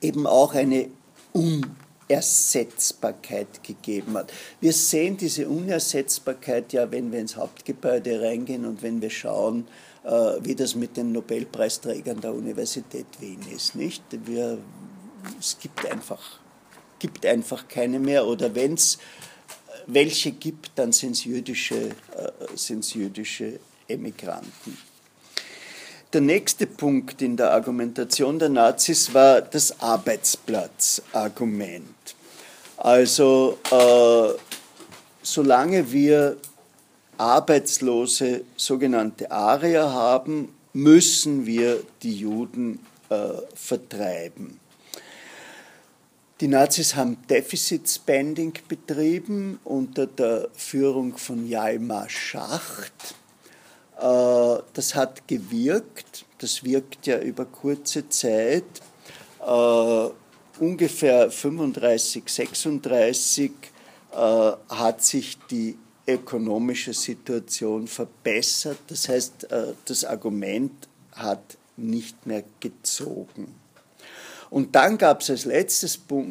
eben 0.00 0.26
auch 0.26 0.54
eine 0.54 0.88
Unersetzbarkeit 1.32 3.62
gegeben 3.62 4.16
hat. 4.16 4.32
Wir 4.60 4.72
sehen 4.72 5.16
diese 5.16 5.48
Unersetzbarkeit 5.48 6.72
ja, 6.72 6.90
wenn 6.90 7.12
wir 7.12 7.20
ins 7.20 7.36
Hauptgebäude 7.36 8.20
reingehen 8.20 8.64
und 8.64 8.82
wenn 8.82 9.00
wir 9.00 9.10
schauen, 9.10 9.68
äh, 10.04 10.08
wie 10.42 10.54
das 10.54 10.74
mit 10.74 10.96
den 10.96 11.12
Nobelpreisträgern 11.12 12.20
der 12.20 12.34
Universität 12.34 13.06
Wien 13.20 13.40
ist. 13.54 13.74
Nicht? 13.74 14.02
Wir, 14.24 14.58
es 15.38 15.58
gibt 15.60 15.86
einfach, 15.86 16.40
gibt 16.98 17.26
einfach 17.26 17.68
keine 17.68 17.98
mehr 17.98 18.26
oder 18.26 18.54
wenn 18.54 18.74
es 18.74 18.98
welche 19.94 20.32
gibt, 20.32 20.72
dann 20.76 20.92
sind 20.92 21.12
es 21.12 21.24
jüdische, 21.24 21.90
äh, 22.16 22.54
jüdische 22.94 23.60
Emigranten. 23.88 24.76
Der 26.12 26.20
nächste 26.20 26.66
Punkt 26.66 27.22
in 27.22 27.36
der 27.36 27.52
Argumentation 27.52 28.36
der 28.38 28.48
Nazis 28.48 29.14
war 29.14 29.40
das 29.40 29.80
Arbeitsplatzargument. 29.80 31.86
Also 32.76 33.58
äh, 33.70 34.30
solange 35.22 35.92
wir 35.92 36.36
arbeitslose 37.16 38.42
sogenannte 38.56 39.30
Arier 39.30 39.92
haben, 39.92 40.52
müssen 40.72 41.46
wir 41.46 41.80
die 42.02 42.14
Juden 42.14 42.80
äh, 43.08 43.28
vertreiben. 43.54 44.59
Die 46.40 46.48
Nazis 46.48 46.96
haben 46.96 47.18
Deficit 47.28 47.86
Spending 47.86 48.54
betrieben 48.66 49.60
unter 49.62 50.06
der 50.06 50.48
Führung 50.54 51.18
von 51.18 51.46
Jalmar 51.46 52.08
Schacht. 52.08 53.14
Äh, 53.98 54.62
das 54.72 54.94
hat 54.94 55.28
gewirkt, 55.28 56.24
das 56.38 56.64
wirkt 56.64 57.06
ja 57.06 57.20
über 57.20 57.44
kurze 57.44 58.08
Zeit. 58.08 58.64
Äh, 59.46 60.08
ungefähr 60.58 61.30
35, 61.30 62.26
36 62.26 63.52
äh, 64.12 64.16
hat 64.16 65.04
sich 65.04 65.36
die 65.50 65.76
ökonomische 66.06 66.94
Situation 66.94 67.86
verbessert. 67.86 68.78
Das 68.86 69.10
heißt, 69.10 69.46
das 69.84 70.04
Argument 70.06 70.88
hat 71.12 71.58
nicht 71.76 72.24
mehr 72.24 72.44
gezogen. 72.60 73.60
Und 74.50 74.74
dann 74.74 74.98
gab 74.98 75.20
es 75.20 75.30
als, 75.30 75.48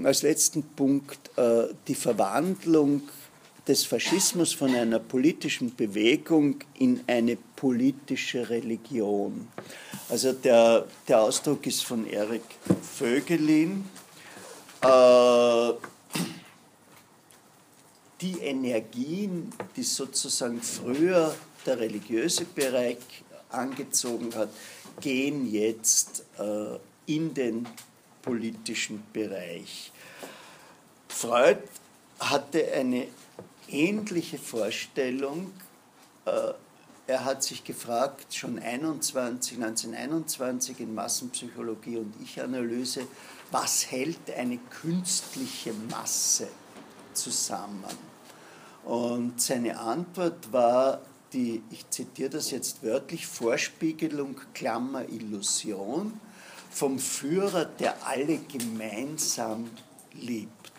als 0.04 0.22
letzten 0.22 0.64
Punkt 0.64 1.32
äh, 1.38 1.68
die 1.88 1.96
Verwandlung 1.96 3.04
des 3.68 3.86
Faschismus 3.86 4.54
von 4.54 4.74
einer 4.76 5.00
politischen 5.00 5.76
Bewegung 5.76 6.56
in 6.80 7.02
eine 7.08 7.38
politische 7.56 8.50
Religion. 8.50 9.48
Also 10.10 10.34
der, 10.34 10.86
der 11.08 11.22
Ausdruck 11.22 11.66
ist 11.68 11.86
von 11.86 12.06
Erik 12.08 12.44
Vögelin. 12.82 13.86
Äh, 14.82 15.74
die 18.22 18.40
Energien, 18.42 19.54
die 19.76 19.84
sozusagen 19.84 20.62
früher 20.62 21.34
der 21.66 21.80
religiöse 21.80 22.46
Bereich 22.46 22.98
angezogen 23.50 24.34
hat, 24.36 24.50
gehen 25.00 25.50
jetzt 25.52 26.26
äh, 26.38 26.78
in 27.06 27.34
den 27.34 27.68
politischen 28.22 29.04
Bereich. 29.14 29.92
Freud 31.08 31.60
hatte 32.20 32.72
eine 32.74 33.08
ähnliche 33.68 34.38
Vorstellung. 34.38 35.52
Äh, 36.26 36.54
er 37.08 37.26
hat 37.26 37.42
sich 37.42 37.64
gefragt, 37.64 38.36
schon 38.36 38.60
21, 38.60 39.58
1921 39.58 40.80
in 40.80 40.94
Massenpsychologie 40.94 41.98
und 41.98 42.14
Ich-Analyse, 42.22 43.08
was 43.52 43.90
hält 43.90 44.30
eine 44.38 44.60
künstliche 44.70 45.74
Masse 45.90 46.48
zusammen? 47.14 47.84
Und 48.84 49.42
seine 49.42 49.80
Antwort 49.80 50.52
war 50.54 51.02
die, 51.34 51.64
ich 51.72 51.90
zitiere 51.90 52.30
das 52.30 52.52
jetzt 52.52 52.84
wörtlich, 52.84 53.26
Vorspiegelung, 53.26 54.40
Klammer, 54.54 55.08
Illusion 55.10 56.20
vom 56.70 57.00
Führer, 57.00 57.66
der 57.66 58.06
alle 58.06 58.38
gemeinsam 58.40 59.70
liebt. 60.14 60.72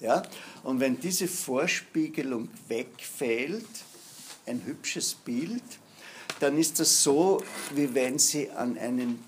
Ja? 0.00 0.22
Und 0.62 0.80
wenn 0.80 0.98
diese 1.00 1.28
Vorspiegelung 1.28 2.48
wegfällt, 2.68 3.66
ein 4.46 4.64
hübsches 4.64 5.14
Bild, 5.14 5.62
dann 6.40 6.58
ist 6.58 6.80
das 6.80 7.02
so, 7.02 7.42
wie 7.74 7.94
wenn 7.94 8.18
Sie 8.18 8.50
an 8.50 8.76
einem, 8.76 9.24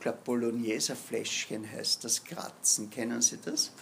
glaube, 0.00 0.18
Bologneser 0.24 0.96
Fläschchen 0.96 1.70
heißt 1.70 2.04
das, 2.04 2.24
kratzen. 2.24 2.90
Kennen 2.90 3.20
Sie 3.20 3.38
das? 3.44 3.72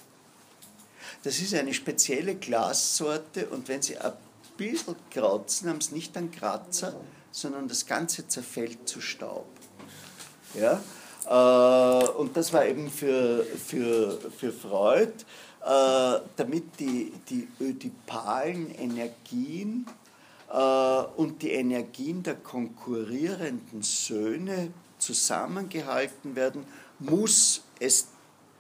Das 1.22 1.39
ist 1.39 1.55
eine 1.55 1.75
spezielle 1.75 2.35
Glassorte 2.35 3.49
und 3.49 3.68
wenn 3.68 3.83
Sie 3.83 3.99
ein 3.99 4.12
bisschen 4.57 4.97
kratzen, 5.11 5.68
haben 5.68 5.81
Sie 5.81 5.95
nicht 5.95 6.16
einen 6.16 6.31
Kratzer, 6.31 6.99
sondern 7.31 7.68
das 7.68 7.87
Ganze 7.87 8.27
zerfällt 8.27 8.89
zu 8.89 9.01
Staub. 9.01 9.47
Ja? 10.55 10.83
Äh, 11.27 12.09
und 12.16 12.37
das 12.37 12.53
war 12.53 12.66
eben 12.66 12.91
für, 12.91 13.45
für, 13.45 14.18
für 14.37 14.53
Freud, 14.53 15.12
äh, 15.64 16.20
damit 16.37 16.79
die, 16.79 17.12
die 17.29 17.49
ödipalen 17.61 18.75
Energien 18.75 19.87
äh, 20.53 20.57
und 21.16 21.43
die 21.43 21.53
Energien 21.53 22.22
der 22.22 22.37
konkurrierenden 22.37 23.83
Söhne 23.83 24.72
zusammengehalten 24.99 26.37
werden, 26.37 26.64
muss 26.99 27.62
es 27.81 28.09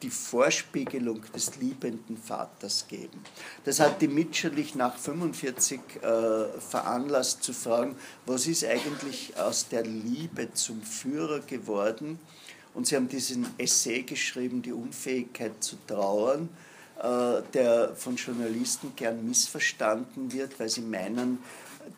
die 0.02 0.10
Vorspiegelung 0.10 1.22
des 1.34 1.56
liebenden 1.56 2.18
Vaters 2.18 2.86
geben. 2.88 3.22
Das 3.64 3.80
hat 3.80 4.02
die 4.02 4.08
Mitscherlich 4.08 4.74
nach 4.74 4.98
45 4.98 5.80
äh, 5.80 6.60
veranlasst 6.60 7.42
zu 7.42 7.54
fragen, 7.54 7.96
was 8.26 8.46
ist 8.46 8.64
eigentlich 8.64 9.34
aus 9.38 9.68
der 9.68 9.82
Liebe 9.82 10.52
zum 10.52 10.82
Führer 10.82 11.40
geworden? 11.40 12.18
Und 12.74 12.86
sie 12.86 12.96
haben 12.96 13.08
diesen 13.08 13.46
Essay 13.56 14.02
geschrieben, 14.02 14.60
die 14.60 14.72
Unfähigkeit 14.72 15.62
zu 15.62 15.76
trauern, 15.86 16.48
äh, 17.00 17.42
der 17.52 17.94
von 17.94 18.16
Journalisten 18.16 18.92
gern 18.96 19.26
missverstanden 19.26 20.32
wird, 20.32 20.58
weil 20.58 20.68
sie 20.68 20.80
meinen, 20.82 21.38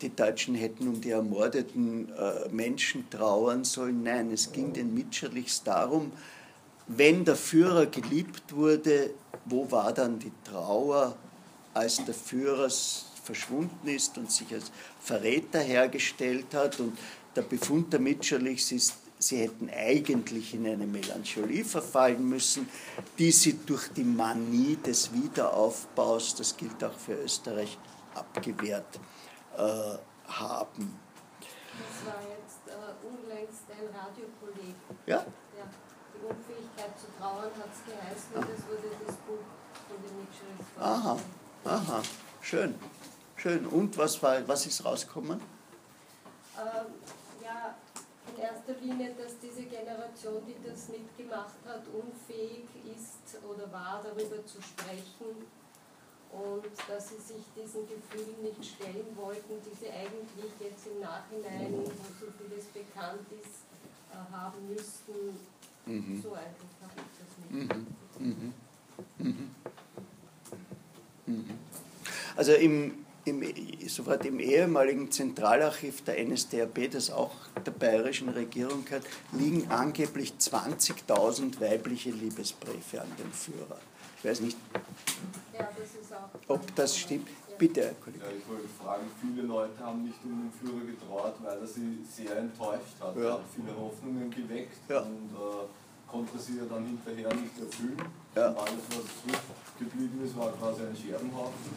die 0.01 0.15
Deutschen 0.15 0.53
hätten 0.53 0.87
um 0.87 1.01
die 1.01 1.11
ermordeten 1.11 2.09
äh, 2.13 2.49
Menschen 2.49 3.09
trauern 3.09 3.63
sollen. 3.63 4.03
Nein, 4.03 4.31
es 4.31 4.51
ging 4.51 4.71
den 4.73 4.93
Mitscherlichs 4.93 5.63
darum, 5.63 6.11
wenn 6.87 7.25
der 7.25 7.35
Führer 7.35 7.87
geliebt 7.87 8.53
wurde, 8.53 9.11
wo 9.45 9.69
war 9.71 9.93
dann 9.93 10.19
die 10.19 10.31
Trauer, 10.43 11.15
als 11.73 12.03
der 12.05 12.13
Führer 12.13 12.69
verschwunden 13.23 13.87
ist 13.87 14.17
und 14.17 14.31
sich 14.31 14.53
als 14.53 14.71
Verräter 15.01 15.59
hergestellt 15.59 16.53
hat. 16.53 16.79
Und 16.79 16.97
der 17.35 17.41
Befund 17.41 17.91
der 17.91 17.99
Mitscherlichs 17.99 18.71
ist, 18.71 18.93
sie 19.19 19.37
hätten 19.37 19.69
eigentlich 19.69 20.53
in 20.53 20.67
eine 20.67 20.85
Melancholie 20.85 21.65
verfallen 21.65 22.27
müssen, 22.27 22.69
die 23.17 23.31
sie 23.31 23.59
durch 23.65 23.89
die 23.89 24.03
Manie 24.03 24.77
des 24.77 25.11
Wiederaufbaus, 25.13 26.35
das 26.35 26.55
gilt 26.55 26.83
auch 26.83 26.93
für 26.93 27.13
Österreich, 27.13 27.77
abgewehrt 28.13 28.99
äh, 29.57 29.61
haben. 30.27 30.99
Das 31.77 32.05
war 32.05 32.21
jetzt 32.21 32.67
äh, 32.67 33.05
unlängst 33.05 33.63
ein 33.69 33.87
Radiokolleg. 33.95 34.75
Ja? 35.05 35.25
Der, 35.55 35.65
die 36.13 36.25
Unfähigkeit 36.25 36.97
zu 36.99 37.07
trauern 37.19 37.51
hat 37.57 37.69
es 37.71 37.85
geheißen 37.85 38.33
und 38.35 38.41
das 38.41 38.67
wurde 38.67 38.89
das 39.05 39.15
Buch 39.17 39.45
von 39.87 39.97
den 40.03 40.19
Mitchells 40.19 40.67
Aha, 40.79 41.17
aha, 41.65 42.01
schön, 42.41 42.75
schön. 43.35 43.65
Und 43.67 43.97
was, 43.97 44.21
war, 44.21 44.47
was 44.47 44.65
ist 44.65 44.83
rausgekommen? 44.83 45.39
Ähm, 46.57 46.65
ja, 46.65 47.06
in 48.37 48.43
erster 48.43 48.73
Linie, 48.81 49.11
dass 49.17 49.39
diese 49.39 49.63
Generation, 49.63 50.41
die 50.47 50.55
das 50.67 50.89
mitgemacht 50.89 51.55
hat, 51.65 51.83
unfähig 51.87 52.65
ist 52.95 53.37
oder 53.43 53.71
war, 53.71 54.01
darüber 54.03 54.45
zu 54.45 54.61
sprechen 54.61 55.47
und 56.31 56.65
dass 56.87 57.09
sie 57.09 57.15
sich 57.17 57.43
diesen 57.55 57.87
Gefühlen 57.87 58.41
nicht 58.43 58.63
stellen 58.75 59.07
wollten, 59.15 59.55
die 59.65 59.75
sie 59.75 59.89
eigentlich 59.89 60.51
jetzt 60.59 60.87
im 60.87 60.99
Nachhinein, 60.99 61.73
wo 61.73 61.85
so 61.85 62.27
vieles 62.37 62.65
bekannt 62.65 63.25
ist, 63.41 63.65
äh, 64.11 64.31
haben 64.31 64.67
müssten. 64.69 65.39
Mhm. 65.85 66.21
So 66.21 66.33
einfach 66.33 66.67
habe 66.81 66.93
ich 66.97 67.17
das 67.17 67.49
Mhm. 67.49 67.59
mitbekommen. 67.59 67.95
Mhm. 68.19 68.53
Mhm. 69.17 69.51
Mhm. 71.25 71.49
Also 72.35 72.53
im, 72.53 73.05
im, 73.27 73.43
soweit 73.87 74.25
im 74.25 74.39
ehemaligen 74.39 75.11
Zentralarchiv 75.11 76.03
der 76.03 76.23
NSDAP, 76.25 76.89
das 76.91 77.11
auch 77.11 77.31
der 77.65 77.71
bayerischen 77.71 78.29
Regierung 78.29 78.85
gehört, 78.85 79.05
liegen 79.31 79.69
angeblich 79.69 80.33
20.000 80.39 81.59
weibliche 81.61 82.09
Liebesbriefe 82.11 83.01
an 83.01 83.07
den 83.19 83.31
Führer. 83.31 83.77
Ich 84.19 84.25
weiß 84.25 84.41
nicht, 84.41 84.57
Ja, 85.53 85.59
das 85.59 86.17
ob 86.47 86.75
das 86.75 86.97
stimmt. 86.97 87.27
Bitte, 87.57 87.81
Herr 87.85 87.93
Kollege. 87.95 88.23
Ja, 88.23 88.31
ich 88.37 88.47
wollte 88.47 88.67
fragen, 88.81 89.03
viele 89.19 89.47
Leute 89.47 89.79
haben 89.79 90.03
nicht 90.03 90.19
um 90.23 90.29
den 90.49 90.51
Führer 90.53 90.85
getraut, 90.85 91.33
weil 91.41 91.57
er 91.59 91.65
sie 91.67 91.97
sehr 92.07 92.37
enttäuscht 92.37 92.93
hat. 93.01 93.15
Ja. 93.15 93.23
Er 93.23 93.33
hat 93.33 93.41
viele 93.55 93.75
Hoffnungen 93.75 94.29
geweckt 94.29 94.77
Ja. 94.89 94.99
und 95.01 95.31
äh, 95.33 95.65
konnte 96.07 96.37
sie 96.37 96.57
ja 96.57 96.65
dann 96.69 96.85
hinterher 96.85 97.33
nicht 97.33 97.57
erfüllen. 97.59 97.97
Ja. 98.35 98.49
Und 98.49 98.57
alles, 98.59 98.83
was 98.89 99.33
zurückgeblieben 99.77 100.25
ist, 100.25 100.35
war 100.37 100.51
quasi 100.53 100.81
ein 100.81 100.95
Scherbenhaufen, 100.95 101.69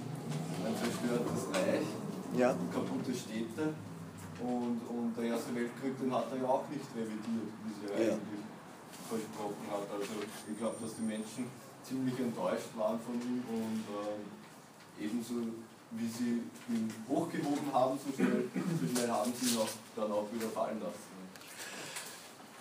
ein 0.64 0.74
zerstörtes 0.76 1.42
Reich, 1.52 1.86
Ja, 2.36 2.54
kaputte 2.72 3.12
Städte. 3.14 3.74
Und, 4.40 4.80
und 4.88 5.12
der 5.18 5.36
Erste 5.36 5.54
Weltkrieg, 5.54 5.98
den 6.00 6.14
hat 6.14 6.32
er 6.32 6.38
ja 6.40 6.48
auch 6.48 6.64
nicht 6.70 6.86
revidiert, 6.96 7.52
wie 7.64 7.72
sie 7.76 7.92
Ja. 7.92 8.12
eigentlich 8.14 8.44
versprochen 9.08 9.66
hat. 9.68 9.84
Also 9.92 10.14
ich 10.48 10.56
glaube, 10.56 10.76
dass 10.80 10.94
die 10.96 11.02
Menschen 11.02 11.44
ziemlich 11.84 12.18
enttäuscht 12.18 12.72
waren 12.76 12.98
von 13.00 13.14
ihm 13.20 13.42
und 13.50 13.84
ähm, 13.84 14.22
ebenso 14.98 15.34
wie 15.92 16.06
sie 16.08 16.40
ihn 16.70 16.88
hochgehoben 17.08 17.68
haben, 17.72 17.98
so 17.98 18.14
schnell, 18.14 18.48
so 18.80 18.86
schnell 18.86 19.10
haben 19.10 19.32
sie 19.34 19.50
ihn 19.54 19.58
auch 19.58 19.68
dann 19.96 20.12
auch 20.12 20.26
wieder 20.32 20.48
fallen 20.48 20.78
lassen. 20.80 21.09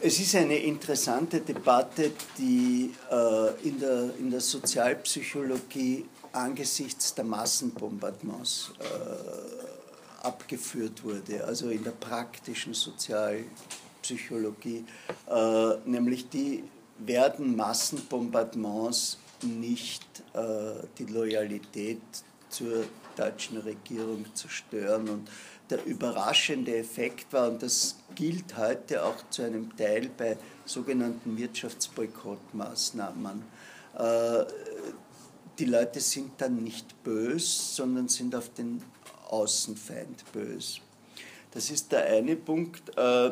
Es 0.01 0.17
ist 0.17 0.33
eine 0.35 0.55
interessante 0.55 1.41
Debatte, 1.41 2.13
die 2.37 2.93
äh, 3.11 3.67
in, 3.67 3.81
der, 3.81 4.11
in 4.17 4.31
der 4.31 4.39
Sozialpsychologie 4.39 6.05
angesichts 6.31 7.13
der 7.13 7.25
Massenbombardements 7.25 8.71
äh, 8.79 10.25
abgeführt 10.25 11.03
wurde, 11.03 11.43
also 11.43 11.69
in 11.69 11.83
der 11.83 11.91
praktischen 11.91 12.73
Sozialpsychologie, 12.73 14.85
äh, 15.29 15.71
nämlich 15.83 16.29
die 16.29 16.63
werden 16.99 17.57
Massenbombardements 17.57 19.17
nicht 19.41 20.05
äh, 20.33 20.75
die 20.97 21.07
Loyalität 21.07 21.99
zur 22.47 22.85
deutschen 23.17 23.57
Regierung 23.57 24.25
zerstören. 24.33 25.09
Und 25.09 25.29
der 25.69 25.85
überraschende 25.85 26.77
Effekt 26.77 27.31
war, 27.33 27.49
und 27.49 27.61
das 27.61 27.97
gilt 28.15 28.57
heute 28.57 29.03
auch 29.03 29.17
zu 29.29 29.43
einem 29.43 29.75
Teil 29.77 30.09
bei 30.17 30.37
sogenannten 30.65 31.37
Wirtschaftsboykottmaßnahmen, 31.37 33.43
äh, 33.97 34.45
die 35.57 35.65
Leute 35.65 35.99
sind 35.99 36.39
dann 36.39 36.63
nicht 36.63 37.03
bös, 37.03 37.75
sondern 37.75 38.07
sind 38.07 38.33
auf 38.33 38.49
den 38.53 38.81
Außenfeind 39.29 40.31
bös. 40.31 40.79
Das 41.51 41.69
ist 41.69 41.91
der 41.91 42.05
eine 42.05 42.35
Punkt. 42.35 42.89
Äh, 42.97 43.31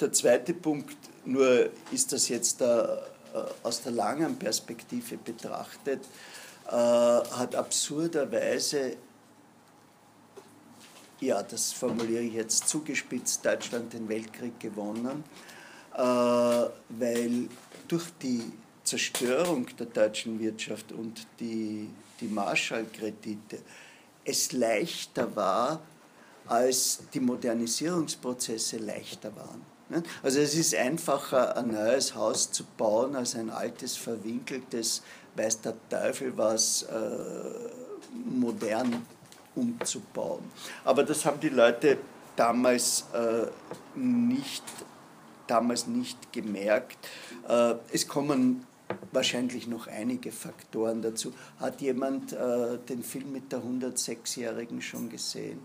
Der 0.00 0.12
zweite 0.12 0.54
Punkt, 0.54 0.96
nur 1.26 1.68
ist 1.92 2.12
das 2.12 2.28
jetzt 2.28 2.62
äh, 2.62 2.86
aus 3.62 3.82
der 3.82 3.92
langen 3.92 4.38
Perspektive 4.38 5.18
betrachtet, 5.18 6.00
hat 6.66 7.54
absurderweise, 7.54 8.96
ja, 11.20 11.42
das 11.42 11.72
formuliere 11.72 12.22
ich 12.22 12.34
jetzt 12.34 12.68
zugespitzt, 12.68 13.44
Deutschland 13.44 13.92
den 13.92 14.08
Weltkrieg 14.08 14.58
gewonnen, 14.58 15.24
äh, 15.94 16.00
weil 16.00 17.48
durch 17.88 18.06
die 18.22 18.52
Zerstörung 18.84 19.66
der 19.78 19.86
deutschen 19.86 20.40
Wirtschaft 20.40 20.92
und 20.92 21.26
die, 21.38 21.88
die 22.20 22.28
Marshallkredite 22.28 23.58
es 24.24 24.52
leichter 24.52 25.34
war, 25.36 25.80
als 26.46 27.00
die 27.14 27.20
Modernisierungsprozesse 27.20 28.78
leichter 28.78 29.34
waren. 29.36 29.62
ne? 29.88 30.02
Also 30.22 30.40
es 30.40 30.54
ist 30.54 30.74
einfacher, 30.74 31.56
ein 31.56 31.68
neues 31.68 32.14
Haus 32.14 32.50
zu 32.50 32.64
bauen, 32.76 33.14
als 33.14 33.36
ein 33.36 33.50
altes, 33.50 33.96
verwinkeltes, 33.96 35.02
weiß 35.36 35.60
der 35.60 35.74
Teufel 35.88 36.36
was, 36.36 36.82
äh, 36.84 36.96
modern 38.24 39.06
umzubauen. 39.54 40.44
Aber 40.84 41.02
das 41.02 41.24
haben 41.24 41.40
die 41.40 41.48
Leute 41.48 41.98
damals 42.36 43.06
äh, 43.12 43.46
nicht, 43.98 44.64
damals 45.46 45.86
nicht 45.86 46.32
gemerkt. 46.32 46.98
Äh, 47.48 47.74
es 47.92 48.06
kommen 48.06 48.66
wahrscheinlich 49.12 49.66
noch 49.66 49.86
einige 49.86 50.32
Faktoren 50.32 51.02
dazu. 51.02 51.32
Hat 51.58 51.80
jemand 51.80 52.32
äh, 52.32 52.78
den 52.88 53.02
Film 53.02 53.32
mit 53.32 53.52
der 53.52 53.60
106-Jährigen 53.60 54.82
schon 54.82 55.08
gesehen, 55.08 55.60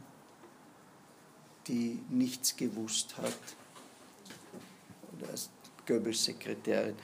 die 1.67 1.99
nichts 2.09 2.55
gewusst 2.55 3.17
hat? 3.17 3.33
Oder 5.17 5.31
als 5.31 5.49
Goebbels-Sekretärin. 5.87 6.95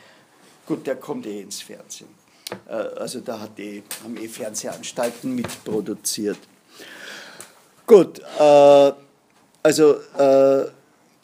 Gut, 0.66 0.86
der 0.86 0.96
kommt 0.96 1.26
eh 1.26 1.42
ins 1.42 1.62
Fernsehen. 1.62 2.10
Äh, 2.68 2.74
also 2.74 3.20
da 3.20 3.40
hat 3.40 3.60
eh, 3.60 3.84
haben 4.04 4.18
eh 4.18 4.28
Fernsehanstalten 4.28 5.36
mitproduziert. 5.36 6.40
Gut, 7.92 8.22
äh, 8.40 8.92
also 9.64 9.96
äh, 10.18 10.66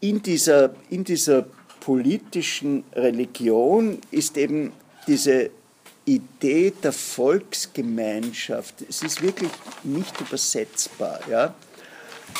in, 0.01 0.21
dieser, 0.21 0.71
in 0.89 1.05
dieser 1.05 1.45
politischen 1.79 2.83
Religion 2.93 3.99
ist 4.11 4.35
eben 4.35 4.73
diese 5.07 5.49
Idee 6.03 6.73
der 6.83 6.91
Volksgemeinschaft, 6.91 8.81
es 8.89 9.01
ist 9.01 9.21
wirklich 9.21 9.51
nicht 9.83 10.19
übersetzbar, 10.19 11.21
ja, 11.31 11.55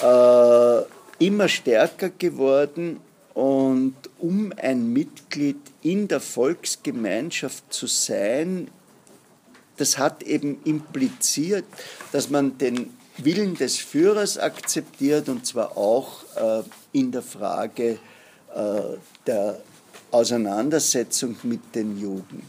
äh, 0.04 1.26
immer 1.26 1.48
stärker 1.48 2.10
geworden 2.10 3.00
und 3.34 3.96
um 4.20 4.52
ein 4.58 4.92
Mitglied 4.92 5.62
in 5.84 6.10
der 6.10 6.20
Volksgemeinschaft 6.20 7.72
zu 7.72 7.88
sein, 7.88 8.68
das 9.78 9.98
hat 9.98 10.22
eben 10.24 10.60
impliziert, 10.66 11.64
dass 12.12 12.30
man 12.30 12.58
den 12.58 12.90
Willen 13.18 13.55
des 13.55 13.78
Führers 13.78 14.38
akzeptiert 14.38 15.28
und 15.30 15.45
zwar 15.45 15.78
auch 15.78 16.24
äh, 16.36 16.63
in 16.91 17.11
der 17.11 17.24
Frage 17.24 17.97
äh, 18.55 18.82
der 19.26 19.59
Auseinandersetzung 20.11 21.36
mit 21.43 21.76
den 21.76 21.97
Juden. 21.97 22.47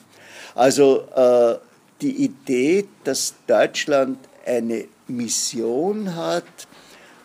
Also 0.54 1.02
äh, 1.14 1.58
die 2.00 2.24
Idee, 2.24 2.86
dass 3.04 3.34
Deutschland 3.46 4.18
eine 4.46 4.84
Mission 5.08 6.14
hat, 6.14 6.44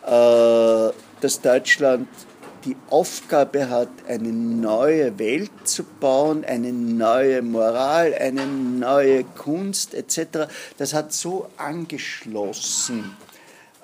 äh, 0.06 0.92
dass 1.20 1.40
Deutschland 1.40 2.08
die 2.64 2.76
Aufgabe 2.88 3.68
hat, 3.68 3.90
eine 4.08 4.30
neue 4.30 5.18
Welt 5.18 5.50
zu 5.64 5.84
bauen, 5.84 6.46
eine 6.46 6.72
neue 6.72 7.42
Moral, 7.42 8.14
eine 8.14 8.46
neue 8.46 9.24
Kunst 9.24 9.92
etc., 9.92 10.48
das 10.78 10.94
hat 10.94 11.12
so 11.12 11.50
angeschlossen 11.58 13.14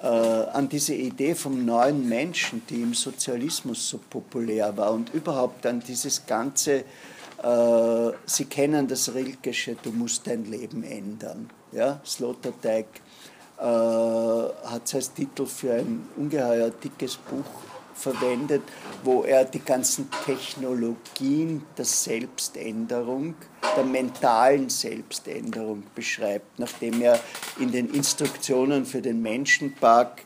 äh, 0.03 0.07
an 0.07 0.69
diese 0.69 0.95
Idee 0.95 1.35
vom 1.35 1.65
neuen 1.65 2.09
Menschen, 2.09 2.63
die 2.69 2.83
im 2.83 2.95
Sozialismus 2.95 3.89
so 3.89 3.99
populär 3.99 4.77
war 4.77 4.93
und 4.93 5.13
überhaupt 5.13 5.67
an 5.67 5.81
dieses 5.81 6.25
ganze, 6.27 6.85
äh, 7.43 8.13
Sie 8.27 8.45
kennen 8.47 8.89
das 8.89 9.13
Rilkesche, 9.13 9.77
du 9.83 9.91
musst 9.91 10.27
dein 10.27 10.45
Leben 10.45 10.83
ändern. 10.85 11.51
Ja? 11.73 12.01
Sloterdijk 12.05 12.87
äh, 13.59 13.63
hat 13.63 14.83
es 14.87 14.95
als 14.95 15.13
Titel 15.13 15.47
für 15.47 15.75
ein 15.75 16.09
ungeheuer 16.17 16.71
dickes 16.71 17.17
Buch 17.17 17.70
verwendet, 18.01 18.63
wo 19.05 19.23
er 19.23 19.45
die 19.45 19.61
ganzen 19.61 20.09
Technologien 20.25 21.63
der 21.77 21.85
Selbständerung, 21.85 23.35
der 23.77 23.85
mentalen 23.85 24.71
Selbständerung 24.71 25.85
beschreibt, 25.95 26.59
nachdem 26.59 27.03
er 27.03 27.21
in 27.59 27.71
den 27.71 27.93
Instruktionen 27.93 28.87
für 28.87 29.03
den 29.03 29.21
Menschenpark 29.23 30.25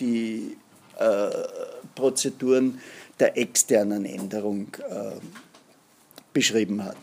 die 0.00 0.56
äh, 0.98 1.30
Prozeduren 1.94 2.80
der 3.18 3.36
externen 3.36 4.04
Änderung 4.04 4.68
äh, 4.88 5.12
beschrieben 6.32 6.84
hat. 6.84 6.96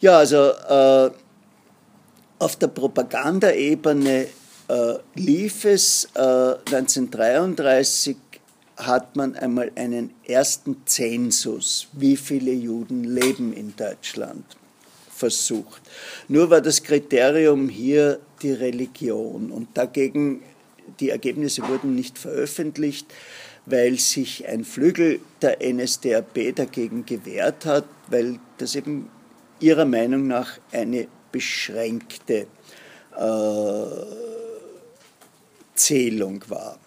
Ja, 0.00 0.18
also 0.18 0.50
äh, 0.50 1.10
auf 2.38 2.56
der 2.56 2.68
Propagandaebene 2.68 4.26
äh, 4.68 4.94
lief 5.14 5.64
es 5.64 6.08
1933 6.14 8.16
äh, 8.16 8.20
hat 8.76 9.16
man 9.16 9.34
einmal 9.36 9.72
einen 9.74 10.10
ersten 10.24 10.76
Zensus, 10.84 11.88
wie 11.92 12.16
viele 12.16 12.52
Juden 12.52 13.04
leben 13.04 13.52
in 13.52 13.74
Deutschland, 13.76 14.44
versucht. 15.10 15.82
Nur 16.28 16.50
war 16.50 16.60
das 16.60 16.82
Kriterium 16.82 17.68
hier 17.68 18.20
die 18.42 18.52
Religion 18.52 19.50
und 19.50 19.68
dagegen 19.74 20.42
die 21.00 21.10
Ergebnisse 21.10 21.66
wurden 21.66 21.94
nicht 21.94 22.18
veröffentlicht, 22.18 23.06
weil 23.66 23.98
sich 23.98 24.46
ein 24.46 24.64
Flügel 24.64 25.20
der 25.42 25.58
NSDAP 25.60 26.54
dagegen 26.54 27.04
gewehrt 27.04 27.66
hat, 27.66 27.84
weil 28.08 28.38
das 28.58 28.76
eben 28.76 29.10
ihrer 29.58 29.84
Meinung 29.84 30.26
nach 30.26 30.58
eine 30.70 31.08
beschränkte 31.32 32.46
äh, 33.16 33.86
Zählung 35.74 36.42
war. 36.48 36.78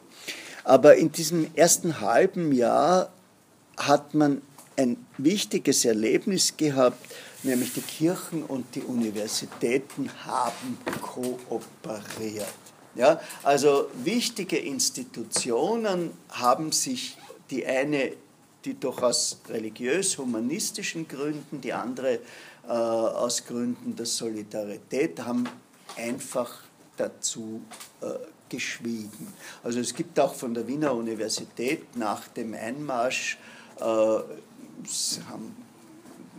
Aber 0.70 0.98
in 0.98 1.12
diesem 1.12 1.48
ersten 1.56 2.00
halben 2.00 2.52
Jahr 2.52 3.10
hat 3.76 4.14
man 4.14 4.44
ein 4.78 5.04
wichtiges 5.18 5.84
Erlebnis 5.84 6.58
gehabt, 6.58 7.04
nämlich 7.42 7.74
die 7.74 7.82
Kirchen 7.82 8.44
und 8.44 8.76
die 8.76 8.84
Universitäten 8.84 10.12
haben 10.28 10.78
kooperiert. 11.02 12.54
Ja, 12.94 13.20
also 13.42 13.90
wichtige 14.04 14.58
Institutionen 14.58 16.12
haben 16.30 16.72
sich 16.72 17.18
die 17.50 17.66
eine, 17.66 18.12
die 18.64 18.80
doch 18.80 19.02
aus 19.02 19.40
religiös-humanistischen 19.50 21.08
Gründen, 21.08 21.62
die 21.62 21.74
andere 21.74 22.20
äh, 22.68 22.68
aus 22.68 23.44
Gründen 23.44 23.96
der 23.96 24.06
Solidarität, 24.06 25.20
haben 25.26 25.50
einfach 25.98 26.60
dazu 26.96 27.60
äh, 28.02 28.06
geschwiegen. 28.50 29.34
Also 29.64 29.80
es 29.80 29.94
gibt 29.94 30.20
auch 30.20 30.34
von 30.34 30.54
der 30.54 30.68
Wiener 30.68 30.94
Universität 30.94 31.96
nach 31.96 32.28
dem 32.28 32.54
Einmarsch, 32.54 33.38
äh, 33.80 33.84
haben 33.84 35.56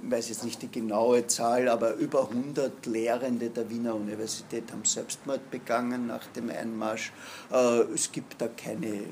ich 0.03 0.11
weiß 0.11 0.29
jetzt 0.31 0.45
nicht 0.45 0.63
die 0.63 0.71
genaue 0.71 1.27
Zahl, 1.27 1.69
aber 1.69 1.95
über 1.95 2.29
100 2.29 2.87
Lehrende 2.87 3.51
der 3.51 3.69
Wiener 3.69 3.95
Universität 3.95 4.73
haben 4.73 4.85
Selbstmord 4.85 5.51
begangen 5.51 6.07
nach 6.07 6.27
dem 6.29 6.51
Einmarsch. 6.51 7.13
Äh, 7.53 7.83
es 7.95 8.11
gibt 8.11 8.41
da 8.41 8.49
keine, 8.49 9.05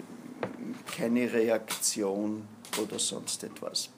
keine 0.97 1.33
Reaktion 1.33 2.49
oder 2.83 2.99
sonst 2.99 3.45
etwas. 3.45 3.91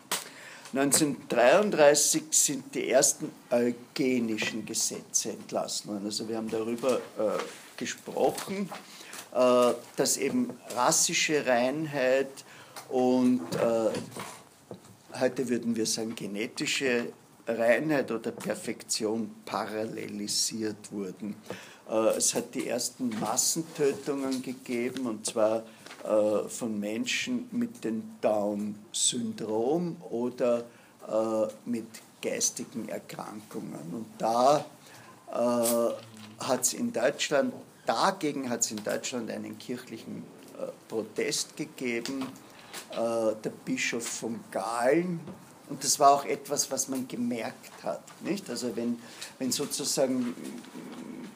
1933 0.73 2.23
sind 2.31 2.75
die 2.75 2.89
ersten 2.89 3.31
eugenischen 3.51 4.65
Gesetze 4.65 5.31
entlassen 5.31 5.91
worden. 5.91 6.05
Also 6.05 6.29
wir 6.29 6.37
haben 6.37 6.49
darüber 6.49 6.97
äh, 7.19 7.39
gesprochen, 7.81 8.71
äh, 9.35 9.73
dass 9.97 10.17
eben 10.17 10.51
rassische 10.77 11.45
Reinheit 11.45 12.45
und 12.89 13.41
äh, 13.57 13.91
heute 15.19 15.49
würden 15.49 15.75
wir 15.75 15.87
sagen, 15.87 16.15
genetische 16.15 17.13
Reinheit 17.47 18.11
oder 18.11 18.31
Perfektion 18.31 19.35
parallelisiert 19.45 20.93
wurden. 20.93 21.37
Äh, 21.91 22.17
es 22.17 22.35
hat 22.35 22.55
die 22.55 22.69
ersten 22.69 23.09
Massentötungen 23.21 24.43
gegeben, 24.43 25.07
und 25.07 25.27
zwar 25.27 25.65
äh, 26.05 26.49
von 26.49 26.79
Menschen 26.79 27.49
mit 27.51 27.83
dem 27.85 28.03
Down-Syndrom 28.21 29.97
oder 30.11 30.65
äh, 31.09 31.47
mit 31.65 31.87
geistigen 32.23 32.89
Erkrankungen. 32.89 33.81
Und 33.93 34.07
da 34.19 34.65
hat 36.41 36.63
es 36.63 36.75
in 36.75 36.93
Deutschland, 36.93 37.55
dagegen 37.91 38.49
hat 38.51 38.61
es 38.61 38.71
in 38.71 38.83
Deutschland 38.85 39.31
einen 39.31 39.59
kirchlichen 39.59 40.23
Protest 40.89 41.57
gegeben 41.57 42.27
äh, 42.93 43.35
der 43.43 43.51
Bischof 43.65 44.07
von 44.07 44.41
Galen. 44.51 45.21
Und 45.69 45.85
das 45.85 45.99
war 45.99 46.11
auch 46.13 46.25
etwas, 46.25 46.71
was 46.71 46.89
man 46.89 47.07
gemerkt 47.07 47.85
hat. 47.85 48.03
Nicht? 48.23 48.51
Also 48.51 48.75
wenn, 48.75 49.01
wenn 49.39 49.53
sozusagen 49.53 50.35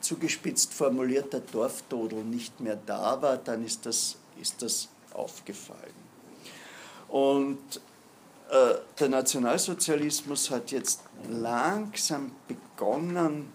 zugespitzt 0.00 0.74
formulierter 0.74 1.40
Dorftodel 1.40 2.24
nicht 2.24 2.60
mehr 2.60 2.78
da 2.86 3.20
war, 3.22 3.36
dann 3.36 3.64
ist 3.64 3.86
das, 3.86 4.16
ist 4.40 4.60
das 4.60 4.88
aufgefallen. 5.12 6.04
Und 7.08 7.80
äh, 8.50 8.74
der 8.98 9.08
Nationalsozialismus 9.08 10.50
hat 10.50 10.72
jetzt 10.72 11.00
langsam 11.28 12.32
begonnen 12.48 13.52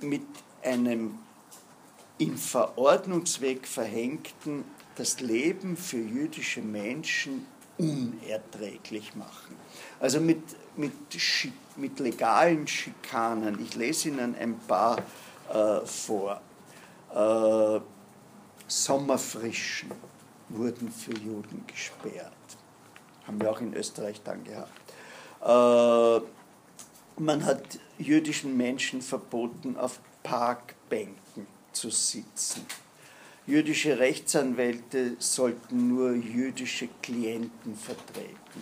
mit 0.00 0.22
einem 0.62 1.18
im 2.18 2.36
Verordnungsweg 2.36 3.66
verhängten 3.66 4.64
das 4.96 5.20
Leben 5.20 5.76
für 5.76 5.98
jüdische 5.98 6.62
Menschen 6.62 7.46
unerträglich 7.78 9.14
machen. 9.14 9.56
Also 10.00 10.20
mit, 10.20 10.42
mit, 10.76 10.92
mit 11.76 11.98
legalen 12.00 12.66
Schikanen. 12.66 13.62
Ich 13.62 13.74
lese 13.74 14.08
Ihnen 14.08 14.34
ein 14.34 14.58
paar 14.58 15.02
äh, 15.52 15.84
vor. 15.84 16.40
Äh, 17.14 17.80
Sommerfrischen 18.68 19.90
wurden 20.48 20.90
für 20.90 21.12
Juden 21.12 21.64
gesperrt. 21.66 22.32
Haben 23.26 23.40
wir 23.40 23.50
auch 23.50 23.60
in 23.60 23.74
Österreich 23.74 24.22
dann 24.24 24.42
gehabt. 24.42 24.70
Äh, 25.44 26.26
man 27.18 27.44
hat 27.44 27.78
jüdischen 27.98 28.56
Menschen 28.56 29.02
verboten, 29.02 29.76
auf 29.76 30.00
Parkbänken 30.22 31.46
zu 31.76 31.90
sitzen. 31.90 32.64
Jüdische 33.46 33.98
Rechtsanwälte 33.98 35.16
sollten 35.18 35.88
nur 35.88 36.14
jüdische 36.14 36.88
Klienten 37.02 37.76
vertreten. 37.76 38.60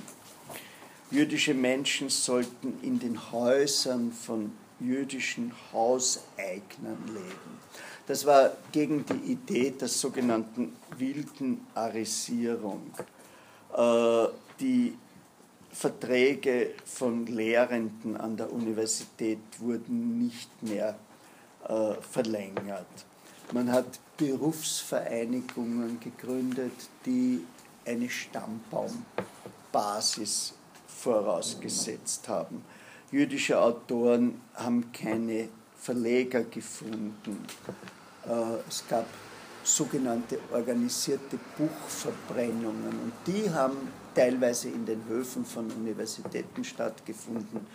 Jüdische 1.11 1.55
Menschen 1.55 2.11
sollten 2.11 2.81
in 2.83 2.99
den 2.99 3.33
Häusern 3.33 4.13
von 4.13 4.53
jüdischen 4.81 5.53
Hauseignern 5.73 6.99
leben. 7.07 7.55
Das 8.07 8.27
war 8.27 8.57
gegen 8.73 9.07
die 9.07 9.33
Idee 9.33 9.71
der 9.71 9.89
sogenannten 9.89 10.77
wilden 10.99 11.67
Arisierung. 11.75 12.91
Äh, 13.75 14.27
die 14.61 14.99
Verträge 15.73 16.73
von 16.85 17.27
Lehrenden 17.27 18.17
an 18.17 18.37
der 18.37 18.53
Universität 18.53 19.39
wurden 19.59 20.19
nicht 20.19 20.51
mehr 20.63 20.99
äh, 21.69 21.95
verlängert. 22.01 22.87
Man 23.53 23.71
hat 23.71 24.01
Berufsvereinigungen 24.17 26.01
gegründet, 26.01 26.89
die 27.05 27.45
eine 27.85 28.09
Stammbaumbasis 28.09 30.55
vorausgesetzt 30.87 32.27
haben. 32.29 32.65
Jüdische 33.11 33.61
Autoren 33.61 34.41
haben 34.55 34.91
keine 34.93 35.49
Verleger 35.79 36.45
gefunden. 36.45 37.45
Äh, 38.27 38.61
es 38.69 38.85
gab 38.89 39.07
sogenannte 39.63 40.39
organisierte 40.53 41.39
Buchverbrennungen 41.57 42.89
und 42.89 43.13
die 43.27 43.51
haben 43.51 43.89
teilweise 44.15 44.69
in 44.69 44.87
den 44.87 45.05
Höfen 45.09 45.45
von 45.45 45.71
Universitäten 45.71 46.65
stattgefunden 46.65 47.67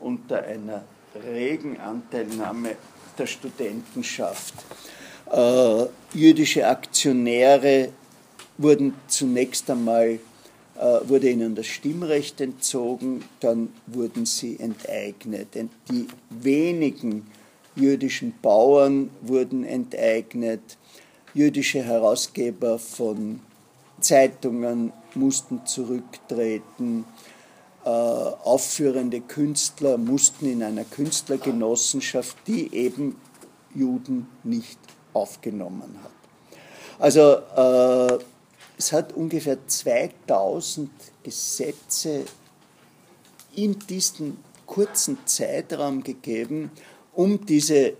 unter 0.00 0.42
einer 0.42 0.84
regen 1.14 1.80
Anteilnahme 1.80 2.76
der 3.18 3.26
Studentenschaft. 3.26 4.54
Äh, 5.30 5.86
jüdische 6.12 6.66
Aktionäre 6.66 7.90
wurden 8.58 8.94
zunächst 9.08 9.70
einmal 9.70 10.18
äh, 10.76 11.08
wurde 11.08 11.30
ihnen 11.30 11.54
das 11.54 11.66
Stimmrecht 11.66 12.40
entzogen, 12.40 13.24
dann 13.40 13.68
wurden 13.86 14.26
sie 14.26 14.58
enteignet. 14.58 15.48
Die 15.90 16.08
wenigen 16.30 17.26
jüdischen 17.76 18.34
Bauern 18.42 19.10
wurden 19.22 19.64
enteignet, 19.64 20.76
jüdische 21.32 21.82
Herausgeber 21.82 22.78
von 22.78 23.40
Zeitungen 24.00 24.92
mussten 25.14 25.64
zurücktreten, 25.64 27.04
äh, 27.84 27.88
aufführende 27.88 29.20
Künstler 29.20 29.98
mussten 29.98 30.46
in 30.46 30.62
einer 30.62 30.84
Künstlergenossenschaft, 30.84 32.36
die 32.46 32.74
eben 32.74 33.16
Juden 33.74 34.26
nicht 34.42 34.78
aufgenommen 35.12 35.98
hat. 36.02 36.10
Also 36.98 37.20
äh, 37.56 38.18
es 38.78 38.92
hat 38.92 39.12
ungefähr 39.12 39.58
2000 39.66 40.90
Gesetze 41.22 42.24
in 43.54 43.78
diesem 43.78 44.38
kurzen 44.66 45.18
Zeitraum 45.26 46.02
gegeben, 46.02 46.70
um 47.12 47.44
diese 47.44 47.94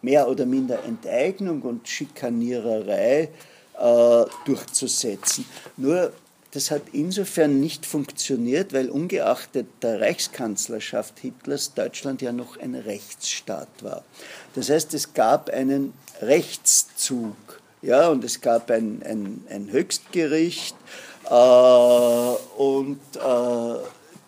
mehr 0.00 0.28
oder 0.28 0.46
minder 0.46 0.84
Enteignung 0.84 1.62
und 1.62 1.88
Schikaniererei 1.88 3.30
äh, 3.78 4.24
durchzusetzen. 4.44 5.44
Nur 5.76 6.12
das 6.54 6.70
hat 6.70 6.82
insofern 6.92 7.60
nicht 7.60 7.84
funktioniert, 7.84 8.72
weil 8.72 8.88
ungeachtet 8.88 9.66
der 9.82 10.00
Reichskanzlerschaft 10.00 11.18
Hitlers 11.18 11.74
Deutschland 11.74 12.22
ja 12.22 12.32
noch 12.32 12.56
ein 12.56 12.74
Rechtsstaat 12.76 13.82
war. 13.82 14.04
Das 14.54 14.70
heißt, 14.70 14.94
es 14.94 15.14
gab 15.14 15.50
einen 15.50 15.92
Rechtszug 16.22 17.34
ja, 17.84 18.08
und 18.08 18.24
es 18.24 18.40
gab 18.40 18.70
ein, 18.70 19.02
ein, 19.04 19.44
ein 19.50 19.70
Höchstgericht 19.70 20.74
äh, 21.28 21.34
und 21.34 23.00
äh, 23.16 23.74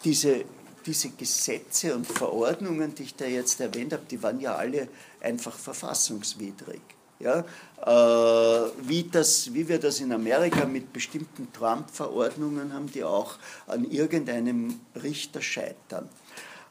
diese, 0.04 0.44
diese 0.84 1.10
Gesetze 1.10 1.94
und 1.94 2.06
Verordnungen, 2.06 2.94
die 2.94 3.04
ich 3.04 3.14
da 3.14 3.24
jetzt 3.24 3.60
erwähnt 3.60 3.94
habe, 3.94 4.02
die 4.10 4.22
waren 4.22 4.40
ja 4.40 4.56
alle 4.56 4.88
einfach 5.20 5.56
verfassungswidrig. 5.56 6.82
Ja, 7.18 7.44
äh, 7.80 8.70
wie, 8.82 9.04
das, 9.04 9.52
wie 9.54 9.66
wir 9.66 9.78
das 9.78 10.00
in 10.00 10.12
Amerika 10.12 10.66
mit 10.66 10.92
bestimmten 10.92 11.50
Trump-Verordnungen 11.52 12.74
haben, 12.74 12.90
die 12.92 13.04
auch 13.04 13.36
an 13.66 13.90
irgendeinem 13.90 14.80
Richter 15.02 15.40
scheitern. 15.40 16.08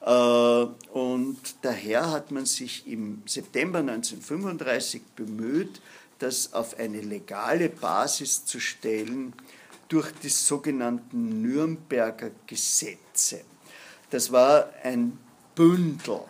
Äh, 0.02 0.90
und 0.94 1.40
daher 1.64 2.12
hat 2.12 2.30
man 2.30 2.46
sich 2.46 2.88
im 2.88 3.24
September 3.26 3.80
1935 3.80 5.02
bemüht, 5.16 5.82
das 6.20 6.54
auf 6.54 6.78
eine 6.78 7.02
legale 7.02 7.70
Basis 7.70 8.46
zu 8.46 8.60
stellen 8.60 9.34
durch 9.88 10.12
die 10.24 10.30
sogenannten 10.30 11.42
Nürnberger 11.42 12.32
Gesetze. 12.46 13.42
Das 14.10 14.32
war 14.32 14.70
ein 14.84 15.18
Bündel 15.56 16.22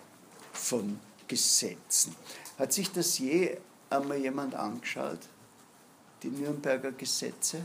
von 0.54 1.00
Gesetzen. 1.28 2.16
Hat 2.58 2.72
sich 2.72 2.92
das 2.92 3.20
je 3.20 3.58
einmal 3.98 4.18
jemand 4.18 4.56
angeschaut? 4.56 5.20
Die 6.24 6.30
Nürnberger 6.30 6.92
Gesetze? 6.92 7.62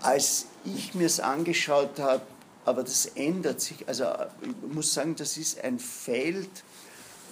Als 0.00 0.46
ich 0.64 0.94
mir 0.94 1.06
es 1.06 1.20
angeschaut 1.20 1.98
habe, 1.98 2.22
aber 2.64 2.82
das 2.82 3.06
ändert 3.06 3.60
sich, 3.60 3.88
also 3.88 4.06
ich 4.42 4.74
muss 4.74 4.92
sagen, 4.92 5.14
das 5.16 5.36
ist 5.36 5.62
ein 5.62 5.78
Feld, 5.78 6.50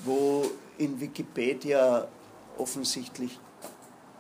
wo 0.05 0.51
in 0.79 1.01
Wikipedia 1.01 2.07
offensichtlich 2.57 3.39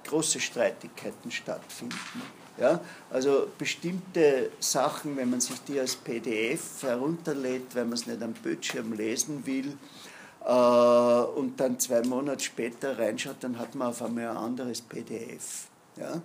große 0.06 0.40
Streitigkeiten 0.40 1.30
stattfinden. 1.30 2.22
Ja, 2.58 2.80
also 3.10 3.48
bestimmte 3.58 4.52
Sachen, 4.60 5.16
wenn 5.16 5.30
man 5.30 5.40
sich 5.40 5.60
die 5.64 5.80
als 5.80 5.96
PDF 5.96 6.82
herunterlädt, 6.82 7.74
wenn 7.74 7.88
man 7.88 7.98
es 7.98 8.06
nicht 8.06 8.22
am 8.22 8.32
Bildschirm 8.32 8.92
lesen 8.92 9.44
will 9.44 9.76
und 10.46 11.54
dann 11.56 11.78
zwei 11.80 12.02
Monate 12.02 12.44
später 12.44 12.98
reinschaut, 12.98 13.36
dann 13.40 13.58
hat 13.58 13.74
man 13.74 13.88
auf 13.88 14.02
einmal 14.02 14.28
ein 14.28 14.36
anderes 14.36 14.82
PDF. 14.82 15.68
Ja. 15.96 16.20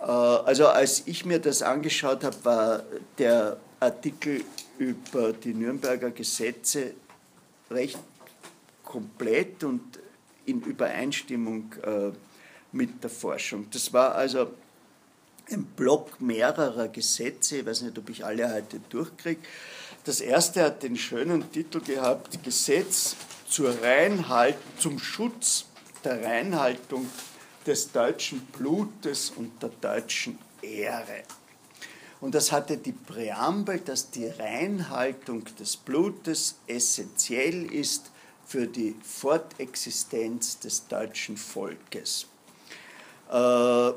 Äh, 0.00 0.02
also 0.02 0.68
als 0.68 1.02
ich 1.06 1.24
mir 1.24 1.38
das 1.38 1.62
angeschaut 1.62 2.24
habe, 2.24 2.44
war 2.44 2.82
der 3.18 3.58
Artikel 3.78 4.44
über 4.78 5.32
die 5.32 5.54
Nürnberger 5.54 6.10
Gesetze 6.10 6.94
recht 7.70 7.98
komplett 8.84 9.62
und 9.62 9.98
in 10.46 10.60
Übereinstimmung 10.62 11.72
äh, 11.82 12.10
mit 12.72 13.02
der 13.02 13.10
Forschung. 13.10 13.66
Das 13.70 13.92
war 13.92 14.14
also 14.14 14.50
ein 15.50 15.64
Block 15.64 16.20
mehrerer 16.20 16.88
Gesetze, 16.88 17.58
ich 17.58 17.66
weiß 17.66 17.82
nicht, 17.82 17.98
ob 17.98 18.08
ich 18.08 18.24
alle 18.24 18.52
heute 18.52 18.80
durchkriege. 18.88 19.40
Das 20.04 20.20
erste 20.20 20.62
hat 20.62 20.82
den 20.82 20.96
schönen 20.96 21.50
Titel 21.52 21.80
gehabt, 21.80 22.42
Gesetz 22.42 23.16
zur 23.50 23.82
Reinhalt, 23.82 24.56
zum 24.78 24.98
Schutz 24.98 25.66
der 26.04 26.24
Reinhaltung 26.24 27.10
des 27.66 27.92
deutschen 27.92 28.40
Blutes 28.46 29.30
und 29.30 29.60
der 29.62 29.70
deutschen 29.80 30.38
Ehre. 30.62 31.24
Und 32.20 32.34
das 32.34 32.52
hatte 32.52 32.76
die 32.76 32.92
Präambel, 32.92 33.80
dass 33.80 34.10
die 34.10 34.26
Reinhaltung 34.26 35.44
des 35.58 35.76
Blutes 35.76 36.56
essentiell 36.66 37.72
ist 37.72 38.10
für 38.46 38.66
die 38.66 38.94
Fortexistenz 39.02 40.58
des 40.58 40.86
deutschen 40.86 41.36
Volkes. 41.36 42.26
Äh, 43.30 43.92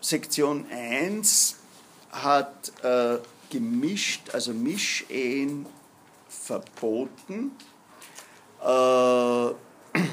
Sektion 0.00 0.66
1 0.70 1.56
hat 2.10 2.72
äh, 2.82 3.18
gemischt, 3.50 4.30
also 4.32 4.52
Mischehen 4.52 5.66
verboten. 6.28 7.52
Äh, 8.62 9.54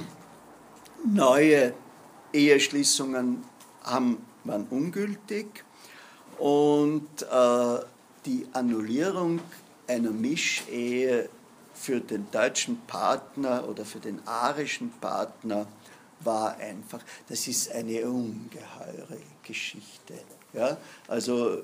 neue 1.06 1.74
Eheschließungen 2.34 3.44
haben, 3.84 4.26
waren 4.44 4.68
ungültig 4.70 5.64
und 6.38 7.22
äh, 7.22 7.80
die 8.26 8.48
Annullierung 8.54 9.40
einer 9.88 10.12
Mischehe 10.12 11.30
für 11.74 12.00
den 12.00 12.30
deutschen 12.32 12.82
Partner 12.88 13.68
oder 13.68 13.86
für 13.86 14.00
den 14.00 14.20
arischen 14.28 14.92
Partner 15.00 15.68
war 16.22 16.58
einfach, 16.58 17.02
das 17.30 17.48
ist 17.48 17.72
eine 17.72 18.02
ungeheure 18.04 19.18
Geschichte. 19.44 20.16
Ja? 20.54 20.78
Also 21.08 21.62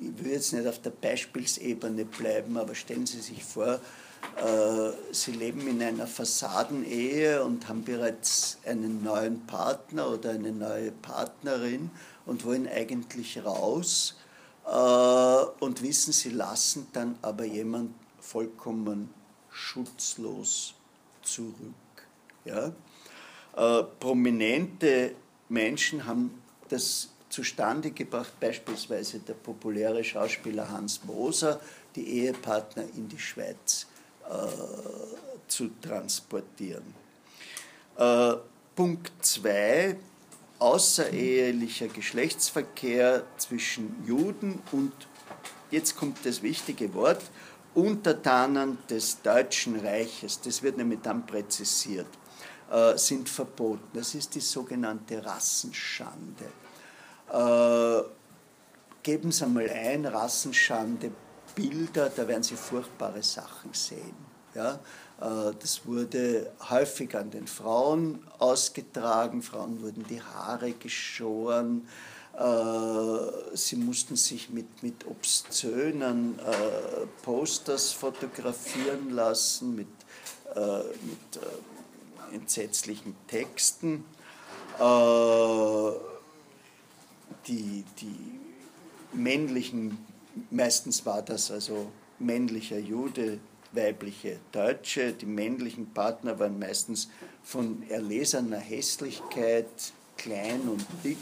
ich 0.00 0.24
will 0.24 0.32
jetzt 0.32 0.52
nicht 0.52 0.66
auf 0.66 0.80
der 0.80 0.90
Beispielsebene 0.90 2.04
bleiben, 2.04 2.56
aber 2.56 2.74
stellen 2.74 3.06
Sie 3.06 3.20
sich 3.20 3.44
vor, 3.44 3.80
Sie 5.10 5.32
leben 5.32 5.66
in 5.66 5.82
einer 5.82 6.06
Fassadenehe 6.06 7.42
und 7.42 7.68
haben 7.68 7.82
bereits 7.84 8.58
einen 8.66 9.02
neuen 9.02 9.46
Partner 9.46 10.10
oder 10.10 10.30
eine 10.30 10.52
neue 10.52 10.90
Partnerin 10.90 11.90
und 12.26 12.44
wollen 12.44 12.68
eigentlich 12.68 13.42
raus 13.44 14.16
äh, 14.66 15.64
und 15.64 15.82
wissen, 15.82 16.12
Sie 16.12 16.30
lassen 16.30 16.88
dann 16.92 17.18
aber 17.22 17.44
jemanden 17.44 17.94
vollkommen 18.20 19.12
schutzlos 19.50 20.74
zurück. 21.22 21.54
Ja? 22.44 22.72
Äh, 23.56 23.84
prominente 24.00 25.14
Menschen 25.48 26.06
haben 26.06 26.42
das 26.68 27.10
zustande 27.28 27.90
gebracht, 27.90 28.32
beispielsweise 28.40 29.18
der 29.18 29.34
populäre 29.34 30.02
Schauspieler 30.02 30.70
Hans 30.70 31.04
Moser, 31.04 31.60
die 31.94 32.08
Ehepartner 32.20 32.84
in 32.96 33.08
die 33.08 33.18
Schweiz 33.18 33.86
äh, 33.86 33.93
zu 35.48 35.70
transportieren. 35.80 36.94
Äh, 37.96 38.34
Punkt 38.74 39.12
2. 39.20 39.96
Außerehelicher 40.58 41.88
Geschlechtsverkehr 41.88 43.24
zwischen 43.36 44.04
Juden 44.06 44.62
und, 44.72 44.92
jetzt 45.70 45.96
kommt 45.96 46.24
das 46.24 46.42
wichtige 46.42 46.94
Wort, 46.94 47.22
Untertanen 47.74 48.78
des 48.88 49.20
Deutschen 49.20 49.78
Reiches, 49.80 50.40
das 50.40 50.62
wird 50.62 50.76
nämlich 50.76 51.00
dann 51.02 51.26
präzisiert, 51.26 52.06
äh, 52.70 52.96
sind 52.96 53.28
verboten. 53.28 53.88
Das 53.92 54.14
ist 54.14 54.34
die 54.34 54.40
sogenannte 54.40 55.24
Rassenschande. 55.24 56.44
Äh, 57.32 58.02
geben 59.02 59.32
Sie 59.32 59.44
einmal 59.44 59.68
ein, 59.68 60.06
Rassenschande, 60.06 61.10
Bilder, 61.54 62.10
da 62.10 62.26
werden 62.26 62.42
Sie 62.42 62.56
furchtbare 62.56 63.22
Sachen 63.22 63.72
sehen. 63.72 64.16
Ja? 64.54 64.80
Äh, 65.20 65.52
das 65.58 65.86
wurde 65.86 66.52
häufig 66.70 67.16
an 67.16 67.30
den 67.30 67.46
Frauen 67.46 68.24
ausgetragen, 68.38 69.42
Frauen 69.42 69.82
wurden 69.82 70.04
die 70.08 70.20
Haare 70.20 70.72
geschoren, 70.72 71.88
äh, 72.36 73.56
sie 73.56 73.76
mussten 73.76 74.16
sich 74.16 74.50
mit, 74.50 74.82
mit 74.82 75.06
obszönen 75.06 76.38
äh, 76.38 77.06
Posters 77.22 77.92
fotografieren 77.92 79.10
lassen, 79.10 79.76
mit, 79.76 79.86
mit 80.56 81.42
entsetzlichen 82.32 83.16
Texten. 83.26 84.04
Die, 87.46 87.84
die 88.00 88.40
männlichen, 89.12 89.98
meistens 90.50 91.04
war 91.06 91.22
das 91.22 91.50
also 91.50 91.90
männlicher 92.18 92.78
Jude, 92.78 93.38
weibliche 93.72 94.38
Deutsche, 94.52 95.12
die 95.12 95.26
männlichen 95.26 95.92
Partner 95.92 96.38
waren 96.38 96.58
meistens 96.58 97.08
von 97.42 97.82
erlesener 97.88 98.58
Hässlichkeit, 98.58 99.66
klein 100.16 100.60
und 100.68 100.86
dick 101.02 101.18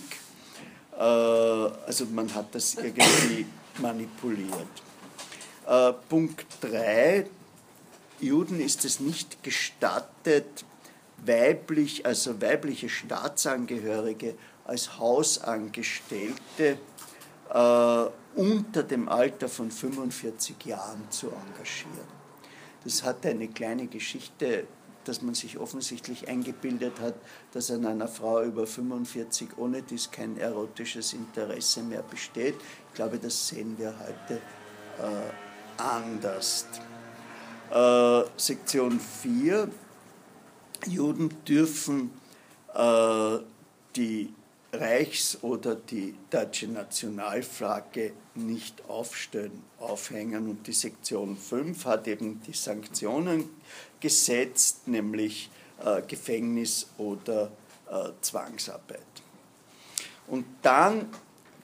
äh, 0.96 1.02
also 1.02 2.06
man 2.12 2.32
hat 2.34 2.54
das 2.54 2.74
irgendwie 2.74 3.46
manipuliert. 3.78 4.68
Äh, 5.66 5.92
Punkt 6.08 6.46
3. 6.60 7.26
Juden 8.20 8.60
ist 8.60 8.84
es 8.84 9.00
nicht 9.00 9.42
gestattet, 9.42 10.64
weiblich, 11.24 12.06
also 12.06 12.40
weibliche 12.40 12.88
Staatsangehörige 12.88 14.34
als 14.64 14.98
Hausangestellte 14.98 16.78
unter 17.54 18.82
dem 18.82 19.08
Alter 19.08 19.48
von 19.48 19.70
45 19.70 20.64
Jahren 20.64 21.10
zu 21.10 21.26
engagieren. 21.26 22.22
Das 22.84 23.02
hat 23.04 23.26
eine 23.26 23.48
kleine 23.48 23.86
Geschichte 23.86 24.66
dass 25.04 25.22
man 25.22 25.34
sich 25.34 25.58
offensichtlich 25.58 26.28
eingebildet 26.28 27.00
hat, 27.00 27.14
dass 27.52 27.70
an 27.70 27.86
einer 27.86 28.08
Frau 28.08 28.42
über 28.42 28.66
45 28.66 29.58
ohne 29.58 29.82
dies 29.82 30.10
kein 30.10 30.38
erotisches 30.38 31.12
Interesse 31.12 31.82
mehr 31.82 32.02
besteht. 32.02 32.54
Ich 32.88 32.94
glaube, 32.94 33.18
das 33.18 33.48
sehen 33.48 33.76
wir 33.78 33.94
heute 33.98 34.40
äh, 34.98 35.82
anders. 35.82 36.66
Äh, 37.70 38.22
Sektion 38.36 39.00
4. 39.00 39.68
Juden 40.86 41.30
dürfen 41.44 42.10
äh, 42.74 43.38
die 43.96 44.32
Reichs- 44.72 45.38
oder 45.42 45.74
die 45.74 46.14
deutsche 46.30 46.66
Nationalflagge 46.66 48.14
nicht 48.34 48.88
aufstellen, 48.88 49.62
aufhängen. 49.78 50.48
Und 50.48 50.66
die 50.66 50.72
Sektion 50.72 51.36
5 51.36 51.84
hat 51.84 52.08
eben 52.08 52.40
die 52.42 52.54
Sanktionen 52.54 53.50
gesetzt, 54.00 54.88
nämlich 54.88 55.50
äh, 55.84 56.00
Gefängnis 56.02 56.88
oder 56.96 57.52
äh, 57.90 58.12
Zwangsarbeit. 58.22 59.00
Und 60.26 60.46
dann 60.62 61.10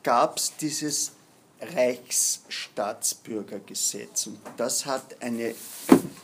gab 0.03 0.37
es 0.37 0.55
dieses 0.57 1.13
Reichsstaatsbürgergesetz. 1.61 4.27
Und 4.27 4.39
das 4.57 4.85
hat 4.87 5.23
eine 5.23 5.55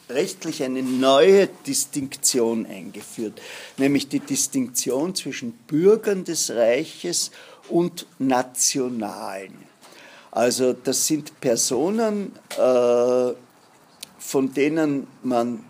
rechtlich 0.09 0.63
eine 0.63 0.83
neue 0.83 1.49
Distinktion 1.67 2.67
eingeführt, 2.67 3.41
nämlich 3.79 4.09
die 4.09 4.21
Distinktion 4.21 5.15
zwischen 5.15 5.53
Bürgern 5.53 6.25
des 6.25 6.51
Reiches 6.51 7.31
und 7.69 8.07
Nationalen. 8.19 9.57
Also 10.31 10.73
das 10.73 11.07
sind 11.07 11.41
Personen, 11.41 12.33
äh, 12.59 13.33
von 14.19 14.53
denen 14.55 15.07
man 15.23 15.65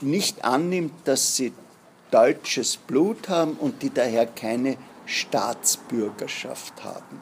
nicht 0.00 0.44
annimmt, 0.44 0.92
dass 1.04 1.36
sie 1.36 1.52
deutsches 2.10 2.76
Blut 2.76 3.28
haben 3.28 3.54
und 3.54 3.82
die 3.82 3.92
daher 3.92 4.26
keine 4.26 4.76
Staatsbürgerschaft 5.04 6.74
haben. 6.84 7.20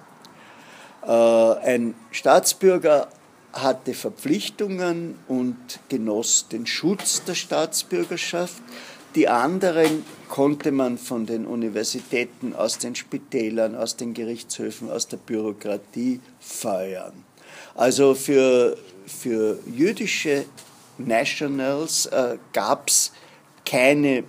Äh, 1.03 1.67
ein 1.67 1.95
Staatsbürger 2.11 3.09
hatte 3.53 3.95
Verpflichtungen 3.95 5.19
und 5.29 5.57
genoss 5.89 6.49
den 6.49 6.67
Schutz 6.67 7.25
der 7.25 7.35
Staatsbürgerschaft. 7.35 8.63
Die 9.15 9.29
anderen 9.29 10.05
konnte 10.29 10.73
man 10.73 10.97
von 10.97 11.27
den 11.27 11.47
Universitäten, 11.47 12.55
aus 12.55 12.79
den 12.79 12.95
Spitälern, 12.95 13.75
aus 13.75 13.97
den 13.97 14.15
Gerichtshöfen, 14.15 14.91
aus 14.91 15.07
der 15.07 15.19
Bürokratie 15.19 16.21
feuern. 16.41 17.13
Also 17.75 18.15
für, 18.15 18.79
für 19.07 19.59
jüdische 19.67 20.47
Nationals 20.97 22.07
äh, 22.07 22.39
gab 22.55 22.89
es 22.89 23.13
keine 23.67 24.25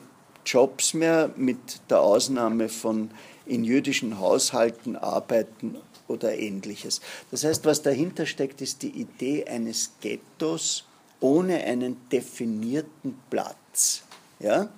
Jobs 0.45 0.93
mehr, 0.93 1.31
mit 1.37 1.57
der 1.89 2.01
Ausnahme 2.01 2.67
von 2.67 3.09
in 3.45 3.63
jüdischen 3.63 4.19
Haushalten 4.19 4.95
arbeiten 4.95 5.77
oder 6.13 6.37
ähnliches. 6.37 7.01
Das 7.31 7.43
heißt, 7.43 7.65
was 7.65 7.81
dahinter 7.81 8.25
steckt, 8.25 8.61
ist 8.61 8.81
die 8.81 8.91
Idee 9.01 9.45
eines 9.45 9.91
Ghettos 10.01 10.85
ohne 11.19 11.63
einen 11.63 11.97
definierten 12.11 13.19
Platz. 13.29 14.03
Ja? 14.39 14.69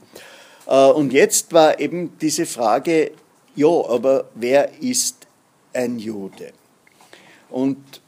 Äh, 0.68 0.92
und 0.92 1.12
jetzt 1.14 1.54
war 1.54 1.80
eben 1.80 2.18
diese 2.20 2.46
Frage, 2.46 3.12
ja, 3.56 3.68
aber 3.68 4.30
wer 4.36 4.82
ist 4.82 5.28
ein 5.74 6.00
Jude? 6.00 6.52
Und 7.50 8.02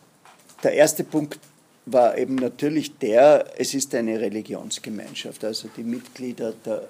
der 0.64 0.74
erste 0.74 1.04
Punkt 1.04 1.40
war 1.86 2.18
eben 2.18 2.36
natürlich 2.36 2.98
der, 2.98 3.54
es 3.58 3.74
ist 3.74 3.96
eine 3.96 4.20
Religionsgemeinschaft, 4.20 5.44
also 5.46 5.70
die 5.76 5.84
Mitglieder 5.84 6.54
der 6.66 6.90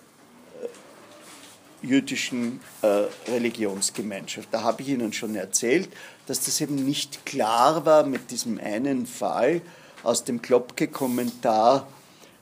jüdischen 1.82 2.60
äh, 2.82 3.04
Religionsgemeinschaft. 3.30 4.50
Da 4.52 4.64
habe 4.64 4.82
ich 4.82 4.90
Ihnen 4.90 5.14
schon 5.14 5.36
erzählt, 5.36 5.90
dass 6.26 6.46
das 6.46 6.60
eben 6.62 6.76
nicht 6.76 7.26
klar 7.26 7.86
war 7.86 8.06
mit 8.06 8.32
diesem 8.32 8.60
einen 8.60 9.06
Fall 9.06 9.62
aus 10.04 10.24
dem 10.24 10.42
Klopke-Kommentar 10.42 11.88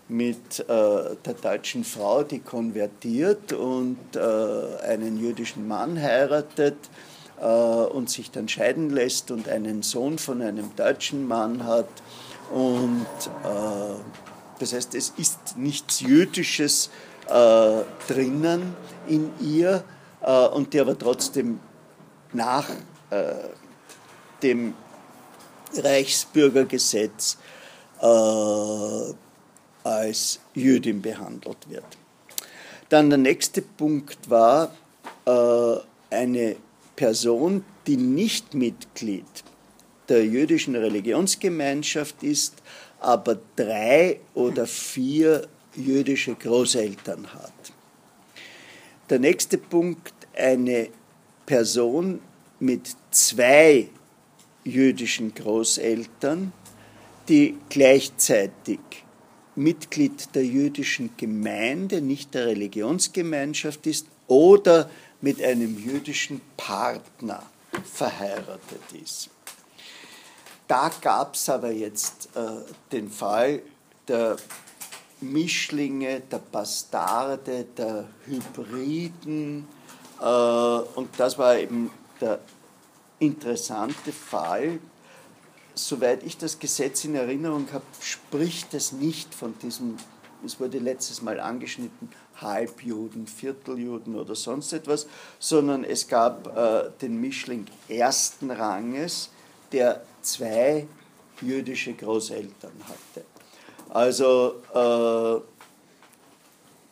mit 0.08 0.60
äh, 0.60 0.66
der 0.68 1.34
deutschen 1.42 1.84
Frau, 1.84 2.24
die 2.24 2.40
konvertiert 2.40 3.54
und 3.54 3.98
äh, 4.16 4.20
einen 4.88 5.18
jüdischen 5.18 5.68
Mann 5.68 6.00
heiratet 6.00 6.78
äh, 7.42 7.46
und 7.46 8.10
sich 8.10 8.30
dann 8.30 8.48
scheiden 8.48 8.92
lässt 8.92 9.32
und 9.32 9.50
einen 9.50 9.82
Sohn 9.82 10.20
von 10.20 10.42
einem 10.42 10.76
deutschen 10.76 11.28
Mann 11.28 11.64
hat. 11.66 11.90
Und 12.54 13.08
äh, 13.44 13.96
das 14.60 14.74
heißt, 14.74 14.94
es 14.94 15.14
ist 15.18 15.58
nichts 15.58 16.02
Jüdisches 16.02 16.92
äh, 17.30 17.82
drinnen 18.08 18.76
in 19.08 19.32
ihr 19.42 19.84
äh, 20.22 20.48
und 20.48 20.74
die 20.74 20.80
aber 20.80 20.98
trotzdem 20.98 21.60
nach 22.34 22.70
äh, 23.10 23.34
dem 24.42 24.74
Reichsbürgergesetz 25.76 27.38
äh, 28.02 29.14
als 29.84 30.40
Jüdin 30.54 31.02
behandelt 31.02 31.70
wird. 31.70 31.86
Dann 32.90 33.10
der 33.10 33.20
nächste 33.20 33.62
Punkt 33.62 34.30
war 34.30 34.72
äh, 35.26 35.76
eine 36.10 36.56
Person, 36.96 37.66
die 37.88 37.98
nicht 37.98 38.54
Mitglied 38.54 39.26
der 40.08 40.26
jüdischen 40.26 40.76
Religionsgemeinschaft 40.76 42.22
ist, 42.24 42.62
aber 43.00 43.38
drei 43.56 44.20
oder 44.34 44.68
vier 44.68 45.48
jüdische 45.76 46.36
Großeltern 46.36 47.34
hat. 47.34 47.54
Der 49.10 49.20
nächste 49.20 49.58
Punkt, 49.58 50.14
eine 50.36 50.90
Person 51.46 52.22
mit 52.60 52.96
zwei 53.12 53.90
jüdischen 54.64 55.34
Großeltern, 55.34 56.52
die 57.30 57.58
gleichzeitig 57.70 58.80
Mitglied 59.56 60.36
der 60.36 60.46
jüdischen 60.46 61.12
Gemeinde, 61.18 62.02
nicht 62.02 62.34
der 62.34 62.48
Religionsgemeinschaft 62.48 63.88
ist 63.88 64.08
oder 64.28 64.90
mit 65.22 65.42
einem 65.42 65.78
jüdischen 65.78 66.42
Partner 66.58 67.44
verheiratet 67.84 68.82
ist. 69.02 69.30
Da 70.68 70.92
gab 71.02 71.36
es 71.36 71.48
aber 71.48 71.72
jetzt 71.72 72.30
äh, 72.36 72.40
den 72.92 73.10
Fall 73.10 73.62
der 74.08 74.38
Mischlinge, 75.32 76.22
der 76.22 76.40
Bastarde, 76.40 77.66
der 77.78 78.08
Hybriden. 78.26 79.68
Äh, 80.22 80.26
und 80.26 81.10
das 81.18 81.38
war 81.38 81.58
eben 81.58 81.92
der 82.22 82.40
interessante 83.20 84.12
Fall. 84.12 84.80
Soweit 85.74 86.24
ich 86.24 86.38
das 86.38 86.60
Gesetz 86.60 87.04
in 87.04 87.16
Erinnerung 87.16 87.68
habe, 87.74 87.86
spricht 88.00 88.74
es 88.74 88.94
nicht 88.94 89.36
von 89.36 89.58
diesem, 89.60 89.98
es 90.46 90.60
wurde 90.60 90.80
letztes 90.80 91.22
Mal 91.22 91.40
angeschnitten, 91.40 92.10
Halbjuden, 92.42 93.28
Vierteljuden 93.28 94.16
oder 94.16 94.36
sonst 94.36 94.74
etwas, 94.74 95.08
sondern 95.40 95.84
es 95.84 96.08
gab 96.08 96.56
äh, 96.56 96.90
den 97.02 97.20
Mischling 97.20 97.66
ersten 97.88 98.52
Ranges, 98.52 99.30
der 99.72 100.04
zwei 100.22 100.88
jüdische 101.42 101.94
Großeltern 101.94 102.74
hatte. 102.88 103.26
Also 103.96 104.62
äh, 104.74 105.40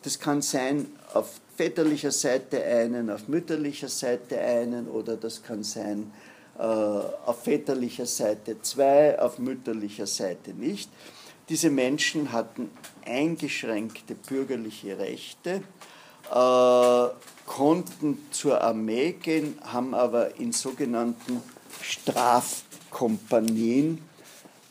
das 0.02 0.18
kann 0.18 0.40
sein 0.40 0.86
auf 1.12 1.38
väterlicher 1.54 2.10
Seite 2.10 2.64
einen, 2.64 3.10
auf 3.10 3.28
mütterlicher 3.28 3.90
Seite 3.90 4.40
einen 4.40 4.88
oder 4.88 5.18
das 5.18 5.42
kann 5.42 5.62
sein 5.62 6.10
äh, 6.58 6.62
auf 6.62 7.42
väterlicher 7.42 8.06
Seite 8.06 8.62
zwei, 8.62 9.20
auf 9.20 9.38
mütterlicher 9.38 10.06
Seite 10.06 10.54
nicht. 10.54 10.88
Diese 11.50 11.68
Menschen 11.68 12.32
hatten 12.32 12.70
eingeschränkte 13.04 14.14
bürgerliche 14.14 14.96
Rechte, 14.96 15.62
äh, 16.30 17.06
konnten 17.44 18.18
zur 18.30 18.62
Armee 18.62 19.12
gehen, 19.12 19.58
haben 19.62 19.94
aber 19.94 20.36
in 20.36 20.52
sogenannten 20.52 21.42
Strafkompanien 21.82 24.02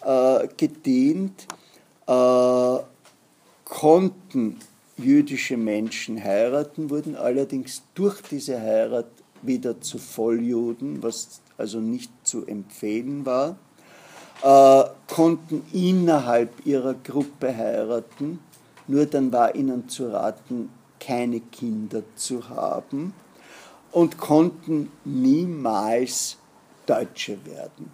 äh, 0.03 0.47
gedient 0.57 1.45
äh, 2.07 2.83
konnten 3.65 4.59
jüdische 4.97 5.57
Menschen 5.57 6.23
heiraten, 6.23 6.89
wurden 6.89 7.15
allerdings 7.15 7.83
durch 7.93 8.21
diese 8.21 8.59
Heirat 8.59 9.07
wieder 9.41 9.81
zu 9.81 9.97
Volljuden, 9.97 11.01
was 11.03 11.41
also 11.57 11.79
nicht 11.79 12.11
zu 12.23 12.45
empfehlen 12.45 13.25
war, 13.25 13.57
äh, 14.41 14.83
konnten 15.13 15.63
innerhalb 15.71 16.65
ihrer 16.65 16.93
Gruppe 16.93 17.55
heiraten, 17.55 18.39
nur 18.87 19.05
dann 19.05 19.31
war 19.31 19.55
ihnen 19.55 19.87
zu 19.87 20.11
raten, 20.11 20.69
keine 20.99 21.39
Kinder 21.39 22.03
zu 22.15 22.49
haben 22.49 23.13
und 23.91 24.17
konnten 24.17 24.91
niemals 25.05 26.37
Deutsche 26.85 27.37
werden. 27.45 27.91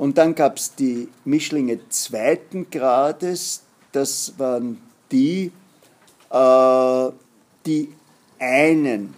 Und 0.00 0.16
dann 0.16 0.34
gab 0.34 0.56
es 0.56 0.74
die 0.74 1.08
Mischlinge 1.26 1.78
zweiten 1.90 2.70
Grades, 2.70 3.64
das 3.92 4.32
waren 4.38 4.80
die, 5.12 5.52
äh, 6.30 7.10
die 7.66 7.92
einen 8.38 9.14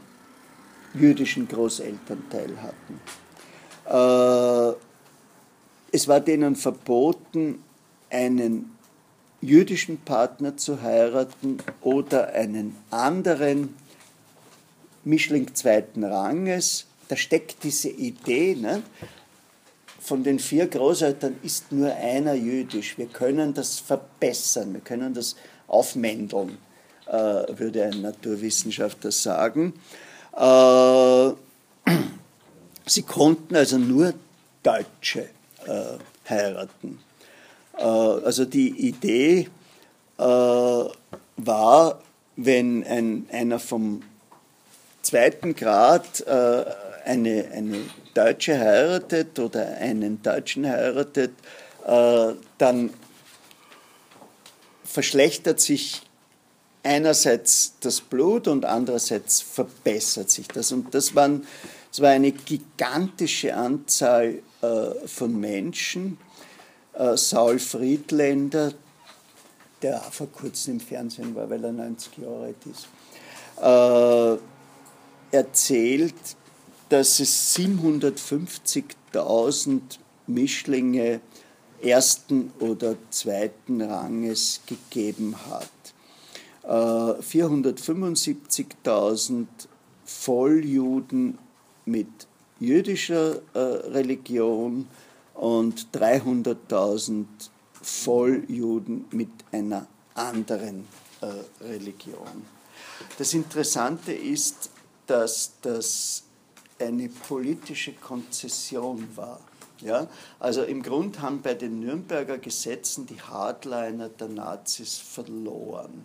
jüdischen 0.92 1.46
Großelternteil 1.46 2.56
hatten. 2.60 4.72
Äh, 4.72 4.76
es 5.92 6.08
war 6.08 6.18
denen 6.18 6.56
verboten, 6.56 7.62
einen 8.10 8.76
jüdischen 9.40 9.98
Partner 9.98 10.56
zu 10.56 10.82
heiraten 10.82 11.58
oder 11.80 12.32
einen 12.32 12.76
anderen 12.90 13.76
Mischling 15.04 15.54
zweiten 15.54 16.02
Ranges. 16.02 16.86
Da 17.06 17.14
steckt 17.14 17.62
diese 17.62 17.90
Idee, 17.90 18.56
ne? 18.56 18.82
Von 20.02 20.24
den 20.24 20.38
vier 20.38 20.66
Großeltern 20.66 21.36
ist 21.42 21.70
nur 21.70 21.94
einer 21.94 22.34
jüdisch. 22.34 22.98
Wir 22.98 23.06
können 23.06 23.54
das 23.54 23.78
verbessern, 23.78 24.74
wir 24.74 24.80
können 24.80 25.14
das 25.14 25.36
aufmändeln, 25.68 26.58
äh, 27.06 27.12
würde 27.12 27.84
ein 27.84 28.02
Naturwissenschaftler 28.02 29.12
sagen. 29.12 29.74
Äh, 30.36 31.30
sie 32.86 33.02
konnten 33.02 33.54
also 33.54 33.78
nur 33.78 34.12
Deutsche 34.62 35.28
äh, 35.66 35.98
heiraten. 36.28 36.98
Äh, 37.78 37.82
also 37.82 38.44
die 38.44 38.70
Idee 38.88 39.48
äh, 40.18 40.22
war, 40.22 42.02
wenn 42.36 42.84
ein, 42.84 43.28
einer 43.30 43.60
vom 43.60 44.02
zweiten 45.02 45.54
Grad 45.54 46.20
äh, 46.26 46.64
eine, 47.04 47.48
eine 47.52 47.78
Deutsche 48.14 48.58
heiratet 48.58 49.38
oder 49.38 49.76
einen 49.78 50.22
Deutschen 50.22 50.66
heiratet, 50.66 51.32
äh, 51.86 52.32
dann 52.58 52.90
verschlechtert 54.84 55.60
sich 55.60 56.02
einerseits 56.82 57.74
das 57.80 58.00
Blut 58.00 58.48
und 58.48 58.64
andererseits 58.64 59.40
verbessert 59.40 60.30
sich 60.30 60.48
das. 60.48 60.72
Und 60.72 60.94
das, 60.94 61.14
waren, 61.14 61.46
das 61.90 62.00
war 62.00 62.10
eine 62.10 62.32
gigantische 62.32 63.54
Anzahl 63.54 64.42
äh, 64.60 65.06
von 65.06 65.38
Menschen. 65.38 66.18
Äh, 66.94 67.16
Saul 67.16 67.58
Friedländer, 67.58 68.74
der 69.80 70.00
vor 70.00 70.30
kurzem 70.30 70.74
im 70.74 70.80
Fernsehen 70.80 71.34
war, 71.34 71.48
weil 71.48 71.64
er 71.64 71.72
90 71.72 72.18
Jahre 72.18 72.44
alt 72.44 72.56
ist, 72.70 72.88
erzählt, 75.30 76.14
dass 76.92 77.18
es 77.20 77.56
750.000 77.56 79.80
Mischlinge 80.26 81.20
ersten 81.80 82.52
oder 82.60 82.96
zweiten 83.08 83.80
Ranges 83.80 84.60
gegeben 84.66 85.34
hat. 85.48 85.70
475.000 86.64 89.40
äh, 89.40 89.46
Volljuden 90.04 91.38
mit 91.86 92.08
jüdischer 92.60 93.36
äh, 93.54 93.58
Religion 93.58 94.86
und 95.32 95.86
300.000 95.94 97.24
Volljuden 97.80 99.06
mit 99.12 99.30
einer 99.50 99.86
anderen 100.12 100.86
äh, 101.22 101.28
Religion. 101.64 102.44
Das 103.16 103.32
Interessante 103.32 104.12
ist, 104.12 104.68
dass 105.06 105.52
das 105.62 106.24
eine 106.82 107.08
politische 107.08 107.92
Konzession 107.92 109.08
war. 109.14 109.40
Ja? 109.80 110.06
Also 110.38 110.62
im 110.62 110.82
Grunde 110.82 111.20
haben 111.22 111.42
bei 111.42 111.54
den 111.54 111.80
Nürnberger 111.80 112.38
Gesetzen 112.38 113.06
die 113.06 113.20
Hardliner 113.20 114.08
der 114.08 114.28
Nazis 114.28 114.96
verloren. 114.96 116.04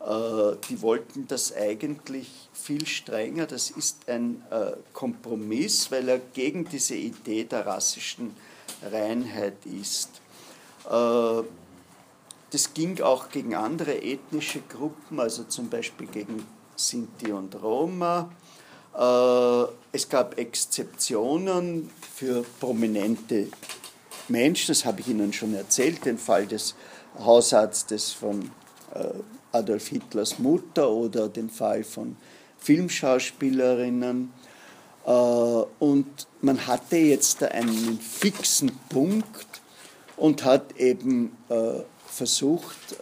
Äh, 0.00 0.56
die 0.68 0.82
wollten 0.82 1.26
das 1.26 1.54
eigentlich 1.54 2.28
viel 2.52 2.86
strenger. 2.86 3.46
Das 3.46 3.70
ist 3.70 4.08
ein 4.08 4.42
äh, 4.50 4.72
Kompromiss, 4.92 5.90
weil 5.90 6.08
er 6.08 6.18
gegen 6.18 6.64
diese 6.66 6.94
Idee 6.94 7.44
der 7.44 7.66
rassischen 7.66 8.36
Reinheit 8.82 9.64
ist. 9.64 10.10
Äh, 10.90 11.42
das 12.50 12.72
ging 12.74 13.00
auch 13.00 13.30
gegen 13.30 13.54
andere 13.54 14.02
ethnische 14.02 14.60
Gruppen, 14.60 15.18
also 15.18 15.44
zum 15.44 15.68
Beispiel 15.68 16.06
gegen 16.06 16.46
Sinti 16.76 17.32
und 17.32 17.60
Roma. 17.60 18.30
Äh, 19.94 19.96
es 19.96 20.08
gab 20.08 20.38
Exzeptionen 20.38 21.90
für 22.14 22.44
prominente 22.60 23.48
Menschen, 24.28 24.68
das 24.68 24.84
habe 24.84 25.00
ich 25.00 25.08
Ihnen 25.08 25.32
schon 25.32 25.54
erzählt, 25.54 26.04
den 26.04 26.18
Fall 26.18 26.46
des 26.46 26.74
Hausarztes 27.18 28.12
von 28.12 28.50
äh, 28.94 29.08
Adolf 29.52 29.88
Hitlers 29.88 30.38
Mutter 30.38 30.90
oder 30.90 31.28
den 31.28 31.48
Fall 31.48 31.84
von 31.84 32.16
Filmschauspielerinnen. 32.58 34.32
Äh, 35.06 35.10
und 35.10 36.06
man 36.40 36.66
hatte 36.66 36.96
jetzt 36.96 37.42
einen 37.42 37.98
fixen 38.00 38.72
Punkt 38.88 39.46
und 40.16 40.44
hat 40.44 40.76
eben 40.76 41.36
versucht, 42.06 42.96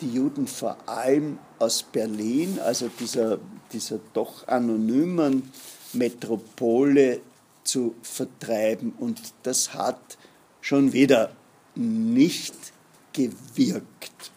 die 0.00 0.12
Juden 0.12 0.46
vor 0.46 0.76
allem 0.86 1.40
aus 1.58 1.82
Berlin, 1.82 2.60
also 2.64 2.88
dieser, 3.00 3.38
dieser 3.72 3.98
doch 4.12 4.46
anonymen 4.46 5.50
Metropole 5.96 7.20
zu 7.64 7.94
vertreiben. 8.02 8.92
Und 8.98 9.20
das 9.42 9.74
hat 9.74 10.18
schon 10.60 10.92
wieder 10.92 11.30
nicht 11.74 12.54
gewirkt. 13.12 14.30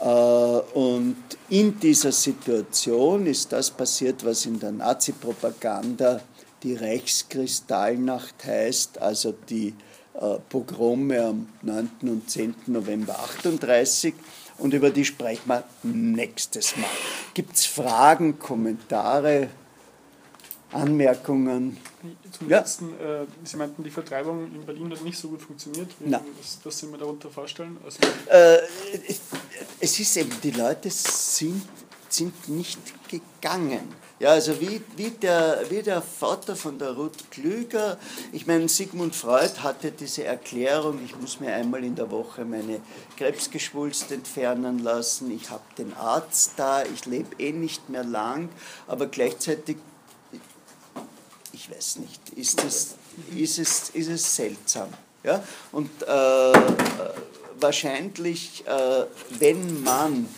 Äh, 0.00 0.04
und 0.04 1.16
in 1.48 1.78
dieser 1.78 2.12
Situation 2.12 3.26
ist 3.26 3.52
das 3.52 3.70
passiert, 3.70 4.24
was 4.24 4.46
in 4.46 4.58
der 4.58 4.72
Nazi-Propaganda 4.72 6.20
die 6.62 6.74
Reichskristallnacht 6.74 8.44
heißt, 8.44 8.98
also 8.98 9.32
die 9.48 9.74
äh, 10.14 10.38
Pogrome 10.48 11.24
am 11.24 11.48
9. 11.62 11.90
und 12.02 12.28
10. 12.28 12.54
November 12.66 13.14
1938 13.14 14.14
und 14.58 14.74
über 14.74 14.90
die 14.90 15.04
sprechen 15.04 15.48
wir 15.48 15.64
nächstes 15.84 16.76
Mal. 16.76 16.90
Gibt 17.34 17.56
es 17.56 17.66
Fragen, 17.66 18.38
Kommentare, 18.38 19.48
Anmerkungen? 20.72 21.78
Zum 22.30 22.48
ja. 22.48 22.58
letzten, 22.58 22.92
äh, 23.00 23.26
Sie 23.44 23.56
meinten, 23.56 23.82
die 23.82 23.90
Vertreibung 23.90 24.46
in 24.54 24.64
Berlin 24.64 24.90
hat 24.90 25.02
nicht 25.02 25.18
so 25.18 25.28
gut 25.28 25.42
funktioniert. 25.42 25.90
Wie, 25.98 26.10
Nein. 26.10 26.20
Was, 26.38 26.58
was 26.62 26.78
Sie 26.78 26.86
mir 26.86 26.98
darunter 26.98 27.30
vorstellen? 27.30 27.76
Also 27.84 27.98
äh, 28.28 28.58
es 29.80 29.98
ist 29.98 30.16
eben, 30.16 30.32
die 30.42 30.50
Leute 30.52 30.90
sind, 30.90 31.62
sind 32.08 32.48
nicht 32.48 32.78
gegangen. 33.08 33.88
Ja, 34.20 34.30
also 34.30 34.60
wie, 34.60 34.82
wie, 34.96 35.10
der, 35.10 35.62
wie 35.68 35.80
der 35.80 36.02
Vater 36.02 36.56
von 36.56 36.76
der 36.76 36.90
Ruth 36.90 37.30
Klüger, 37.30 37.98
ich 38.32 38.48
meine, 38.48 38.68
Sigmund 38.68 39.14
Freud 39.14 39.60
hatte 39.62 39.92
diese 39.92 40.24
Erklärung, 40.24 40.98
ich 41.04 41.16
muss 41.20 41.38
mir 41.38 41.54
einmal 41.54 41.84
in 41.84 41.94
der 41.94 42.10
Woche 42.10 42.44
meine 42.44 42.80
Krebsgeschwulst 43.16 44.10
entfernen 44.10 44.80
lassen, 44.80 45.30
ich 45.30 45.50
habe 45.50 45.62
den 45.78 45.94
Arzt 45.94 46.54
da, 46.56 46.82
ich 46.82 47.06
lebe 47.06 47.36
eh 47.38 47.52
nicht 47.52 47.90
mehr 47.90 48.02
lang, 48.02 48.48
aber 48.88 49.06
gleichzeitig, 49.06 49.76
ich 51.58 51.70
weiß 51.70 51.96
nicht, 51.96 52.20
ist 52.36 52.62
es, 52.62 52.94
ist 53.34 53.58
es, 53.58 53.90
ist 53.90 54.08
es 54.08 54.36
seltsam. 54.36 54.88
Ja? 55.24 55.42
Und 55.72 55.90
äh, 56.02 56.52
wahrscheinlich, 57.58 58.64
äh, 58.66 59.04
wenn 59.40 59.82
man 59.82 60.28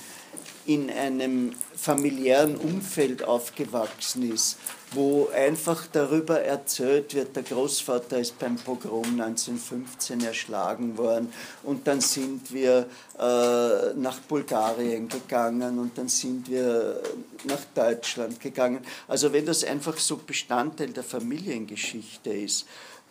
in 0.67 0.91
einem 0.91 1.53
familiären 1.75 2.57
Umfeld 2.57 3.25
aufgewachsen 3.25 4.31
ist, 4.33 4.59
wo 4.93 5.29
einfach 5.29 5.87
darüber 5.91 6.41
erzählt 6.41 7.15
wird, 7.15 7.37
der 7.37 7.45
Großvater 7.45 8.19
ist 8.19 8.39
beim 8.39 8.57
Pogrom 8.57 9.05
1915 9.21 10.25
erschlagen 10.25 10.99
worden 10.99 11.33
und 11.63 11.87
dann 11.87 12.01
sind 12.01 12.53
wir 12.53 12.87
äh, 13.19 13.95
nach 13.95 14.19
Bulgarien 14.29 15.09
gegangen 15.09 15.79
und 15.79 15.97
dann 15.97 16.09
sind 16.09 16.51
wir 16.51 17.01
nach 17.45 17.65
Deutschland 17.75 18.41
gegangen. 18.41 18.81
Also 19.07 19.33
wenn 19.33 19.47
das 19.47 19.65
einfach 19.65 19.97
so 19.97 20.17
Bestandteil 20.17 20.89
der 20.89 21.05
Familiengeschichte 21.05 22.31
ist, 22.31 22.67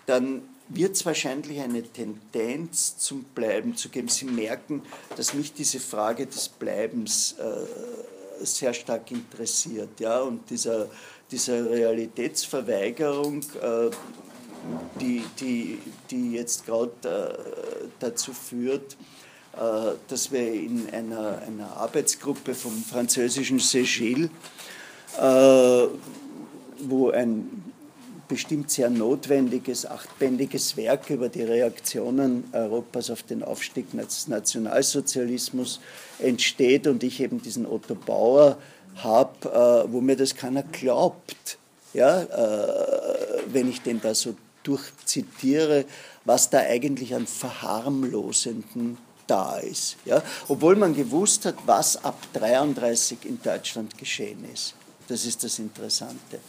dann 0.06 0.42
wird 0.70 0.96
es 0.96 1.06
wahrscheinlich 1.06 1.60
eine 1.60 1.84
Tendenz 1.84 2.98
zum 2.98 3.24
Bleiben 3.24 3.76
zu 3.76 3.90
geben. 3.90 4.08
Sie 4.08 4.26
merken, 4.26 4.84
dass 5.16 5.34
mich 5.34 5.54
diese 5.54 5.80
Frage 5.80 6.28
des 6.28 6.48
Bleibens 6.48 7.36
äh, 7.40 8.46
sehr 8.46 8.74
stark 8.74 9.12
interessiert. 9.12 10.00
Ja? 10.00 10.22
Und 10.22 10.50
dieser, 10.50 10.88
dieser 11.32 11.70
Realitätsverweigerung, 11.70 13.42
äh, 13.62 13.90
die, 15.00 15.24
die, 15.40 15.80
die 16.12 16.34
jetzt 16.34 16.66
gerade 16.66 16.92
äh, 17.04 17.88
dazu 18.00 18.34
führt, 18.34 18.96
äh, 19.58 19.94
dass 20.08 20.32
wir 20.32 20.54
in 20.54 20.90
einer, 20.92 21.40
einer 21.40 21.78
Arbeitsgruppe 21.78 22.54
vom 22.54 22.84
französischen 22.84 23.60
Segil, 23.60 24.30
äh, 25.18 25.88
wo 26.82 27.10
ein 27.10 27.69
bestimmt 28.30 28.72
sehr 28.72 28.90
notwendiges, 28.90 29.86
achtbändiges 29.86 30.78
Werk 30.78 31.10
über 31.10 31.28
die 31.28 31.42
Reaktionen 31.42 32.46
Europas 32.54 33.10
auf 33.10 33.24
den 33.24 33.44
Aufstieg 33.44 33.92
des 33.92 34.30
Nationalsozialismus 34.30 35.82
entsteht 36.20 36.88
und 36.88 37.04
ich 37.04 37.20
eben 37.20 37.42
diesen 37.42 37.66
Otto 37.66 37.96
Bauer 37.96 38.58
habe, 38.96 39.86
äh, 39.88 39.92
wo 39.92 40.00
mir 40.00 40.16
das 40.16 40.36
keiner 40.36 40.64
glaubt, 40.64 41.58
ja, 41.94 42.22
äh, 42.22 43.42
wenn 43.48 43.68
ich 43.68 43.82
den 43.82 44.00
da 44.00 44.14
so 44.14 44.36
durchzitiere, 44.64 45.86
was 46.24 46.50
da 46.50 46.60
eigentlich 46.60 47.16
an 47.16 47.26
Verharmlosenden 47.26 48.98
da 49.26 49.58
ist. 49.58 49.98
Ja? 50.06 50.22
Obwohl 50.48 50.76
man 50.76 50.96
gewusst 50.96 51.46
hat, 51.46 51.56
was 51.66 52.04
ab 52.04 52.22
33 52.34 53.26
in 53.26 53.42
Deutschland 53.42 53.98
geschehen 53.98 54.46
ist. 54.54 54.76
Das 55.08 55.26
ist 55.26 55.44
das 55.44 55.58
Interessante. 55.58 56.40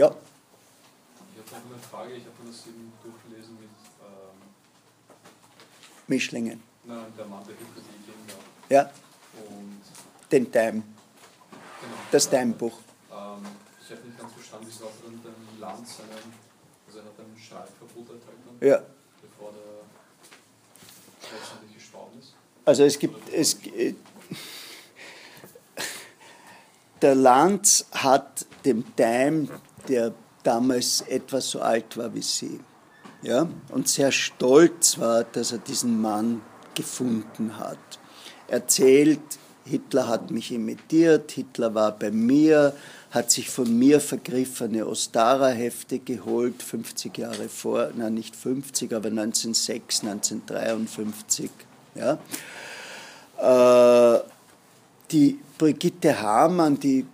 Ja. 0.00 0.06
Ich 0.06 0.12
habe 1.52 1.60
noch 1.68 1.74
eine 1.74 1.82
Frage, 1.82 2.14
ich 2.14 2.24
habe 2.24 2.36
das 2.46 2.66
eben 2.68 2.90
durchgelesen 3.02 3.54
mit 3.60 3.68
ähm, 4.00 4.40
Mischlingen. 6.06 6.62
Nein, 6.84 7.04
der 7.18 7.26
Mann, 7.26 7.44
der 7.44 7.54
hinter 7.54 7.82
die 7.82 8.32
gab. 8.32 8.40
Ja. 8.70 8.90
Und 9.50 9.82
Den 10.32 10.50
Time. 10.50 10.72
genau, 10.72 10.84
Das 12.10 12.30
Time-Buch. 12.30 12.78
Ähm, 13.12 13.44
ich 13.84 13.90
habe 13.90 14.00
nicht 14.08 14.18
ganz 14.18 14.32
verstanden, 14.32 14.66
wieso 14.70 14.86
auch 14.86 14.92
dann 15.04 15.20
dem 15.22 15.60
Land 15.60 15.86
seinen, 15.86 16.32
also 16.86 16.98
er 17.00 17.04
hat 17.04 17.18
ein 17.18 17.36
Schreibverbot 17.38 18.08
erteilt, 18.08 18.38
dann, 18.58 18.66
Ja. 18.66 18.82
bevor 19.20 19.52
der 19.52 19.82
letztendlich 21.38 21.74
gestorben 21.74 22.18
ist. 22.20 22.32
Also 22.64 22.84
es 22.84 22.98
gibt, 22.98 23.28
es, 23.34 23.54
äh, 23.66 23.94
der 27.02 27.14
Lanz 27.14 27.84
hat 27.92 28.46
dem 28.64 28.96
Time, 28.96 29.48
der 29.88 30.12
damals 30.42 31.02
etwas 31.02 31.50
so 31.50 31.60
alt 31.60 31.96
war 31.96 32.14
wie 32.14 32.22
sie, 32.22 32.60
ja, 33.22 33.46
und 33.68 33.88
sehr 33.88 34.12
stolz 34.12 34.98
war, 34.98 35.24
dass 35.24 35.52
er 35.52 35.58
diesen 35.58 36.00
Mann 36.00 36.40
gefunden 36.74 37.58
hat, 37.58 37.78
erzählt, 38.48 39.20
Hitler 39.64 40.08
hat 40.08 40.30
mich 40.30 40.52
imitiert, 40.52 41.30
Hitler 41.30 41.74
war 41.74 41.92
bei 41.92 42.10
mir, 42.10 42.74
hat 43.10 43.30
sich 43.30 43.50
von 43.50 43.78
mir 43.78 44.00
vergriffene 44.00 44.86
Ostara-Hefte 44.86 45.98
geholt, 45.98 46.62
50 46.62 47.18
Jahre 47.18 47.48
vor, 47.48 47.90
nein 47.94 48.14
nicht 48.14 48.34
50, 48.34 48.92
aber 48.92 49.08
1906, 49.08 50.02
1953. 50.04 51.50
Ja. 51.94 52.18
Äh, 54.16 54.20
die 55.10 55.38
Brigitte 55.58 56.20
Hamann, 56.20 56.78
die 56.78 57.04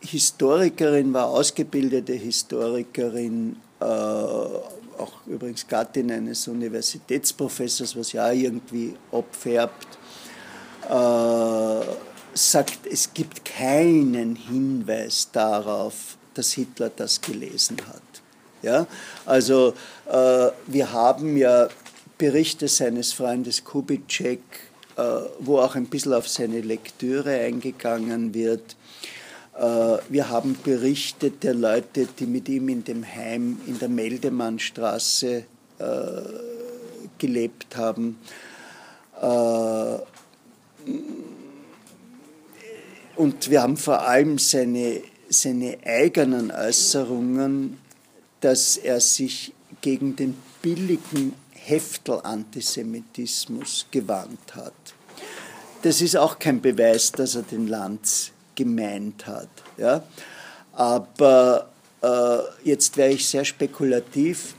Historikerin, 0.00 1.12
war 1.12 1.26
ausgebildete 1.26 2.12
Historikerin, 2.12 3.56
äh, 3.80 3.84
auch 3.84 5.12
übrigens 5.26 5.66
Gattin 5.66 6.10
eines 6.10 6.48
Universitätsprofessors, 6.48 7.96
was 7.96 8.12
ja 8.12 8.30
irgendwie 8.30 8.94
abfärbt, 9.12 9.98
äh, 10.88 11.84
sagt, 12.34 12.86
es 12.90 13.12
gibt 13.12 13.44
keinen 13.44 14.36
Hinweis 14.36 15.28
darauf, 15.32 16.16
dass 16.34 16.52
Hitler 16.52 16.90
das 16.94 17.20
gelesen 17.20 17.78
hat. 17.88 18.02
Ja? 18.62 18.86
Also 19.24 19.74
äh, 20.10 20.50
wir 20.66 20.92
haben 20.92 21.36
ja 21.36 21.68
Berichte 22.18 22.68
seines 22.68 23.12
Freundes 23.12 23.64
Kubitschek, 23.64 24.40
äh, 24.96 25.02
wo 25.40 25.58
auch 25.58 25.74
ein 25.74 25.86
bisschen 25.86 26.14
auf 26.14 26.28
seine 26.28 26.60
Lektüre 26.60 27.40
eingegangen 27.40 28.34
wird. 28.34 28.76
Äh, 29.56 29.98
wir 30.08 30.28
wir 30.28 30.56
Berichte 30.62 31.30
der 31.30 31.54
Leute, 31.54 32.06
die 32.18 32.26
mit 32.26 32.48
ihm 32.48 32.68
in 32.68 32.82
dem 32.84 33.04
Heim 33.04 33.60
in 33.66 33.78
der 33.78 33.88
Meldemannstraße 33.88 35.44
äh, 35.78 36.22
gelebt 37.18 37.76
haben. 37.76 38.18
Äh, 39.20 39.98
und 43.16 43.50
wir 43.50 43.62
haben 43.62 43.76
vor 43.78 44.06
allem 44.06 44.38
seine, 44.38 45.00
seine 45.30 45.78
eigenen 45.84 46.50
Äußerungen, 46.50 47.78
dass 48.42 48.76
er 48.76 49.00
sich 49.00 49.54
gegen 49.80 50.16
den 50.16 50.36
billigen 50.60 51.32
Heftel-Antisemitismus 51.52 53.86
gewandt 53.90 54.54
hat. 54.54 54.74
Das 55.82 56.02
ist 56.02 56.16
auch 56.16 56.38
kein 56.38 56.60
Beweis, 56.60 57.10
dass 57.12 57.36
er 57.36 57.42
den 57.42 57.68
Lanz 57.68 58.32
gemeint 58.56 59.26
hat. 59.26 59.48
Ja? 59.76 60.02
Aber 60.72 61.68
äh, 62.02 62.38
jetzt 62.64 62.96
wäre 62.96 63.12
ich 63.12 63.28
sehr 63.28 63.44
spekulativ. 63.44 64.54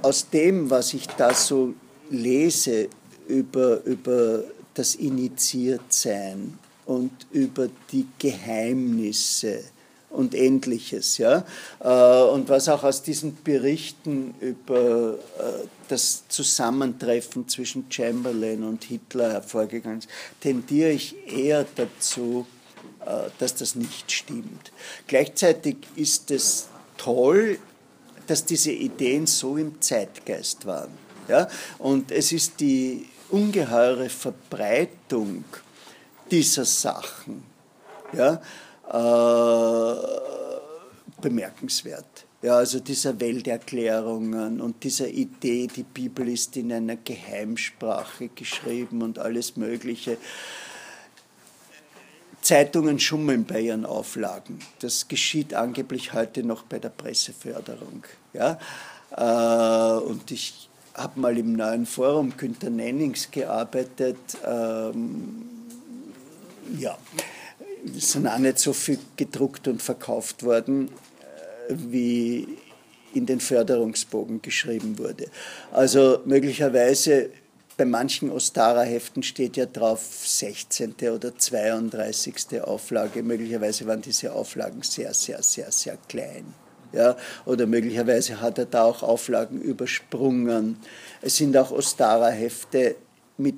Aus 0.00 0.30
dem, 0.30 0.70
was 0.70 0.94
ich 0.94 1.06
da 1.08 1.34
so 1.34 1.74
lese 2.08 2.88
über, 3.26 3.82
über 3.84 4.44
das 4.74 4.94
Initiertsein 4.94 6.58
und 6.86 7.10
über 7.32 7.68
die 7.92 8.06
Geheimnisse 8.18 9.64
und 10.10 10.34
ähnliches. 10.34 11.18
Ja? 11.18 11.44
Äh, 11.80 12.32
und 12.32 12.48
was 12.48 12.68
auch 12.68 12.82
aus 12.82 13.02
diesen 13.02 13.36
Berichten 13.42 14.34
über 14.40 15.18
äh, 15.38 15.66
das 15.88 16.26
Zusammentreffen 16.28 17.48
zwischen 17.48 17.86
Chamberlain 17.90 18.62
und 18.64 18.84
Hitler 18.84 19.32
hervorgegangen 19.32 19.98
ist, 19.98 20.08
tendiere 20.40 20.90
ich 20.90 21.14
eher 21.26 21.66
dazu, 21.76 22.46
dass 23.38 23.54
das 23.54 23.74
nicht 23.74 24.10
stimmt. 24.12 24.72
Gleichzeitig 25.06 25.76
ist 25.96 26.30
es 26.30 26.68
toll, 26.96 27.58
dass 28.26 28.44
diese 28.44 28.72
Ideen 28.72 29.26
so 29.26 29.56
im 29.56 29.80
Zeitgeist 29.80 30.66
waren. 30.66 30.90
Ja? 31.28 31.48
Und 31.78 32.10
es 32.12 32.32
ist 32.32 32.60
die 32.60 33.08
ungeheure 33.30 34.08
Verbreitung 34.08 35.44
dieser 36.30 36.64
Sachen 36.64 37.42
ja, 38.12 38.40
äh, 38.90 39.94
bemerkenswert. 41.20 42.26
Ja, 42.40 42.56
also 42.56 42.78
dieser 42.78 43.18
Welterklärungen 43.18 44.60
und 44.60 44.84
dieser 44.84 45.08
Idee, 45.08 45.66
die 45.66 45.82
Bibel 45.82 46.28
ist 46.28 46.56
in 46.56 46.72
einer 46.72 46.94
Geheimsprache 46.94 48.28
geschrieben 48.28 49.02
und 49.02 49.18
alles 49.18 49.56
Mögliche. 49.56 50.18
Zeitungen 52.48 52.98
schummeln 52.98 53.44
bei 53.44 53.60
ihren 53.60 53.84
Auflagen. 53.84 54.60
Das 54.80 55.06
geschieht 55.06 55.52
angeblich 55.52 56.14
heute 56.14 56.42
noch 56.42 56.62
bei 56.62 56.78
der 56.78 56.88
Presseförderung. 56.88 58.04
Ja? 58.32 58.58
Äh, 59.14 60.02
und 60.02 60.30
ich 60.30 60.70
habe 60.94 61.20
mal 61.20 61.36
im 61.36 61.52
neuen 61.52 61.84
Forum 61.84 62.38
Günter 62.38 62.70
Nennings 62.70 63.30
gearbeitet. 63.30 64.16
Ähm, 64.46 65.46
ja, 66.78 66.96
es 67.94 68.12
sind 68.12 68.26
auch 68.26 68.38
nicht 68.38 68.58
so 68.58 68.72
viel 68.72 68.98
gedruckt 69.18 69.68
und 69.68 69.82
verkauft 69.82 70.42
worden, 70.42 70.88
äh, 70.88 71.74
wie 71.74 72.48
in 73.12 73.26
den 73.26 73.40
Förderungsbogen 73.40 74.40
geschrieben 74.40 74.98
wurde. 74.98 75.26
Also 75.70 76.20
möglicherweise 76.24 77.28
bei 77.78 77.84
manchen 77.84 78.30
Ostara-Heften 78.30 79.22
steht 79.22 79.56
ja 79.56 79.64
drauf 79.64 80.00
16. 80.24 80.96
oder 81.14 81.38
32. 81.38 82.60
Auflage. 82.60 83.22
Möglicherweise 83.22 83.86
waren 83.86 84.02
diese 84.02 84.32
Auflagen 84.32 84.82
sehr, 84.82 85.14
sehr, 85.14 85.40
sehr, 85.44 85.70
sehr 85.70 85.96
klein. 86.08 86.52
Ja, 86.92 87.16
oder 87.44 87.66
möglicherweise 87.66 88.40
hat 88.40 88.58
er 88.58 88.66
da 88.66 88.82
auch 88.82 89.04
Auflagen 89.04 89.60
übersprungen. 89.60 90.78
Es 91.22 91.36
sind 91.36 91.56
auch 91.56 91.70
Ostara-Hefte 91.70 92.96
mit 93.36 93.56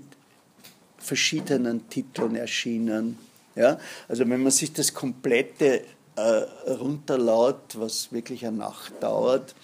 verschiedenen 0.99 1.89
Titeln 1.89 2.37
erschienen. 2.37 3.19
Ja, 3.55 3.79
also 4.07 4.29
wenn 4.29 4.43
man 4.43 4.53
sich 4.53 4.75
das 4.75 4.93
komplette 4.93 5.83
äh, 6.17 6.21
runterlaut, 6.71 7.79
was 7.79 8.13
wirklich 8.13 8.45
eine 8.45 8.59
Nacht 8.59 8.93
dauert, 9.01 9.55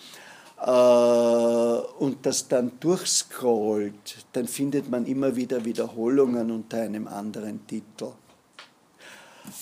und 0.58 2.24
das 2.24 2.48
dann 2.48 2.80
durchscrollt, 2.80 4.24
dann 4.32 4.48
findet 4.48 4.90
man 4.90 5.04
immer 5.06 5.36
wieder 5.36 5.64
Wiederholungen 5.64 6.50
unter 6.50 6.80
einem 6.80 7.06
anderen 7.08 7.66
Titel. 7.66 8.12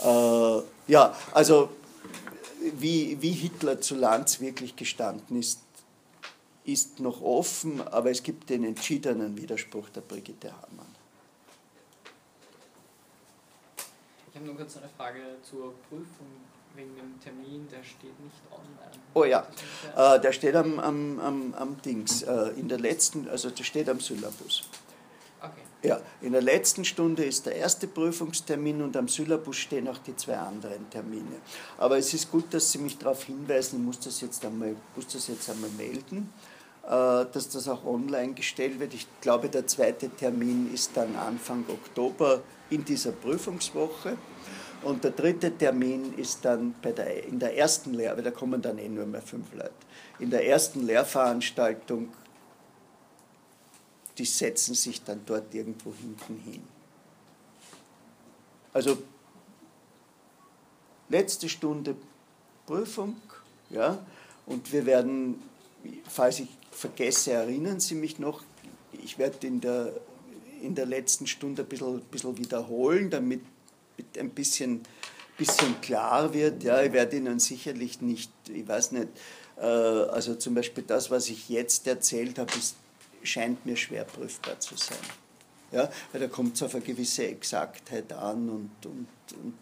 Äh, 0.03 0.63
ja, 0.87 1.15
also 1.33 1.71
wie, 2.79 3.21
wie 3.21 3.33
Hitler 3.33 3.81
zu 3.81 3.97
Lanz 3.97 4.41
wirklich 4.41 4.77
gestanden 4.77 5.39
ist, 5.39 5.61
ist 6.65 7.01
noch 7.01 7.21
offen, 7.21 7.87
aber 7.89 8.11
es 8.11 8.23
gibt 8.23 8.49
den 8.49 8.65
entschiedenen 8.65 9.37
Widerspruch 9.37 9.91
der 9.91 10.01
Brigitte 10.01 10.51
Hamann. 10.51 10.87
Ich 14.29 14.37
habe 14.37 14.47
nur 14.47 14.57
kurz 14.57 14.77
eine 14.79 14.89
Frage 14.97 15.21
zur 15.43 15.75
Prüfung 15.89 16.27
wegen 16.77 16.95
dem 16.97 17.21
Termin, 17.21 17.69
der 17.71 17.83
steht 17.83 18.19
nicht 18.21 18.43
online. 18.51 18.95
Oh 19.15 19.25
ja, 19.25 19.47
äh, 19.97 20.21
der 20.21 20.33
steht 20.33 20.57
am, 20.57 20.79
am, 20.79 21.21
am, 21.21 21.55
am 21.55 21.83
Dings, 21.83 22.23
äh, 22.23 22.51
in 22.57 22.69
der 22.69 22.79
letzten, 22.79 23.29
also 23.29 23.51
der 23.51 23.65
steht 23.65 23.89
am 23.89 24.01
Syllabus. 24.01 24.65
Okay. 25.41 25.63
Ja, 25.83 26.01
in 26.23 26.33
der 26.33 26.43
letzten 26.43 26.85
Stunde 26.85 27.25
ist 27.25 27.47
der 27.47 27.57
erste 27.57 27.87
Prüfungstermin 27.87 28.83
und 28.83 28.97
am 28.97 29.09
Syllabus 29.09 29.57
stehen 29.57 29.87
auch 29.89 29.99
die 29.99 30.17
zwei 30.17 30.39
anderen 30.39 30.89
Termine. 30.91 31.37
Aber 31.79 31.99
es 31.99 32.15
ist 32.15 32.31
gut, 32.31 32.53
dass 32.55 32.73
Sie 32.73 32.79
mich 32.79 32.97
darauf 32.99 33.25
hinweisen, 33.25 33.81
ich 33.81 33.87
muss 33.87 34.01
das 34.01 34.21
jetzt 34.23 34.45
einmal, 34.45 34.75
muss 34.97 35.07
das 35.09 35.29
jetzt 35.29 35.49
einmal 35.51 35.71
melden, 35.71 36.33
äh, 36.85 36.89
dass 36.89 37.49
das 37.51 37.69
auch 37.69 37.85
online 37.85 38.35
gestellt 38.35 38.81
wird. 38.81 38.95
Ich 38.95 39.07
glaube, 39.21 39.49
der 39.49 39.67
zweite 39.67 40.09
Termin 40.09 40.73
ist 40.73 40.97
dann 40.97 41.15
Anfang 41.17 41.65
Oktober 41.69 42.43
in 42.71 42.85
dieser 42.85 43.13
Prüfungswoche. 43.13 44.17
Und 44.85 45.03
der 45.03 45.13
dritte 45.13 45.57
Termin 45.57 46.15
ist 46.19 46.45
dann 46.45 46.75
der, 46.83 47.25
in 47.25 47.39
der 47.39 47.57
ersten 47.57 47.95
Lehr, 47.95 48.15
da 48.15 48.31
kommen 48.31 48.61
dann 48.61 48.79
eh 48.79 48.89
nur 48.89 49.07
mehr 49.07 49.23
fünf 49.23 49.53
Leute. 49.55 49.73
In 50.19 50.31
der 50.31 50.47
ersten 50.47 50.87
Lehrveranstaltung 50.87 52.11
die 54.19 54.25
setzen 54.25 54.75
sich 54.75 55.03
dann 55.03 55.21
dort 55.27 55.55
irgendwo 55.55 55.93
hinten 55.93 56.39
hin. 56.39 56.63
Also 58.73 58.99
letzte 61.09 61.49
Stunde 61.49 61.97
Prüfung, 62.67 63.17
ja, 63.71 64.05
und 64.47 64.73
wir 64.73 64.87
werden, 64.87 65.43
falls 66.09 66.41
ich 66.41 66.49
vergesse, 66.71 67.33
erinnern 67.33 67.81
Sie 67.81 67.95
mich 67.95 68.19
noch, 68.19 68.43
ich 68.93 69.19
werde 69.19 69.47
in 69.47 69.61
der, 69.61 69.93
in 70.63 70.75
der 70.75 70.87
letzten 70.87 71.27
Stunde 71.27 71.63
ein 71.63 71.69
bisschen, 71.69 72.01
bisschen 72.03 72.39
wiederholen, 72.39 73.11
damit 73.11 73.43
ein 74.19 74.31
bisschen, 74.31 74.83
bisschen 75.37 75.81
klar 75.81 76.33
wird. 76.35 76.63
Ja, 76.63 76.83
ich 76.83 76.93
werde 76.93 77.17
Ihnen 77.17 77.39
sicherlich 77.39 78.01
nicht, 78.01 78.31
ich 78.49 78.67
weiß 78.67 78.93
nicht, 78.93 79.09
äh, 79.57 79.63
also 79.63 80.35
zum 80.35 80.55
Beispiel 80.55 80.85
das, 80.87 81.11
was 81.11 81.29
ich 81.29 81.49
jetzt 81.49 81.87
erzählt 81.87 82.39
habe, 82.39 82.53
ist 82.59 82.77
scheint 83.25 83.65
mir 83.67 83.77
schwer 83.77 84.05
prüfbar 84.05 84.61
zu 84.61 84.77
sein. 84.77 84.99
Ja, 85.73 85.91
weil 86.13 86.21
da 86.21 86.29
kommt 86.29 86.55
es 86.57 86.63
auf 86.63 86.75
eine 86.75 86.85
gewisse 86.85 87.27
Exaktheit 87.27 88.13
an 88.13 88.49
und, 88.49 88.87
und, 88.87 89.09
und 89.43 89.55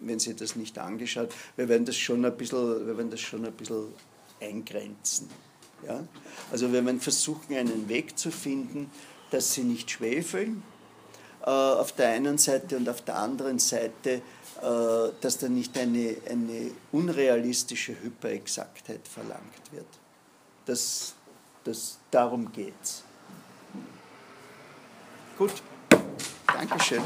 wenn 0.00 0.18
Sie 0.18 0.34
das 0.34 0.54
nicht 0.54 0.78
angeschaut, 0.78 1.32
wir 1.56 1.68
werden 1.68 1.86
das 1.86 1.96
schon 1.96 2.24
ein 2.24 2.36
bisschen, 2.36 2.86
wir 2.86 2.98
werden 2.98 3.10
das 3.10 3.20
schon 3.20 3.46
ein 3.46 3.52
bisschen 3.52 3.86
eingrenzen. 4.40 5.30
Ja? 5.86 6.06
Also 6.50 6.70
wir 6.72 6.84
werden 6.84 7.00
versuchen, 7.00 7.54
einen 7.54 7.88
Weg 7.88 8.18
zu 8.18 8.30
finden, 8.30 8.90
dass 9.30 9.54
Sie 9.54 9.62
nicht 9.62 9.90
schwefeln 9.90 10.62
auf 11.50 11.92
der 11.92 12.08
einen 12.10 12.38
Seite 12.38 12.76
und 12.76 12.88
auf 12.88 13.02
der 13.02 13.16
anderen 13.16 13.58
Seite, 13.58 14.10
äh, 14.10 14.20
dass 15.20 15.38
da 15.38 15.48
nicht 15.48 15.76
eine, 15.76 16.16
eine 16.28 16.70
unrealistische 16.92 17.92
Hyperexaktheit 18.02 19.06
verlangt 19.06 19.72
wird. 19.72 19.86
Das, 20.66 21.14
das, 21.64 21.98
darum 22.10 22.50
geht's. 22.52 23.02
Gut, 25.36 25.62
Dankeschön. 26.46 27.02